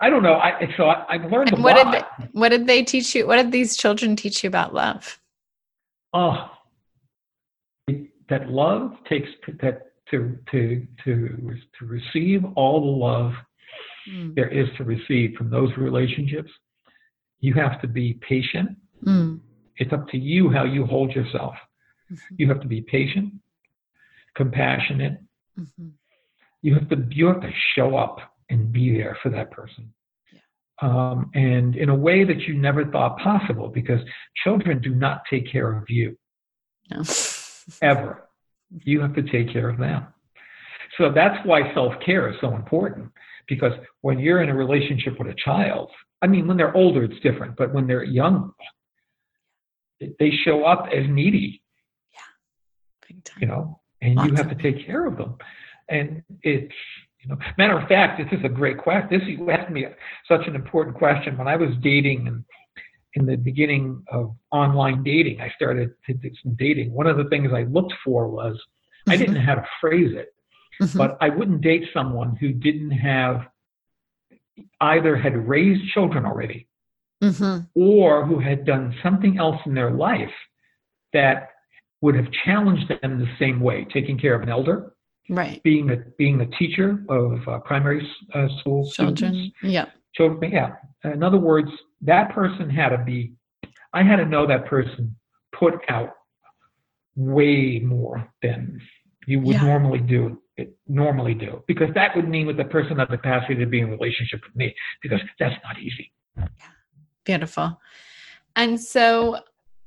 I 0.00 0.10
don't 0.10 0.22
know. 0.22 0.34
I 0.34 0.68
so 0.76 0.88
I, 0.88 1.18
have 1.18 1.30
learned 1.30 1.52
and 1.52 1.64
what 1.64 1.76
lot. 1.76 1.92
Did 1.92 2.02
they, 2.02 2.28
what 2.32 2.48
did 2.50 2.66
they 2.66 2.82
teach 2.82 3.14
you? 3.14 3.26
What 3.26 3.36
did 3.36 3.52
these 3.52 3.76
children 3.76 4.16
teach 4.16 4.42
you 4.42 4.48
about 4.48 4.74
love? 4.74 5.20
Oh, 6.12 6.50
that 8.28 8.48
love 8.48 8.92
takes 9.08 9.28
that 9.62 9.86
to 10.10 10.38
to 10.50 10.86
to 11.04 11.56
to 11.78 11.86
receive 11.86 12.44
all 12.56 12.80
the 12.80 13.04
love 13.04 13.32
mm. 14.10 14.34
there 14.34 14.48
is 14.48 14.68
to 14.76 14.84
receive 14.84 15.34
from 15.36 15.50
those 15.50 15.70
relationships. 15.76 16.50
You 17.40 17.54
have 17.54 17.80
to 17.82 17.88
be 17.88 18.14
patient. 18.26 18.70
Mm. 19.04 19.40
It's 19.76 19.92
up 19.92 20.08
to 20.08 20.18
you 20.18 20.50
how 20.50 20.64
you 20.64 20.86
hold 20.86 21.12
yourself. 21.12 21.54
Mm-hmm. 22.12 22.34
You 22.38 22.48
have 22.48 22.60
to 22.60 22.68
be 22.68 22.80
patient 22.80 23.32
compassionate. 24.34 25.20
Mm-hmm. 25.58 25.88
You 26.62 26.74
have 26.74 26.88
to 26.88 27.04
you 27.10 27.26
have 27.26 27.40
to 27.40 27.50
show 27.74 27.96
up 27.96 28.18
and 28.50 28.72
be 28.72 28.96
there 28.96 29.16
for 29.22 29.30
that 29.30 29.50
person. 29.50 29.92
Yeah. 30.32 30.40
Um, 30.82 31.30
and 31.34 31.76
in 31.76 31.88
a 31.88 31.94
way 31.94 32.24
that 32.24 32.40
you 32.42 32.54
never 32.54 32.84
thought 32.84 33.18
possible 33.18 33.68
because 33.68 34.00
children 34.42 34.80
do 34.80 34.94
not 34.94 35.22
take 35.30 35.50
care 35.50 35.76
of 35.76 35.84
you. 35.88 36.16
No. 36.90 37.02
ever. 37.82 38.28
You 38.70 39.00
have 39.00 39.14
to 39.14 39.22
take 39.22 39.52
care 39.52 39.68
of 39.68 39.78
them. 39.78 40.06
So 40.98 41.12
that's 41.12 41.44
why 41.46 41.72
self 41.74 41.92
care 42.04 42.28
is 42.30 42.36
so 42.40 42.54
important 42.54 43.10
because 43.48 43.72
when 44.00 44.18
you're 44.18 44.42
in 44.42 44.48
a 44.48 44.54
relationship 44.54 45.18
with 45.18 45.28
a 45.28 45.34
child, 45.44 45.90
I 46.22 46.26
mean, 46.26 46.46
when 46.46 46.56
they're 46.56 46.76
older, 46.76 47.04
it's 47.04 47.20
different, 47.20 47.56
but 47.56 47.72
when 47.72 47.86
they're 47.86 48.04
young, 48.04 48.52
they 50.00 50.30
show 50.44 50.64
up 50.64 50.88
as 50.92 51.04
needy. 51.08 51.62
Yeah. 52.12 52.20
Big 53.08 53.24
time. 53.24 53.38
You 53.40 53.46
know, 53.48 53.80
and 54.02 54.18
you 54.20 54.34
have 54.34 54.48
to 54.48 54.62
take 54.62 54.86
care 54.86 55.06
of 55.06 55.16
them. 55.16 55.36
And 55.88 56.22
it's, 56.42 56.74
you 57.22 57.28
know, 57.28 57.38
matter 57.58 57.78
of 57.78 57.88
fact, 57.88 58.18
this 58.18 58.38
is 58.38 58.44
a 58.44 58.48
great 58.48 58.78
question. 58.78 59.08
This 59.10 59.26
you 59.26 59.50
asked 59.50 59.70
me 59.70 59.86
such 60.28 60.46
an 60.46 60.54
important 60.54 60.96
question 60.96 61.36
when 61.38 61.48
I 61.48 61.56
was 61.56 61.70
dating 61.82 62.26
and 62.28 62.44
in 63.14 63.26
the 63.26 63.36
beginning 63.36 64.02
of 64.10 64.34
online 64.50 65.04
dating. 65.04 65.40
I 65.40 65.50
started 65.54 65.90
to 66.06 66.14
do 66.14 66.30
some 66.42 66.56
dating. 66.58 66.92
One 66.92 67.06
of 67.06 67.16
the 67.16 67.24
things 67.24 67.50
I 67.54 67.62
looked 67.64 67.94
for 68.04 68.28
was. 68.28 68.60
I 69.06 69.18
didn't 69.18 69.34
know 69.34 69.40
how 69.42 69.56
to 69.56 69.66
phrase 69.82 70.14
it, 70.16 70.33
mm-hmm. 70.80 70.98
but 70.98 71.16
I 71.20 71.28
wouldn't 71.28 71.60
date 71.60 71.84
someone 71.92 72.36
who 72.36 72.52
didn't 72.52 72.92
have 72.92 73.46
either 74.80 75.16
had 75.16 75.48
raised 75.48 75.82
children 75.92 76.24
already 76.24 76.68
mm-hmm. 77.22 77.60
or 77.74 78.26
who 78.26 78.38
had 78.38 78.64
done 78.64 78.94
something 79.02 79.38
else 79.38 79.60
in 79.66 79.74
their 79.74 79.90
life 79.90 80.32
that 81.12 81.48
would 82.00 82.14
have 82.14 82.26
challenged 82.44 82.88
them 82.88 83.18
the 83.18 83.28
same 83.38 83.60
way, 83.60 83.86
taking 83.92 84.18
care 84.18 84.34
of 84.34 84.42
an 84.42 84.48
elder, 84.48 84.94
right? 85.28 85.62
Being 85.62 85.90
a 85.90 85.96
being 86.18 86.40
a 86.40 86.46
teacher 86.58 87.02
of 87.08 87.48
uh, 87.48 87.58
primary 87.60 88.06
uh, 88.34 88.48
school 88.60 88.90
children, 88.90 89.16
students, 89.16 89.56
yeah, 89.62 89.86
children, 90.14 90.52
yeah. 90.52 90.74
In 91.04 91.22
other 91.22 91.38
words, 91.38 91.70
that 92.02 92.34
person 92.34 92.68
had 92.68 92.90
to 92.90 92.98
be. 92.98 93.32
I 93.92 94.02
had 94.02 94.16
to 94.16 94.26
know 94.26 94.46
that 94.46 94.66
person 94.66 95.16
put 95.58 95.74
out 95.88 96.10
way 97.16 97.78
more 97.78 98.28
than 98.42 98.80
you 99.26 99.40
would 99.40 99.54
yeah. 99.54 99.64
normally 99.64 100.00
do 100.00 100.40
normally 100.86 101.34
do 101.34 101.62
because 101.66 101.88
that 101.94 102.14
would 102.14 102.28
mean 102.28 102.46
with 102.46 102.56
the 102.56 102.64
person 102.64 102.98
had 102.98 103.08
the 103.10 103.16
capacity 103.16 103.56
to 103.56 103.66
be 103.66 103.80
in 103.80 103.90
relationship 103.90 104.40
with 104.46 104.54
me 104.54 104.74
because 105.02 105.20
that's 105.38 105.56
not 105.64 105.78
easy. 105.78 106.12
Beautiful. 107.24 107.80
And 108.56 108.80
so 108.80 109.38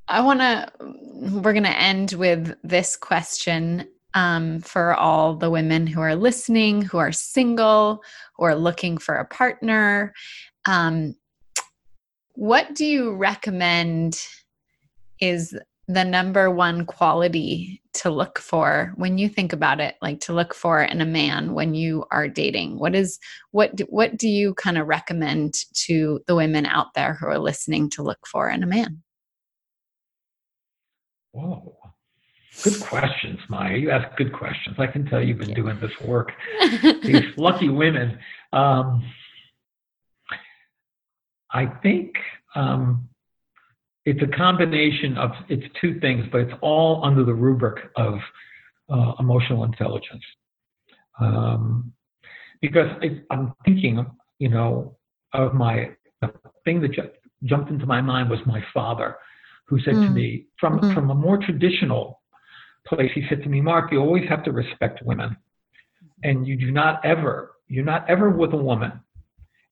I 0.07 0.22
want 0.22 0.39
to, 0.39 0.72
we're 0.80 1.53
going 1.53 1.63
to 1.63 1.82
end 1.82 2.13
with 2.13 2.55
this 2.63 2.95
question 2.95 3.88
um, 4.13 4.61
for 4.61 4.95
all 4.95 5.36
the 5.36 5.49
women 5.49 5.86
who 5.86 6.01
are 6.01 6.15
listening, 6.15 6.82
who 6.82 6.97
are 6.97 7.11
single, 7.11 8.03
who 8.36 8.45
are 8.45 8.55
looking 8.55 8.97
for 8.97 9.15
a 9.15 9.26
partner. 9.26 10.13
Um, 10.65 11.15
what 12.34 12.74
do 12.76 12.86
you 12.86 13.13
recommend 13.13 14.20
is 15.20 15.57
the 15.88 16.03
number 16.03 16.49
one 16.51 16.86
quality 16.86 17.82
to 17.97 18.09
look 18.09 18.39
for 18.39 18.93
when 18.95 19.17
you 19.17 19.27
think 19.27 19.53
about 19.53 19.79
it 19.79 19.95
like 20.01 20.19
to 20.19 20.33
look 20.33 20.53
for 20.53 20.81
in 20.81 21.01
a 21.01 21.05
man 21.05 21.53
when 21.53 21.73
you 21.73 22.05
are 22.11 22.27
dating 22.27 22.79
what 22.79 22.95
is 22.95 23.19
what 23.51 23.75
do, 23.75 23.83
what 23.89 24.17
do 24.17 24.29
you 24.29 24.53
kind 24.53 24.77
of 24.77 24.87
recommend 24.87 25.55
to 25.73 26.19
the 26.27 26.35
women 26.35 26.65
out 26.65 26.93
there 26.95 27.15
who 27.15 27.27
are 27.27 27.39
listening 27.39 27.89
to 27.89 28.03
look 28.03 28.25
for 28.25 28.49
in 28.49 28.63
a 28.63 28.67
man 28.67 29.03
Whoa. 31.37 31.77
Good 32.63 32.81
questions, 32.81 33.39
Maya. 33.49 33.77
You 33.77 33.91
ask 33.91 34.17
good 34.17 34.33
questions. 34.33 34.77
I 34.79 34.87
can 34.87 35.05
tell 35.05 35.21
you've 35.21 35.37
been 35.37 35.53
doing 35.53 35.79
this 35.79 35.91
work. 36.01 36.31
These 37.03 37.37
lucky 37.37 37.69
women. 37.69 38.17
Um, 38.51 39.03
I 41.51 41.67
think 41.83 42.15
um, 42.55 43.07
it's 44.07 44.21
a 44.21 44.37
combination 44.37 45.17
of 45.17 45.31
it's 45.49 45.65
two 45.81 45.99
things, 45.99 46.23
but 46.31 46.39
it's 46.39 46.53
all 46.61 47.03
under 47.03 47.25
the 47.25 47.33
rubric 47.33 47.91
of 47.97 48.13
uh, 48.89 49.11
emotional 49.19 49.65
intelligence. 49.65 50.23
Um, 51.19 51.91
because 52.61 52.87
it, 53.01 53.25
I'm 53.29 53.53
thinking, 53.65 54.05
you 54.39 54.47
know, 54.47 54.95
of 55.33 55.53
my 55.53 55.89
the 56.21 56.31
thing 56.63 56.79
that 56.81 56.93
ju- 56.93 57.09
jumped 57.43 57.69
into 57.69 57.85
my 57.85 57.99
mind 57.99 58.29
was 58.29 58.39
my 58.45 58.63
father, 58.73 59.17
who 59.65 59.77
said 59.81 59.95
mm. 59.95 60.07
to 60.07 60.09
me 60.09 60.45
from 60.57 60.79
mm-hmm. 60.79 60.93
from 60.93 61.09
a 61.09 61.15
more 61.15 61.37
traditional 61.37 62.21
place, 62.87 63.11
he 63.13 63.25
said 63.27 63.43
to 63.43 63.49
me, 63.49 63.59
Mark, 63.59 63.91
you 63.91 63.99
always 63.99 64.23
have 64.29 64.41
to 64.45 64.53
respect 64.53 65.01
women, 65.03 65.35
and 66.23 66.47
you 66.47 66.55
do 66.55 66.71
not 66.71 67.03
ever, 67.03 67.55
you're 67.67 67.83
not 67.83 68.09
ever 68.09 68.29
with 68.29 68.53
a 68.53 68.57
woman 68.57 68.93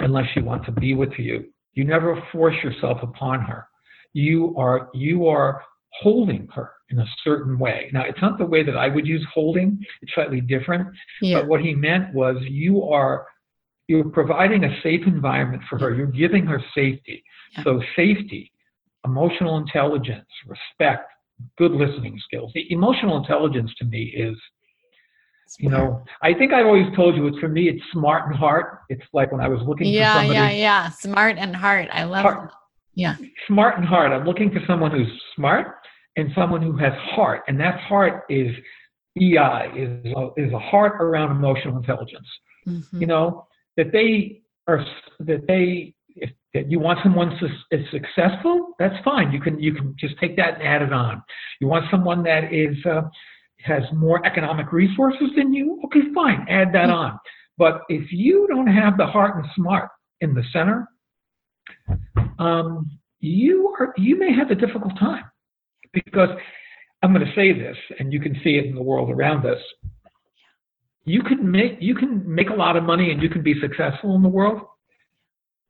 unless 0.02 0.26
she 0.34 0.42
wants 0.42 0.66
to 0.66 0.74
be 0.74 0.94
with 0.94 1.14
you. 1.18 1.46
You 1.74 1.86
never 1.86 2.22
force 2.34 2.56
yourself 2.62 2.98
upon 3.02 3.40
her 3.40 3.68
you 4.16 4.56
are 4.58 4.90
you 4.94 5.28
are 5.28 5.62
holding 6.02 6.48
her 6.56 6.72
in 6.90 7.00
a 7.00 7.06
certain 7.24 7.60
way. 7.60 7.90
Now, 7.92 8.04
it's 8.04 8.22
not 8.22 8.38
the 8.38 8.46
way 8.46 8.64
that 8.64 8.78
I 8.78 8.88
would 8.88 9.06
use 9.06 9.26
holding; 9.34 9.78
it's 10.02 10.14
slightly 10.14 10.40
different. 10.40 10.88
Yeah. 11.22 11.42
But 11.42 11.50
what 11.50 11.62
he 11.62 11.76
meant 11.76 12.14
was 12.14 12.38
you 12.42 12.84
are 12.84 13.28
you're 13.88 14.10
providing 14.10 14.64
a 14.64 14.82
safe 14.82 15.02
environment 15.06 15.64
for 15.70 15.78
her. 15.80 15.94
You're 15.94 16.08
giving 16.08 16.46
her 16.46 16.64
safety. 16.74 17.24
Yeah. 17.52 17.64
So 17.66 17.82
safety, 17.96 18.52
emotional 19.06 19.58
intelligence, 19.58 20.30
respect, 20.48 21.12
good 21.58 21.72
listening 21.72 22.18
skills. 22.26 22.52
The 22.56 22.72
emotional 22.72 23.18
intelligence 23.18 23.72
to 23.80 23.86
me 23.86 24.14
is 24.16 24.38
you 25.60 25.70
know 25.70 26.04
i 26.24 26.34
think 26.34 26.52
i've 26.52 26.66
always 26.66 26.88
told 26.96 27.16
you 27.16 27.28
it's 27.28 27.38
for 27.38 27.48
me 27.48 27.70
it's 27.70 27.82
smart 27.94 28.28
and 28.28 28.36
heart 28.36 28.80
it's 28.90 29.04
like 29.14 29.32
when 29.32 29.40
i 29.40 29.48
was 29.48 29.62
looking 29.62 29.86
yeah, 29.86 30.14
for 30.14 30.20
somebody 30.22 30.34
yeah 30.34 30.50
yeah 30.50 30.90
smart 30.90 31.38
and 31.38 31.56
heart 31.56 31.88
i 31.94 32.04
love 32.04 32.24
heart, 32.24 32.52
yeah. 32.96 33.16
Smart 33.48 33.78
and 33.78 33.86
hard. 33.86 34.12
I'm 34.12 34.26
looking 34.26 34.52
for 34.52 34.62
someone 34.66 34.92
who's 34.92 35.08
smart 35.36 35.76
and 36.16 36.30
someone 36.34 36.62
who 36.62 36.76
has 36.78 36.94
heart. 37.12 37.44
And 37.48 37.60
that 37.60 37.80
heart 37.80 38.24
is 38.30 38.48
EI, 39.18 39.72
is 39.76 40.14
a, 40.16 40.30
is 40.38 40.54
a 40.54 40.60
heart 40.60 41.02
around 41.02 41.32
emotional 41.32 41.78
intelligence. 41.78 42.28
Mm-hmm. 42.68 43.02
You 43.02 43.08
know, 43.08 43.48
that 43.78 43.92
they 43.92 44.42
are, 44.68 44.84
that 45.20 45.46
they, 45.48 45.94
if 46.16 46.32
that 46.54 46.72
you 46.72 46.80
want 46.80 47.00
someone 47.04 47.38
is 47.72 47.82
successful, 47.92 48.74
that's 48.80 48.96
fine. 49.04 49.32
You 49.32 49.42
can, 49.42 49.60
you 49.60 49.74
can 49.74 49.96
just 50.00 50.18
take 50.20 50.38
that 50.38 50.56
and 50.56 50.64
add 50.64 50.82
it 50.82 50.94
on. 50.94 51.22
You 51.60 51.68
want 51.68 51.86
someone 51.92 52.24
that 52.24 52.54
is, 52.54 52.78
uh, 52.86 53.02
has 53.62 53.84
more 53.94 54.26
economic 54.26 54.72
resources 54.72 55.30
than 55.36 55.54
you, 55.54 55.82
okay, 55.86 56.02
fine, 56.14 56.46
add 56.50 56.70
that 56.70 56.88
mm-hmm. 56.88 56.92
on. 56.92 57.20
But 57.58 57.82
if 57.90 58.12
you 58.12 58.48
don't 58.50 58.68
have 58.68 58.98
the 58.98 59.06
heart 59.06 59.36
and 59.36 59.46
smart 59.56 59.90
in 60.22 60.34
the 60.34 60.44
center, 60.54 60.88
um, 62.40 62.92
you 63.20 63.74
are 63.80 63.94
you 63.98 64.18
may 64.18 64.34
have 64.34 64.52
a 64.52 64.56
difficult 64.56 64.98
time 65.00 65.24
because 65.94 66.30
I'm 67.02 67.14
going 67.14 67.26
to 67.26 67.36
say 67.36 67.54
this, 67.54 67.78
and 68.00 68.12
you 68.12 68.20
can 68.20 68.36
see 68.44 68.58
it 68.58 68.66
in 68.66 68.76
the 68.76 68.82
world 68.82 69.10
around 69.10 69.46
us. 69.46 69.60
You 71.06 71.22
can 71.22 71.50
make 71.50 71.78
you 71.80 71.96
can 71.96 72.24
make 72.26 72.50
a 72.50 72.54
lot 72.54 72.76
of 72.76 72.84
money 72.84 73.12
and 73.12 73.22
you 73.22 73.30
can 73.30 73.44
be 73.44 73.60
successful 73.60 74.16
in 74.16 74.24
the 74.24 74.30
world. 74.30 74.62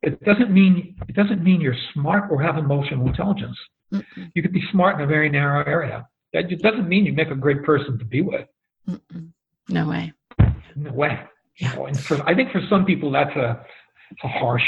It 0.02 0.24
doesn't 0.24 0.52
mean 0.52 0.96
it 1.10 1.16
doesn't 1.16 1.44
mean 1.44 1.60
you're 1.62 1.76
smart 1.94 2.32
or 2.32 2.42
have 2.42 2.58
emotional 2.58 3.08
intelligence. 3.08 3.58
Mm-mm. 3.94 4.32
You 4.34 4.42
could 4.42 4.54
be 4.54 4.64
smart 4.72 4.96
in 4.96 5.02
a 5.02 5.08
very 5.08 5.30
narrow 5.30 5.66
area. 5.66 6.08
That 6.34 6.50
doesn't 6.62 6.88
mean 6.88 7.06
you 7.06 7.14
make 7.14 7.32
a 7.32 7.36
great 7.36 7.64
person 7.64 7.98
to 8.00 8.06
be 8.06 8.22
with. 8.22 8.48
Mm-mm. 8.90 9.30
No 9.70 9.90
way. 9.90 10.14
No 10.76 10.92
way. 10.92 11.20
Yeah. 11.60 11.72
You 11.72 11.78
know, 11.78 11.86
and 11.88 12.00
for, 12.00 12.30
I 12.30 12.36
think 12.36 12.52
for 12.52 12.62
some 12.70 12.86
people 12.86 13.12
that's 13.12 13.36
a, 13.36 13.66
a 14.24 14.28
harsh 14.28 14.64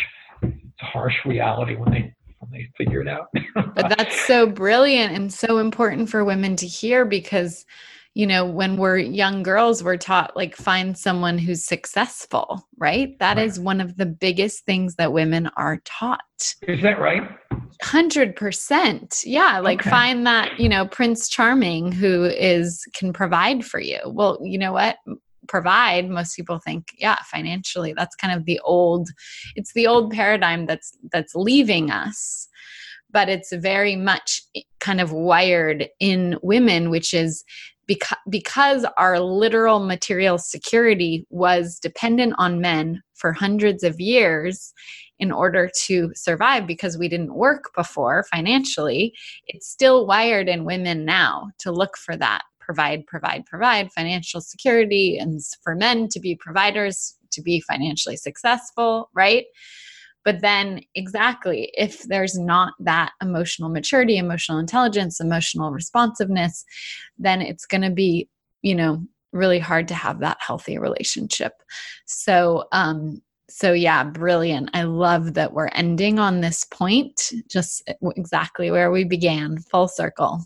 it's 0.80 0.88
a 0.88 0.92
harsh 0.92 1.16
reality 1.26 1.76
when 1.76 1.92
they 1.92 2.14
when 2.40 2.52
they 2.52 2.68
figure 2.78 3.02
it 3.02 3.08
out. 3.08 3.28
but 3.76 3.90
that's 3.98 4.20
so 4.28 4.46
brilliant 4.46 5.14
and 5.16 5.34
so 5.34 5.58
important 5.58 6.10
for 6.10 6.24
women 6.24 6.56
to 6.58 6.68
hear 6.68 7.06
because 7.06 7.66
you 8.14 8.28
know 8.28 8.46
when 8.46 8.78
we're 8.78 8.98
young 8.98 9.44
girls 9.44 9.84
we're 9.84 9.98
taught 9.98 10.36
like 10.36 10.56
find 10.56 10.98
someone 10.98 11.38
who's 11.38 11.64
successful 11.64 12.68
right 12.78 13.18
That 13.20 13.38
right. 13.38 13.46
is 13.46 13.60
one 13.60 13.80
of 13.80 13.98
the 13.98 14.08
biggest 14.08 14.66
things 14.66 14.96
that 14.96 15.14
women 15.14 15.48
are 15.56 15.80
taught 15.86 16.22
is 16.64 16.82
that 16.82 17.00
right 17.00 17.22
100% 17.84 19.24
yeah 19.24 19.60
like 19.60 19.82
okay. 19.82 19.90
find 19.92 20.26
that 20.26 20.60
you 20.60 20.68
know 20.68 20.88
prince 20.88 21.30
charming 21.30 21.92
who 21.92 22.24
is 22.24 22.84
can 22.96 23.14
provide 23.14 23.64
for 23.64 23.80
you 23.80 24.00
well 24.08 24.40
you 24.42 24.58
know 24.58 24.74
what 24.74 24.98
provide 25.48 26.10
most 26.10 26.36
people 26.36 26.60
think 26.60 26.92
yeah 26.98 27.18
financially 27.32 27.94
that's 27.96 28.16
kind 28.16 28.38
of 28.38 28.46
the 28.46 28.60
old 28.64 29.10
it's 29.56 29.74
the 29.74 29.88
old 29.88 30.12
paradigm 30.12 30.66
that's 30.66 30.98
that's 31.12 31.36
leaving 31.36 31.92
us. 31.92 32.48
But 33.10 33.30
it's 33.30 33.54
very 33.54 33.96
much 33.96 34.42
kind 34.80 35.00
of 35.00 35.12
wired 35.12 35.88
in 36.00 36.38
women 36.44 36.90
which 36.90 37.14
is 37.14 37.44
because 37.88 38.18
because 38.30 38.86
our 38.98 39.20
literal 39.20 39.80
material 39.80 40.38
security 40.38 41.26
was 41.30 41.80
dependent 41.80 42.34
on 42.38 42.62
men 42.62 43.02
for 43.16 43.32
hundreds 43.32 43.84
of 43.84 44.00
years 44.00 44.74
in 45.20 45.32
order 45.32 45.70
to 45.86 46.12
survive 46.14 46.68
because 46.68 46.98
we 46.98 47.08
didn't 47.08 47.34
work 47.34 47.72
before 47.76 48.26
financially 48.30 49.14
it's 49.48 49.68
still 49.68 50.06
wired 50.06 50.48
in 50.48 50.66
women 50.66 51.06
now 51.06 51.50
to 51.60 51.72
look 51.72 51.98
for 51.98 52.16
that 52.16 52.44
provide, 52.68 53.08
provide, 53.08 53.46
provide 53.46 53.94
financial 53.94 54.42
security 54.42 55.18
and 55.18 55.40
for 55.64 55.74
men 55.74 56.10
to 56.10 56.20
be 56.20 56.36
providers, 56.36 57.16
to 57.32 57.42
be 57.42 57.62
financially 57.62 58.18
successful, 58.18 59.10
right? 59.14 59.46
But 60.26 60.42
then, 60.42 60.82
exactly, 60.94 61.72
if 61.76 62.04
there's 62.04 62.38
not 62.38 62.74
that 62.82 63.14
emotional 63.22 63.70
maturity, 63.70 64.18
emotional 64.18 64.58
intelligence, 64.58 65.22
emotional 65.22 65.72
responsiveness, 65.72 66.66
then 67.18 67.42
it's 67.42 67.66
going 67.66 67.84
to 67.84 67.90
be, 67.90 68.28
you 68.62 68.76
know, 68.76 69.02
really 69.32 69.60
hard 69.60 69.88
to 69.88 69.94
have 69.94 70.20
that 70.20 70.38
healthy 70.42 70.78
relationship. 70.78 71.54
So, 72.06 72.66
um, 72.74 73.22
so 73.50 73.72
yeah, 73.72 74.04
brilliant. 74.04 74.72
I 74.74 74.84
love 74.84 75.36
that 75.36 75.54
we're 75.54 75.70
ending 75.70 76.20
on 76.20 76.42
this 76.42 76.66
point, 76.66 77.32
just 77.50 77.90
exactly 78.18 78.72
where 78.72 78.92
we 78.92 79.06
began, 79.06 79.58
full 79.60 79.88
circle. 79.88 80.42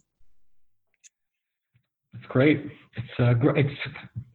It's 2.14 2.26
great. 2.28 2.66
It's 2.97 3.20
uh, 3.20 3.34
great. 3.34 3.66
It's 3.66 3.80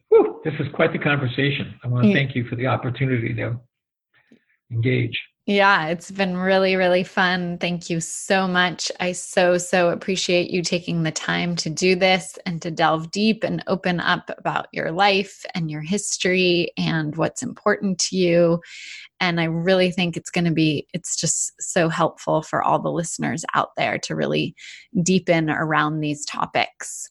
whew, 0.09 0.41
this 0.43 0.53
is 0.59 0.67
quite 0.73 0.93
the 0.93 0.99
conversation. 0.99 1.79
I 1.83 1.87
want 1.87 2.05
to 2.05 2.13
thank 2.13 2.35
you 2.35 2.45
for 2.47 2.55
the 2.55 2.67
opportunity 2.67 3.33
to 3.35 3.59
engage. 4.71 5.17
Yeah, 5.49 5.87
it's 5.87 6.11
been 6.11 6.35
really, 6.35 6.75
really 6.75 7.05
fun. 7.05 7.57
Thank 7.57 7.89
you 7.89 8.01
so 8.01 8.49
much. 8.49 8.91
I 8.99 9.13
so, 9.13 9.57
so 9.57 9.91
appreciate 9.91 10.51
you 10.51 10.61
taking 10.61 11.03
the 11.03 11.11
time 11.11 11.55
to 11.57 11.69
do 11.69 11.95
this 11.95 12.37
and 12.45 12.61
to 12.61 12.69
delve 12.69 13.11
deep 13.11 13.45
and 13.45 13.63
open 13.67 14.01
up 14.01 14.29
about 14.37 14.67
your 14.73 14.91
life 14.91 15.45
and 15.55 15.71
your 15.71 15.79
history 15.79 16.73
and 16.77 17.15
what's 17.15 17.43
important 17.43 17.97
to 17.99 18.17
you. 18.17 18.59
And 19.21 19.39
I 19.39 19.45
really 19.45 19.89
think 19.89 20.17
it's 20.17 20.29
going 20.29 20.43
to 20.43 20.51
be, 20.51 20.85
it's 20.93 21.15
just 21.15 21.53
so 21.61 21.87
helpful 21.87 22.41
for 22.41 22.61
all 22.61 22.79
the 22.79 22.91
listeners 22.91 23.45
out 23.53 23.69
there 23.77 23.97
to 23.99 24.17
really 24.17 24.53
deepen 25.01 25.49
around 25.49 26.01
these 26.01 26.25
topics. 26.25 27.07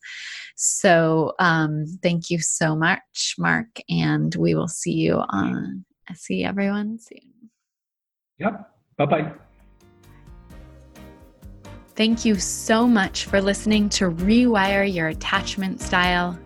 So 0.57 1.33
um, 1.39 1.87
thank 2.03 2.29
you 2.29 2.41
so 2.41 2.77
much, 2.77 3.35
Mark, 3.39 3.81
and 3.89 4.35
we 4.35 4.55
will 4.55 4.69
see 4.69 4.93
you 4.93 5.23
on. 5.31 5.87
See 6.15 6.45
everyone 6.45 6.99
soon. 6.99 7.36
Yep. 8.39 8.71
Bye 8.97 9.07
bye. 9.07 9.33
Thank 11.95 12.25
you 12.27 12.37
so 12.37 12.87
much 12.87 13.25
for 13.25 13.41
listening 13.41 13.89
to 13.91 14.11
Rewire 14.11 14.93
Your 14.93 15.09
Attachment 15.09 15.81
Style. 15.81 16.39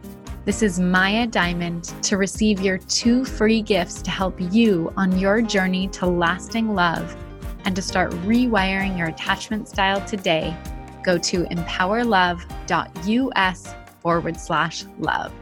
This 0.44 0.62
is 0.62 0.78
Maya 0.78 1.26
Diamond. 1.26 1.92
To 2.04 2.16
receive 2.16 2.60
your 2.60 2.78
two 2.78 3.24
free 3.24 3.60
gifts 3.60 4.00
to 4.02 4.10
help 4.10 4.38
you 4.52 4.92
on 4.96 5.18
your 5.18 5.42
journey 5.42 5.88
to 5.88 6.06
lasting 6.06 6.72
love 6.74 7.16
and 7.64 7.74
to 7.74 7.82
start 7.82 8.12
rewiring 8.24 8.96
your 8.96 9.08
attachment 9.08 9.68
style 9.68 10.00
today, 10.06 10.56
go 11.02 11.18
to 11.18 11.42
empowerlove.us 11.44 13.74
forward 14.00 14.40
slash 14.40 14.84
love. 14.98 15.32